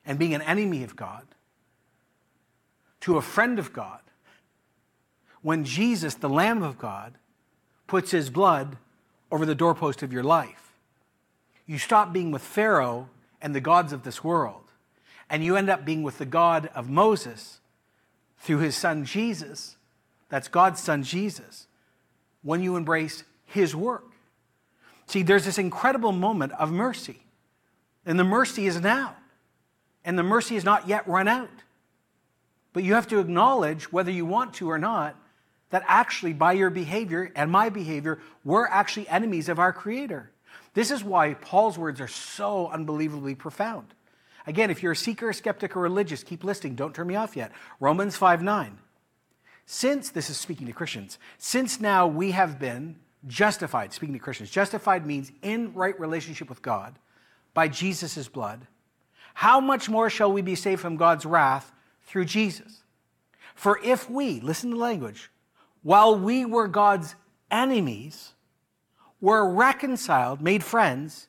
and 0.06 0.18
being 0.18 0.34
an 0.34 0.42
enemy 0.42 0.82
of 0.82 0.96
God 0.96 1.26
to 3.00 3.16
a 3.16 3.22
friend 3.22 3.58
of 3.58 3.72
God 3.72 4.00
when 5.42 5.64
Jesus, 5.64 6.14
the 6.14 6.28
Lamb 6.28 6.62
of 6.62 6.78
God, 6.78 7.14
puts 7.86 8.12
his 8.12 8.30
blood 8.30 8.76
over 9.30 9.44
the 9.44 9.54
doorpost 9.54 10.02
of 10.02 10.12
your 10.12 10.22
life. 10.22 10.72
You 11.66 11.78
stop 11.78 12.12
being 12.12 12.30
with 12.30 12.42
Pharaoh 12.42 13.08
and 13.40 13.54
the 13.54 13.60
gods 13.60 13.92
of 13.92 14.04
this 14.04 14.24
world 14.24 14.71
and 15.32 15.42
you 15.42 15.56
end 15.56 15.70
up 15.70 15.86
being 15.86 16.02
with 16.02 16.18
the 16.18 16.26
God 16.26 16.68
of 16.74 16.90
Moses 16.90 17.60
through 18.38 18.58
his 18.58 18.76
son 18.76 19.06
Jesus. 19.06 19.76
That's 20.28 20.46
God's 20.46 20.78
son 20.78 21.02
Jesus. 21.02 21.66
When 22.42 22.62
you 22.62 22.76
embrace 22.76 23.24
his 23.46 23.74
work. 23.74 24.04
See, 25.06 25.22
there's 25.22 25.46
this 25.46 25.56
incredible 25.56 26.12
moment 26.12 26.52
of 26.58 26.70
mercy. 26.70 27.22
And 28.04 28.18
the 28.18 28.24
mercy 28.24 28.66
is 28.66 28.82
now. 28.82 29.16
And 30.04 30.18
the 30.18 30.22
mercy 30.22 30.54
is 30.54 30.64
not 30.64 30.86
yet 30.86 31.08
run 31.08 31.28
out. 31.28 31.48
But 32.74 32.84
you 32.84 32.92
have 32.92 33.08
to 33.08 33.18
acknowledge, 33.18 33.90
whether 33.90 34.10
you 34.10 34.26
want 34.26 34.52
to 34.54 34.70
or 34.70 34.78
not, 34.78 35.16
that 35.70 35.82
actually 35.86 36.34
by 36.34 36.52
your 36.52 36.68
behavior 36.68 37.32
and 37.34 37.50
my 37.50 37.70
behavior, 37.70 38.18
we're 38.44 38.66
actually 38.66 39.08
enemies 39.08 39.48
of 39.48 39.58
our 39.58 39.72
Creator. 39.72 40.30
This 40.74 40.90
is 40.90 41.02
why 41.02 41.32
Paul's 41.32 41.78
words 41.78 42.02
are 42.02 42.08
so 42.08 42.68
unbelievably 42.68 43.36
profound. 43.36 43.94
Again, 44.46 44.70
if 44.70 44.82
you're 44.82 44.92
a 44.92 44.96
seeker, 44.96 45.32
skeptic, 45.32 45.76
or 45.76 45.80
religious, 45.80 46.22
keep 46.22 46.44
listening. 46.44 46.74
Don't 46.74 46.94
turn 46.94 47.06
me 47.06 47.16
off 47.16 47.36
yet. 47.36 47.52
Romans 47.80 48.16
5 48.16 48.42
9. 48.42 48.78
Since, 49.66 50.10
this 50.10 50.28
is 50.28 50.36
speaking 50.36 50.66
to 50.66 50.72
Christians, 50.72 51.18
since 51.38 51.80
now 51.80 52.06
we 52.06 52.32
have 52.32 52.58
been 52.58 52.96
justified, 53.26 53.92
speaking 53.92 54.14
to 54.14 54.18
Christians, 54.18 54.50
justified 54.50 55.06
means 55.06 55.30
in 55.42 55.72
right 55.74 55.98
relationship 55.98 56.48
with 56.48 56.62
God 56.62 56.98
by 57.54 57.68
Jesus' 57.68 58.28
blood, 58.28 58.66
how 59.34 59.60
much 59.60 59.88
more 59.88 60.10
shall 60.10 60.32
we 60.32 60.42
be 60.42 60.54
saved 60.54 60.80
from 60.80 60.96
God's 60.96 61.24
wrath 61.24 61.72
through 62.02 62.24
Jesus? 62.24 62.82
For 63.54 63.78
if 63.84 64.10
we, 64.10 64.40
listen 64.40 64.70
to 64.70 64.76
the 64.76 64.82
language, 64.82 65.30
while 65.82 66.18
we 66.18 66.44
were 66.44 66.68
God's 66.68 67.14
enemies, 67.50 68.32
were 69.20 69.48
reconciled, 69.48 70.40
made 70.40 70.64
friends 70.64 71.28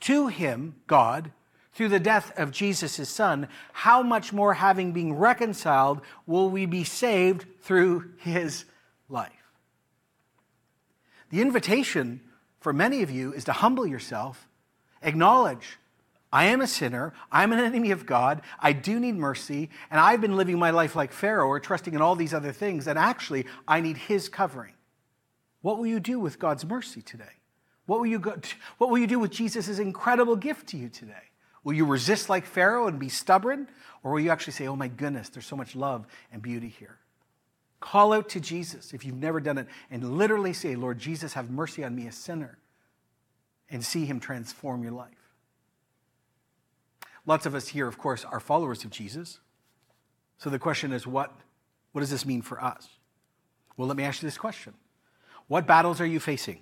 to 0.00 0.28
him, 0.28 0.76
God, 0.86 1.32
through 1.78 1.88
the 1.88 2.00
death 2.00 2.36
of 2.36 2.50
Jesus, 2.50 2.96
his 2.96 3.08
son, 3.08 3.46
how 3.72 4.02
much 4.02 4.32
more, 4.32 4.54
having 4.54 4.90
been 4.90 5.12
reconciled, 5.12 6.00
will 6.26 6.50
we 6.50 6.66
be 6.66 6.82
saved 6.82 7.46
through 7.62 8.10
his 8.16 8.64
life? 9.08 9.30
The 11.30 11.40
invitation 11.40 12.20
for 12.58 12.72
many 12.72 13.02
of 13.02 13.12
you 13.12 13.32
is 13.32 13.44
to 13.44 13.52
humble 13.52 13.86
yourself, 13.86 14.48
acknowledge, 15.02 15.78
I 16.32 16.46
am 16.46 16.60
a 16.60 16.66
sinner, 16.66 17.14
I'm 17.30 17.52
an 17.52 17.60
enemy 17.60 17.92
of 17.92 18.06
God, 18.06 18.42
I 18.58 18.72
do 18.72 18.98
need 18.98 19.14
mercy, 19.14 19.70
and 19.88 20.00
I've 20.00 20.20
been 20.20 20.36
living 20.36 20.58
my 20.58 20.70
life 20.70 20.96
like 20.96 21.12
Pharaoh 21.12 21.46
or 21.46 21.60
trusting 21.60 21.94
in 21.94 22.02
all 22.02 22.16
these 22.16 22.34
other 22.34 22.50
things, 22.50 22.88
and 22.88 22.98
actually, 22.98 23.46
I 23.68 23.80
need 23.80 23.98
his 23.98 24.28
covering. 24.28 24.74
What 25.62 25.78
will 25.78 25.86
you 25.86 26.00
do 26.00 26.18
with 26.18 26.40
God's 26.40 26.64
mercy 26.64 27.02
today? 27.02 27.36
What 27.86 28.00
will 28.00 28.06
you, 28.06 28.18
go, 28.18 28.36
what 28.78 28.90
will 28.90 28.98
you 28.98 29.06
do 29.06 29.20
with 29.20 29.30
Jesus' 29.30 29.78
incredible 29.78 30.34
gift 30.34 30.66
to 30.70 30.76
you 30.76 30.88
today? 30.88 31.22
Will 31.64 31.74
you 31.74 31.84
resist 31.84 32.28
like 32.28 32.46
Pharaoh 32.46 32.86
and 32.86 32.98
be 32.98 33.08
stubborn? 33.08 33.68
Or 34.02 34.12
will 34.12 34.20
you 34.20 34.30
actually 34.30 34.52
say, 34.52 34.66
oh 34.66 34.76
my 34.76 34.88
goodness, 34.88 35.28
there's 35.28 35.46
so 35.46 35.56
much 35.56 35.74
love 35.74 36.06
and 36.32 36.40
beauty 36.40 36.68
here? 36.68 36.98
Call 37.80 38.12
out 38.12 38.28
to 38.30 38.40
Jesus 38.40 38.92
if 38.92 39.04
you've 39.04 39.16
never 39.16 39.40
done 39.40 39.58
it 39.58 39.66
and 39.90 40.16
literally 40.16 40.52
say, 40.52 40.74
Lord 40.74 40.98
Jesus, 40.98 41.34
have 41.34 41.50
mercy 41.50 41.84
on 41.84 41.94
me, 41.94 42.06
a 42.06 42.12
sinner, 42.12 42.58
and 43.70 43.84
see 43.84 44.04
him 44.04 44.18
transform 44.18 44.82
your 44.82 44.92
life. 44.92 45.12
Lots 47.26 47.46
of 47.46 47.54
us 47.54 47.68
here, 47.68 47.86
of 47.86 47.98
course, 47.98 48.24
are 48.24 48.40
followers 48.40 48.84
of 48.84 48.90
Jesus. 48.90 49.38
So 50.38 50.50
the 50.50 50.58
question 50.58 50.92
is, 50.92 51.06
what, 51.06 51.32
what 51.92 52.00
does 52.00 52.10
this 52.10 52.24
mean 52.24 52.42
for 52.42 52.62
us? 52.62 52.88
Well, 53.76 53.86
let 53.86 53.96
me 53.96 54.04
ask 54.04 54.22
you 54.22 54.26
this 54.26 54.38
question 54.38 54.74
What 55.46 55.66
battles 55.66 56.00
are 56.00 56.06
you 56.06 56.20
facing? 56.20 56.58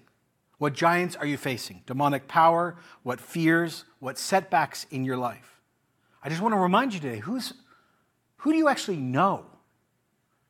What 0.59 0.72
giants 0.72 1.16
are 1.16 1.26
you 1.26 1.36
facing? 1.36 1.82
Demonic 1.86 2.28
power? 2.28 2.76
What 3.02 3.20
fears? 3.20 3.84
What 3.98 4.18
setbacks 4.18 4.86
in 4.90 5.04
your 5.04 5.16
life? 5.16 5.61
I 6.22 6.28
just 6.28 6.40
want 6.40 6.54
to 6.54 6.59
remind 6.59 6.94
you 6.94 7.00
today 7.00 7.18
who's, 7.18 7.52
who 8.38 8.52
do 8.52 8.59
you 8.59 8.68
actually 8.68 8.96
know? 8.96 9.44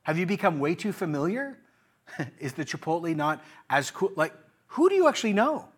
Have 0.04 0.18
you 0.18 0.26
become 0.26 0.60
way 0.60 0.74
too 0.74 0.92
familiar? 0.92 1.58
Is 2.38 2.52
the 2.52 2.64
Chipotle 2.64 3.14
not 3.16 3.42
as 3.68 3.90
cool? 3.90 4.12
Like, 4.14 4.32
who 4.68 4.88
do 4.88 4.94
you 4.94 5.08
actually 5.08 5.32
know? 5.32 5.68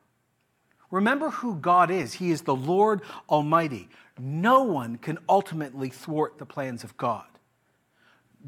Remember 0.90 1.30
who 1.30 1.56
God 1.56 1.90
is. 1.90 2.14
He 2.14 2.30
is 2.30 2.42
the 2.42 2.56
Lord 2.56 3.02
Almighty. 3.28 3.90
No 4.18 4.62
one 4.62 4.96
can 4.96 5.18
ultimately 5.28 5.90
thwart 5.90 6.38
the 6.38 6.46
plans 6.46 6.82
of 6.82 6.96
God. 6.96 7.26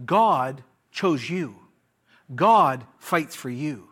God 0.06 0.64
chose 0.90 1.28
you, 1.28 1.56
God 2.34 2.86
fights 2.98 3.34
for 3.34 3.50
you. 3.50 3.89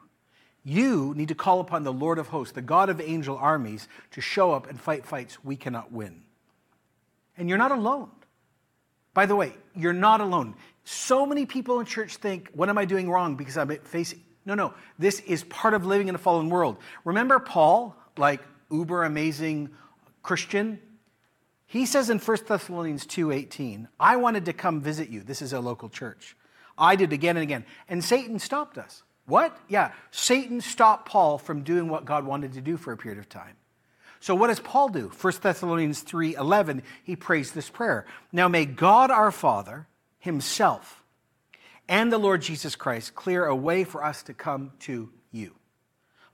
You 0.64 1.14
need 1.16 1.28
to 1.28 1.34
call 1.34 1.60
upon 1.60 1.84
the 1.84 1.92
Lord 1.92 2.18
of 2.18 2.28
hosts, 2.28 2.52
the 2.52 2.62
God 2.62 2.90
of 2.90 3.00
angel 3.00 3.36
armies, 3.36 3.88
to 4.12 4.20
show 4.20 4.52
up 4.52 4.68
and 4.68 4.80
fight 4.80 5.06
fights 5.06 5.42
we 5.44 5.56
cannot 5.56 5.92
win. 5.92 6.22
And 7.36 7.48
you're 7.48 7.58
not 7.58 7.72
alone. 7.72 8.10
By 9.14 9.26
the 9.26 9.36
way, 9.36 9.54
you're 9.74 9.92
not 9.92 10.20
alone. 10.20 10.54
So 10.84 11.26
many 11.26 11.46
people 11.46 11.80
in 11.80 11.86
church 11.86 12.16
think, 12.16 12.50
What 12.52 12.68
am 12.68 12.78
I 12.78 12.84
doing 12.84 13.10
wrong 13.10 13.36
because 13.36 13.56
I'm 13.56 13.68
facing. 13.78 14.22
No, 14.44 14.54
no. 14.54 14.74
This 14.98 15.20
is 15.20 15.44
part 15.44 15.74
of 15.74 15.84
living 15.84 16.08
in 16.08 16.14
a 16.14 16.18
fallen 16.18 16.48
world. 16.48 16.78
Remember 17.04 17.38
Paul, 17.38 17.96
like 18.16 18.40
uber 18.70 19.04
amazing 19.04 19.70
Christian? 20.22 20.80
He 21.66 21.84
says 21.84 22.08
in 22.08 22.18
1 22.18 22.46
Thessalonians 22.46 23.06
2:18, 23.06 23.88
I 24.00 24.16
wanted 24.16 24.46
to 24.46 24.54
come 24.54 24.80
visit 24.80 25.10
you. 25.10 25.22
This 25.22 25.42
is 25.42 25.52
a 25.52 25.60
local 25.60 25.90
church. 25.90 26.34
I 26.78 26.96
did 26.96 27.12
again 27.12 27.36
and 27.36 27.42
again. 27.42 27.66
And 27.88 28.02
Satan 28.02 28.38
stopped 28.38 28.78
us. 28.78 29.02
What? 29.28 29.54
Yeah, 29.68 29.92
Satan 30.10 30.62
stopped 30.62 31.06
Paul 31.06 31.36
from 31.36 31.62
doing 31.62 31.90
what 31.90 32.06
God 32.06 32.24
wanted 32.24 32.54
to 32.54 32.62
do 32.62 32.78
for 32.78 32.92
a 32.92 32.96
period 32.96 33.18
of 33.18 33.28
time. 33.28 33.56
So 34.20 34.34
what 34.34 34.48
does 34.48 34.58
Paul 34.58 34.88
do? 34.88 35.10
1 35.10 35.42
Thessalonians 35.42 36.02
3:11, 36.02 36.82
he 37.04 37.14
prays 37.14 37.52
this 37.52 37.68
prayer. 37.68 38.06
Now 38.32 38.48
may 38.48 38.64
God 38.64 39.10
our 39.10 39.30
Father 39.30 39.86
himself 40.18 41.04
and 41.88 42.10
the 42.10 42.18
Lord 42.18 42.40
Jesus 42.40 42.74
Christ 42.74 43.14
clear 43.14 43.44
a 43.44 43.54
way 43.54 43.84
for 43.84 44.02
us 44.02 44.22
to 44.24 44.34
come 44.34 44.72
to 44.80 45.10
you. 45.30 45.54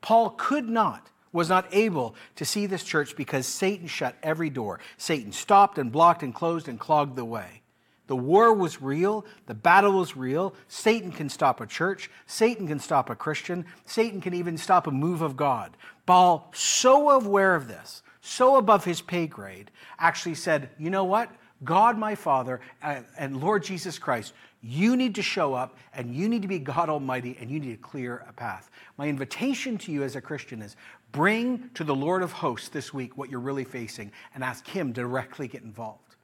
Paul 0.01 0.30
could 0.30 0.68
not 0.68 1.11
was 1.32 1.49
not 1.49 1.66
able 1.72 2.14
to 2.36 2.45
see 2.45 2.66
this 2.66 2.84
church 2.84 3.16
because 3.16 3.45
Satan 3.45 3.88
shut 3.88 4.14
every 4.22 4.51
door. 4.51 4.78
Satan 4.97 5.32
stopped 5.32 5.78
and 5.78 5.90
blocked 5.90 6.22
and 6.22 6.32
closed 6.32 6.68
and 6.68 6.78
clogged 6.78 7.16
the 7.16 7.24
way. 7.24 7.64
The 8.07 8.16
war 8.16 8.52
was 8.52 8.82
real. 8.82 9.24
The 9.46 9.55
battle 9.55 9.92
was 9.92 10.16
real. 10.16 10.55
Satan 10.68 11.11
can 11.11 11.28
stop 11.28 11.61
a 11.61 11.66
church. 11.66 12.11
Satan 12.26 12.68
can 12.68 12.78
stop 12.78 13.09
a 13.09 13.14
Christian. 13.14 13.64
Satan 13.86 14.20
can 14.20 14.34
even 14.34 14.59
stop 14.59 14.86
a 14.86 14.90
move 14.90 15.22
of 15.22 15.36
God. 15.36 15.76
Paul, 16.07 16.50
so 16.55 17.11
aware 17.11 17.55
of 17.55 17.66
this, 17.68 18.02
so 18.20 18.57
above 18.57 18.84
his 18.84 19.00
pay 19.00 19.26
grade, 19.26 19.70
actually 19.98 20.34
said, 20.34 20.70
You 20.78 20.90
know 20.90 21.05
what? 21.05 21.30
God, 21.62 21.96
my 21.96 22.14
Father, 22.14 22.61
uh, 22.82 23.00
and 23.18 23.40
Lord 23.40 23.64
Jesus 23.64 23.98
Christ, 23.98 24.34
you 24.62 24.96
need 24.96 25.14
to 25.14 25.22
show 25.22 25.55
up 25.55 25.76
and 25.94 26.14
you 26.14 26.28
need 26.28 26.42
to 26.42 26.48
be 26.48 26.59
God 26.59 26.88
Almighty 26.88 27.36
and 27.40 27.50
you 27.50 27.61
need 27.61 27.70
to 27.70 27.76
clear 27.76 28.24
a 28.28 28.32
path. 28.32 28.70
My 28.98 29.09
invitation 29.09 29.78
to 29.78 29.92
you 29.92 30.02
as 30.02 30.16
a 30.16 30.20
Christian 30.20 30.62
is 30.62 30.76
bring 31.12 31.70
to 31.74 31.84
the 31.84 31.94
Lord 31.94 32.22
of 32.22 32.32
hosts 32.32 32.68
this 32.68 32.92
week 32.92 33.16
what 33.16 33.30
you're 33.30 33.40
really 33.40 33.64
facing 33.64 34.11
and 34.34 34.42
ask 34.42 34.66
Him 34.66 34.92
directly 34.92 35.48
get 35.48 35.62
involved. 35.62 36.16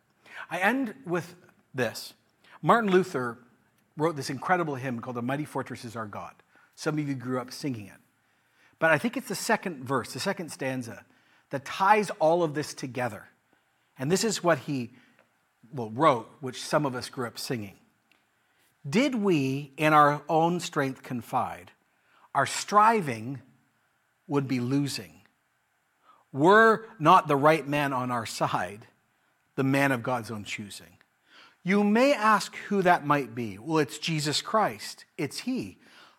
I 0.51 0.59
end 0.59 0.95
with 1.07 1.35
this. 1.75 2.15
Martin 2.63 2.91
Luther 2.91 3.39
wrote 3.97 4.17
this 4.17 4.31
incredible 4.31 4.75
hymn 4.75 5.01
called 5.01 5.17
The 5.17 5.23
Mighty 5.23 5.45
Fortress 5.45 5.85
is 5.85 5.97
Our 5.97 6.07
God. 6.07 6.33
Some 6.75 6.99
of 6.99 7.09
you 7.09 7.15
grew 7.15 7.41
up 7.41 7.53
singing 7.53 7.87
it. 7.87 8.01
But 8.79 8.91
I 8.91 8.99
think 8.99 9.17
it's 9.17 9.29
the 9.29 9.35
second 9.35 9.85
verse, 9.85 10.13
the 10.13 10.21
second 10.21 10.51
stanza, 10.51 11.05
that 11.51 11.65
ties 11.65 12.11
all 12.19 12.43
of 12.43 12.55
this 12.55 12.73
together. 12.73 13.29
And 13.99 14.11
this 14.11 14.25
is 14.25 14.43
what 14.43 14.59
he 14.61 14.91
well, 15.73 15.91
wrote, 15.91 16.31
which 16.41 16.63
some 16.63 16.87
of 16.87 16.95
us 16.95 17.09
grew 17.09 17.27
up 17.27 17.39
singing. 17.39 17.75
Did 18.89 19.15
we 19.15 19.73
in 19.77 19.93
our 19.93 20.23
own 20.29 20.61
strength 20.61 21.03
confide, 21.03 21.71
our 22.35 22.47
striving 22.47 23.41
would 24.27 24.49
be 24.49 24.61
losing. 24.61 25.21
Were 26.33 26.87
not 26.99 27.29
the 27.29 27.37
right 27.37 27.67
man 27.67 27.93
on 27.93 28.11
our 28.11 28.25
side, 28.25 28.87
the 29.57 29.65
man 29.65 29.93
of 29.93 30.03
God's 30.03 30.31
own 30.31 30.45
choosing. 30.45 30.97
You 31.63 31.85
may 31.85 32.15
ask 32.15 32.57
who 32.69 32.83
that 32.83 33.07
might 33.07 33.35
be. 33.35 33.59
Well, 33.59 33.79
it's 33.79 33.99
Jesus 33.99 34.41
Christ. 34.41 35.05
It's 35.19 35.41
He. 35.41 35.79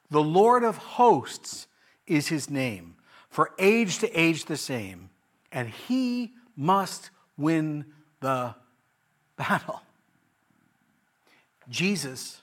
The 0.09 0.21
Lord 0.21 0.63
of 0.63 0.77
hosts 0.77 1.67
is 2.05 2.27
His 2.27 2.49
name, 2.49 2.95
for 3.29 3.51
age 3.57 3.99
to 3.99 4.19
age 4.19 4.45
the 4.45 4.57
same, 4.57 5.09
and 5.51 5.69
He 5.69 6.33
must 6.55 7.09
win 7.37 7.85
the 8.19 8.53
battle. 9.35 9.81
Jesus 11.69 12.41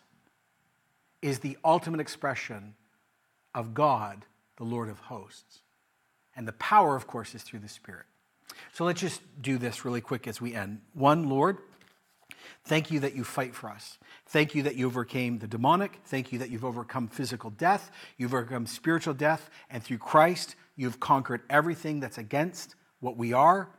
is 1.20 1.40
the 1.40 1.58
ultimate 1.64 2.00
expression 2.00 2.74
of 3.54 3.74
God, 3.74 4.24
the 4.56 4.64
Lord 4.64 4.88
of 4.88 4.98
hosts. 4.98 5.60
And 6.34 6.46
the 6.46 6.52
power, 6.52 6.96
of 6.96 7.06
course, 7.06 7.34
is 7.34 7.42
through 7.42 7.58
the 7.60 7.68
Spirit. 7.68 8.06
So 8.72 8.84
let's 8.84 9.00
just 9.00 9.20
do 9.40 9.58
this 9.58 9.84
really 9.84 10.00
quick 10.00 10.26
as 10.26 10.40
we 10.40 10.54
end. 10.54 10.80
One, 10.94 11.28
Lord, 11.28 11.58
Thank 12.68 12.90
you 12.90 13.00
that 13.00 13.16
you 13.16 13.24
fight 13.24 13.54
for 13.54 13.70
us. 13.70 13.96
Thank 14.26 14.54
you 14.54 14.64
that 14.64 14.76
you 14.76 14.86
overcame 14.86 15.38
the 15.38 15.46
demonic. 15.46 16.00
Thank 16.04 16.32
you 16.32 16.38
that 16.40 16.50
you've 16.50 16.66
overcome 16.66 17.08
physical 17.08 17.48
death. 17.48 17.90
You've 18.18 18.34
overcome 18.34 18.66
spiritual 18.66 19.14
death. 19.14 19.48
And 19.70 19.82
through 19.82 19.98
Christ, 19.98 20.54
you've 20.76 21.00
conquered 21.00 21.40
everything 21.48 22.00
that's 22.00 22.18
against 22.18 22.74
what 23.00 23.16
we 23.16 23.32
are 23.32 23.70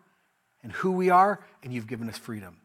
and 0.64 0.72
who 0.72 0.92
we 0.92 1.12
are, 1.12 1.46
and 1.62 1.72
you've 1.72 1.86
given 1.86 2.10
us 2.10 2.18
freedom. 2.18 2.58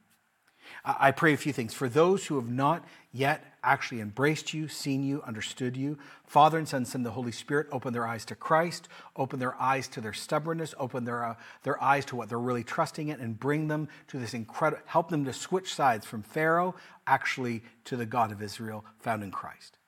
I 0.82 1.10
pray 1.10 1.34
a 1.34 1.36
few 1.36 1.52
things. 1.52 1.74
For 1.74 1.90
those 1.90 2.24
who 2.24 2.36
have 2.36 2.48
not 2.48 2.86
yet 3.12 3.44
actually 3.64 4.00
embraced 4.00 4.54
you, 4.54 4.68
seen 4.68 5.02
you, 5.02 5.22
understood 5.22 5.76
you, 5.76 5.98
Father 6.26 6.58
and 6.58 6.68
Son, 6.68 6.84
send 6.84 7.04
the 7.04 7.10
Holy 7.10 7.32
Spirit, 7.32 7.66
open 7.72 7.92
their 7.92 8.06
eyes 8.06 8.24
to 8.26 8.34
Christ, 8.34 8.88
open 9.16 9.38
their 9.38 9.60
eyes 9.60 9.88
to 9.88 10.00
their 10.00 10.12
stubbornness, 10.12 10.74
open 10.78 11.04
their, 11.04 11.24
uh, 11.24 11.34
their 11.62 11.82
eyes 11.82 12.04
to 12.06 12.16
what 12.16 12.28
they're 12.28 12.38
really 12.38 12.64
trusting 12.64 13.08
in, 13.08 13.20
and 13.20 13.38
bring 13.38 13.68
them 13.68 13.88
to 14.08 14.18
this 14.18 14.34
incredible, 14.34 14.82
help 14.86 15.08
them 15.08 15.24
to 15.24 15.32
switch 15.32 15.74
sides 15.74 16.06
from 16.06 16.22
Pharaoh 16.22 16.74
actually 17.06 17.62
to 17.84 17.96
the 17.96 18.06
God 18.06 18.30
of 18.32 18.42
Israel 18.42 18.84
found 18.98 19.22
in 19.22 19.30
Christ. 19.30 19.78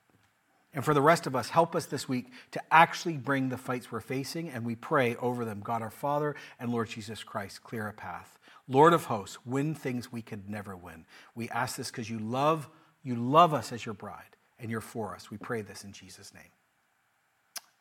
And 0.76 0.84
for 0.84 0.92
the 0.92 1.00
rest 1.00 1.26
of 1.26 1.34
us, 1.34 1.48
help 1.48 1.74
us 1.74 1.86
this 1.86 2.06
week 2.06 2.26
to 2.50 2.62
actually 2.70 3.16
bring 3.16 3.48
the 3.48 3.56
fights 3.56 3.90
we're 3.90 4.00
facing, 4.00 4.50
and 4.50 4.64
we 4.64 4.74
pray 4.74 5.16
over 5.16 5.44
them, 5.44 5.60
God 5.64 5.80
our 5.80 5.90
Father 5.90 6.36
and 6.60 6.70
Lord 6.70 6.88
Jesus 6.90 7.24
Christ, 7.24 7.64
clear 7.64 7.88
a 7.88 7.94
path. 7.94 8.38
Lord 8.68 8.92
of 8.92 9.04
hosts, 9.04 9.38
win 9.46 9.74
things 9.74 10.12
we 10.12 10.22
could 10.22 10.50
never 10.50 10.76
win. 10.76 11.06
We 11.34 11.48
ask 11.50 11.76
this 11.76 11.90
because 11.90 12.10
you 12.10 12.18
love, 12.18 12.68
you 13.06 13.14
love 13.14 13.54
us 13.54 13.70
as 13.70 13.86
your 13.86 13.94
bride 13.94 14.36
and 14.58 14.68
you're 14.68 14.80
for 14.80 15.14
us. 15.14 15.30
We 15.30 15.36
pray 15.36 15.62
this 15.62 15.84
in 15.84 15.92
Jesus' 15.92 16.34
name. 16.34 16.42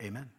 Amen. 0.04 0.30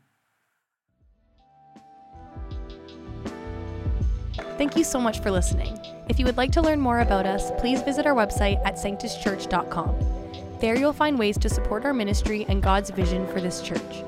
Thank 4.57 4.76
you 4.76 4.84
so 4.84 5.01
much 5.01 5.20
for 5.20 5.32
listening. 5.32 5.76
If 6.09 6.20
you 6.20 6.24
would 6.24 6.37
like 6.37 6.53
to 6.53 6.62
learn 6.62 6.78
more 6.78 7.01
about 7.01 7.26
us, 7.26 7.51
please 7.59 7.82
visit 7.82 8.07
our 8.07 8.14
website 8.14 8.64
at 8.64 8.76
sanctuschurch.com. 8.76 10.59
There 10.61 10.76
you'll 10.76 10.93
find 10.93 11.18
ways 11.18 11.37
to 11.39 11.49
support 11.49 11.84
our 11.84 11.93
ministry 11.93 12.47
and 12.49 12.62
God's 12.62 12.91
vision 12.91 13.26
for 13.26 13.41
this 13.41 13.61
church. 13.62 14.05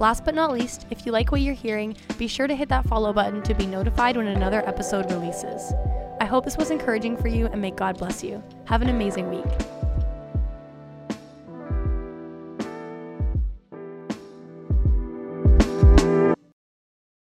Last 0.00 0.26
but 0.26 0.34
not 0.34 0.52
least, 0.52 0.86
if 0.90 1.06
you 1.06 1.12
like 1.12 1.32
what 1.32 1.40
you're 1.40 1.54
hearing, 1.54 1.96
be 2.18 2.28
sure 2.28 2.46
to 2.46 2.54
hit 2.54 2.68
that 2.68 2.86
follow 2.86 3.14
button 3.14 3.42
to 3.42 3.54
be 3.54 3.66
notified 3.66 4.18
when 4.18 4.26
another 4.26 4.66
episode 4.68 5.10
releases. 5.10 5.72
I 6.20 6.26
hope 6.26 6.44
this 6.44 6.58
was 6.58 6.70
encouraging 6.70 7.16
for 7.16 7.28
you 7.28 7.46
and 7.46 7.62
may 7.62 7.70
God 7.70 7.96
bless 7.96 8.22
you. 8.22 8.42
Have 8.66 8.82
an 8.82 8.90
amazing 8.90 9.30
week. 9.30 9.79